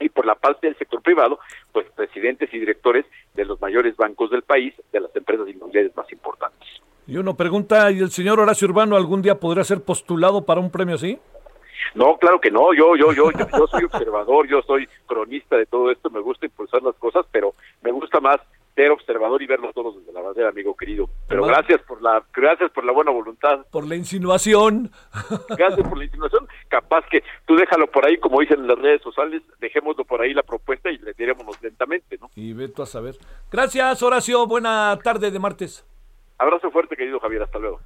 y 0.00 0.08
por 0.08 0.26
la 0.26 0.34
parte 0.34 0.66
del 0.66 0.76
sector 0.76 1.02
privado, 1.02 1.38
pues 1.72 1.86
presidentes 1.94 2.52
y 2.52 2.58
directores 2.58 3.04
de 3.34 3.44
los 3.44 3.60
mayores 3.60 3.96
bancos 3.96 4.30
del 4.30 4.42
país, 4.42 4.74
de 4.92 5.00
las 5.00 5.14
empresas 5.14 5.48
inmobiliarias 5.48 5.96
más 5.96 6.10
importantes. 6.10 6.68
Y 7.06 7.16
uno 7.16 7.36
pregunta, 7.36 7.90
¿y 7.90 7.98
el 7.98 8.10
señor 8.10 8.40
Horacio 8.40 8.68
Urbano 8.68 8.96
algún 8.96 9.22
día 9.22 9.38
podrá 9.38 9.64
ser 9.64 9.82
postulado 9.82 10.44
para 10.44 10.60
un 10.60 10.70
premio 10.70 10.94
así? 10.94 11.18
No, 11.94 12.16
claro 12.18 12.40
que 12.40 12.50
no, 12.50 12.72
yo, 12.72 12.94
yo, 12.96 13.12
yo, 13.12 13.30
yo, 13.32 13.66
soy 13.66 13.84
observador, 13.84 14.46
yo 14.46 14.62
soy 14.62 14.88
cronista 15.06 15.56
de 15.56 15.66
todo 15.66 15.90
esto, 15.90 16.10
me 16.10 16.20
gusta 16.20 16.46
impulsar 16.46 16.82
las 16.82 16.94
cosas, 16.96 17.26
pero 17.32 17.54
me 17.82 17.90
gusta 17.90 18.20
más 18.20 18.38
ser 18.80 18.90
observador 18.90 19.42
y 19.42 19.46
verlo 19.46 19.72
todos 19.72 19.98
desde 19.98 20.12
la 20.12 20.22
bandera, 20.22 20.48
amigo 20.48 20.74
querido. 20.74 21.08
Pero 21.28 21.44
gracias 21.44 21.82
por 21.82 22.00
la, 22.00 22.22
gracias 22.32 22.70
por 22.70 22.84
la 22.84 22.92
buena 22.92 23.10
voluntad. 23.10 23.66
Por 23.70 23.86
la 23.86 23.94
insinuación. 23.94 24.90
Gracias 25.56 25.86
por 25.86 25.98
la 25.98 26.04
insinuación. 26.04 26.48
Capaz 26.68 27.04
que 27.10 27.22
tú 27.46 27.56
déjalo 27.56 27.86
por 27.88 28.06
ahí, 28.06 28.16
como 28.18 28.40
dicen 28.40 28.60
en 28.60 28.68
las 28.68 28.78
redes 28.78 29.02
sociales, 29.02 29.42
dejémoslo 29.58 30.04
por 30.04 30.20
ahí 30.22 30.32
la 30.32 30.42
propuesta 30.42 30.90
y 30.90 30.98
le 30.98 31.12
dirémonos 31.12 31.60
lentamente, 31.62 32.16
¿no? 32.18 32.30
Y 32.34 32.52
veto 32.52 32.82
a 32.82 32.86
saber. 32.86 33.16
Gracias, 33.50 34.02
Horacio. 34.02 34.46
Buena 34.46 34.98
tarde 35.02 35.30
de 35.30 35.38
martes. 35.38 35.84
Abrazo 36.38 36.70
fuerte, 36.70 36.96
querido 36.96 37.20
Javier. 37.20 37.42
Hasta 37.42 37.58
luego. 37.58 37.80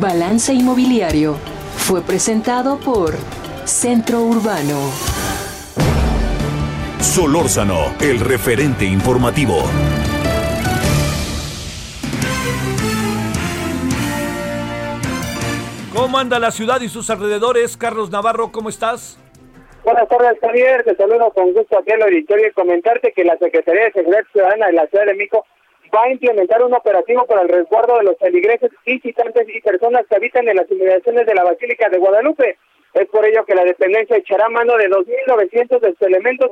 Balance 0.00 0.52
Inmobiliario 0.52 1.34
fue 1.34 2.00
presentado 2.00 2.78
por 2.78 3.12
Centro 3.64 4.20
Urbano. 4.22 5.25
Solórzano, 7.06 7.94
el 8.00 8.20
referente 8.20 8.84
informativo. 8.84 9.62
¿Cómo 15.94 16.18
anda 16.18 16.38
la 16.38 16.50
ciudad 16.50 16.80
y 16.82 16.88
sus 16.88 17.08
alrededores? 17.08 17.76
Carlos 17.76 18.10
Navarro, 18.10 18.50
¿cómo 18.52 18.68
estás? 18.68 19.18
Buenas 19.84 20.08
tardes, 20.08 20.38
Javier. 20.40 20.82
Te 20.82 20.96
saludo 20.96 21.30
con 21.30 21.54
gusto 21.54 21.78
aquí 21.78 21.92
en 21.92 22.00
la 22.00 22.06
auditorio 22.06 22.48
y 22.48 22.52
comentarte 22.52 23.12
que 23.12 23.24
la 23.24 23.38
Secretaría 23.38 23.84
de 23.84 23.92
Seguridad 23.92 24.24
Ciudadana 24.32 24.66
de 24.66 24.72
la 24.72 24.86
Ciudad 24.88 25.06
de 25.06 25.14
México 25.14 25.46
va 25.94 26.02
a 26.02 26.10
implementar 26.10 26.62
un 26.62 26.74
operativo 26.74 27.24
para 27.26 27.42
el 27.42 27.48
resguardo 27.48 27.96
de 27.98 28.04
los 28.04 28.18
feligreses, 28.18 28.72
visitantes 28.84 29.46
y 29.48 29.60
personas 29.62 30.04
que 30.10 30.16
habitan 30.16 30.48
en 30.48 30.56
las 30.56 30.70
inmediaciones 30.70 31.24
de 31.24 31.34
la 31.34 31.44
Basílica 31.44 31.88
de 31.88 31.98
Guadalupe. 31.98 32.58
Es 32.92 33.08
por 33.08 33.24
ello 33.24 33.44
que 33.46 33.54
la 33.54 33.64
dependencia 33.64 34.16
echará 34.16 34.48
mano 34.48 34.76
de 34.76 34.90
2.900 34.90 35.80
de 35.80 35.90
sus 35.92 36.02
elementos 36.02 36.50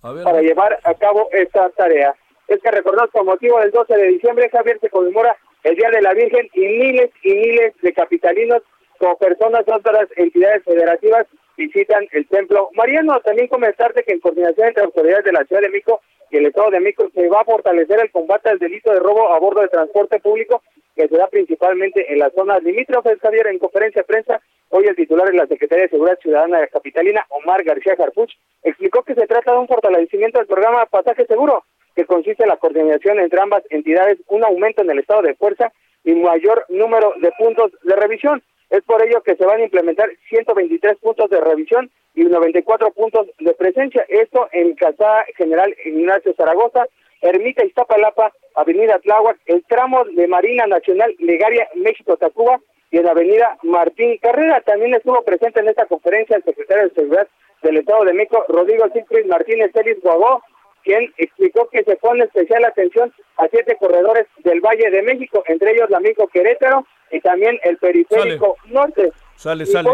para 0.00 0.40
llevar 0.40 0.78
a 0.84 0.94
cabo 0.94 1.28
esta 1.32 1.68
tarea. 1.70 2.14
Es 2.48 2.60
que 2.60 2.70
recordar 2.70 3.08
con 3.10 3.26
motivo 3.26 3.60
del 3.60 3.70
12 3.70 3.94
de 3.94 4.06
diciembre, 4.08 4.50
Javier, 4.50 4.78
se 4.80 4.90
conmemora 4.90 5.36
el 5.62 5.76
Día 5.76 5.90
de 5.90 6.02
la 6.02 6.14
Virgen 6.14 6.48
y 6.54 6.60
miles 6.60 7.10
y 7.22 7.34
miles 7.34 7.74
de 7.82 7.92
capitalinos 7.92 8.62
como 8.98 9.16
personas 9.16 9.64
de 9.66 9.72
otras 9.72 10.08
entidades 10.16 10.64
federativas 10.64 11.26
visitan 11.60 12.08
el 12.12 12.26
templo 12.26 12.70
mariano. 12.74 13.20
También 13.20 13.48
comentarte 13.48 14.02
que 14.02 14.12
en 14.12 14.20
coordinación 14.20 14.68
entre 14.68 14.84
autoridades 14.84 15.24
de 15.24 15.32
la 15.32 15.44
Ciudad 15.44 15.60
de 15.60 15.68
México 15.68 16.00
y 16.30 16.38
el 16.38 16.46
Estado 16.46 16.70
de 16.70 16.80
México 16.80 17.10
se 17.14 17.28
va 17.28 17.42
a 17.42 17.44
fortalecer 17.44 18.00
el 18.00 18.10
combate 18.10 18.48
al 18.48 18.58
delito 18.58 18.90
de 18.92 19.00
robo 19.00 19.30
a 19.30 19.38
bordo 19.38 19.60
de 19.60 19.68
transporte 19.68 20.18
público 20.20 20.62
que 20.96 21.06
se 21.08 21.16
da 21.16 21.26
principalmente 21.28 22.12
en 22.12 22.18
las 22.18 22.32
zonas 22.32 22.62
limítrofes. 22.62 23.20
Javier, 23.20 23.48
en 23.48 23.58
conferencia 23.58 24.00
de 24.00 24.06
prensa, 24.06 24.40
hoy 24.70 24.86
el 24.86 24.96
titular 24.96 25.28
de 25.30 25.36
la 25.36 25.46
Secretaría 25.46 25.84
de 25.84 25.90
Seguridad 25.90 26.18
Ciudadana 26.20 26.66
Capitalina, 26.68 27.26
Omar 27.28 27.62
García 27.62 27.96
Jarpuch, 27.96 28.32
explicó 28.62 29.02
que 29.02 29.14
se 29.14 29.26
trata 29.26 29.52
de 29.52 29.58
un 29.58 29.68
fortalecimiento 29.68 30.38
del 30.38 30.46
programa 30.46 30.86
Pasaje 30.86 31.26
Seguro, 31.26 31.64
que 31.94 32.06
consiste 32.06 32.44
en 32.44 32.48
la 32.48 32.56
coordinación 32.56 33.18
entre 33.18 33.40
ambas 33.40 33.62
entidades, 33.68 34.18
un 34.28 34.44
aumento 34.44 34.82
en 34.82 34.90
el 34.90 35.00
estado 35.00 35.22
de 35.22 35.34
fuerza 35.34 35.72
y 36.04 36.14
mayor 36.14 36.64
número 36.70 37.12
de 37.20 37.30
puntos 37.38 37.72
de 37.82 37.96
revisión. 37.96 38.42
Es 38.70 38.82
por 38.84 39.04
ello 39.04 39.22
que 39.22 39.36
se 39.36 39.44
van 39.44 39.60
a 39.60 39.64
implementar 39.64 40.08
123 40.28 40.96
puntos 40.98 41.28
de 41.28 41.40
revisión 41.40 41.90
y 42.14 42.22
94 42.24 42.92
puntos 42.92 43.26
de 43.38 43.52
presencia. 43.54 44.04
Esto 44.08 44.48
en 44.52 44.74
Casa 44.74 45.24
General 45.36 45.74
Ignacio 45.84 46.34
Zaragoza, 46.34 46.86
Ermita 47.20 47.64
Iztapalapa, 47.64 48.32
Avenida 48.54 48.98
Tláhuac, 49.00 49.38
el 49.46 49.64
tramo 49.64 50.04
de 50.04 50.26
Marina 50.28 50.66
Nacional 50.66 51.14
Legaria 51.18 51.68
México-Tacuba 51.74 52.60
y 52.90 52.98
en 52.98 53.08
Avenida 53.08 53.58
Martín 53.62 54.18
Carrera. 54.18 54.60
También 54.62 54.94
estuvo 54.94 55.22
presente 55.22 55.60
en 55.60 55.68
esta 55.68 55.86
conferencia 55.86 56.36
el 56.36 56.44
secretario 56.44 56.88
de 56.88 56.94
Seguridad 56.94 57.28
del 57.62 57.76
Estado 57.78 58.04
de 58.04 58.14
México, 58.14 58.44
Rodrigo 58.48 58.88
Siegfried 58.92 59.26
Martínez 59.26 59.70
Celis 59.74 60.00
Guagó, 60.02 60.42
quien 60.82 61.12
explicó 61.16 61.68
que 61.70 61.84
se 61.84 61.96
pone 61.96 62.24
especial 62.24 62.64
atención 62.64 63.12
a 63.36 63.48
siete 63.48 63.76
corredores 63.78 64.26
del 64.44 64.60
Valle 64.60 64.90
de 64.90 65.02
México, 65.02 65.42
entre 65.46 65.72
ellos 65.72 65.90
la 65.90 66.00
México 66.00 66.28
Querétaro 66.32 66.86
y 67.10 67.20
también 67.20 67.58
el 67.64 67.76
periférico 67.78 68.56
norte. 68.66 69.12
Sale, 69.36 69.66
sale. 69.66 69.90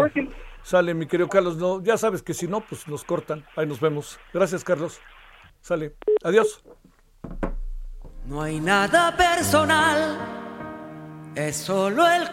Sale, 0.63 0.93
mi 0.93 1.07
querido 1.07 1.29
Carlos. 1.29 1.55
No, 1.55 1.81
ya 1.81 1.97
sabes 1.97 2.21
que 2.21 2.33
si 2.33 2.45
no, 2.45 2.59
pues 2.59 2.87
nos 2.89 3.05
cortan. 3.05 3.45
Ahí 3.55 3.65
nos 3.65 3.79
vemos. 3.79 4.19
Gracias, 4.33 4.65
Carlos. 4.65 4.99
Sale. 5.61 5.93
Adiós. 6.23 6.61
No 8.25 8.41
hay 8.41 8.59
nada 8.59 9.15
personal. 9.15 10.17
Es 11.35 11.55
solo 11.55 12.05
el 12.05 12.23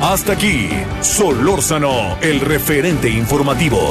Hasta 0.00 0.32
aquí, 0.32 0.70
Solórzano, 1.02 2.16
el 2.22 2.40
referente 2.40 3.08
informativo. 3.08 3.90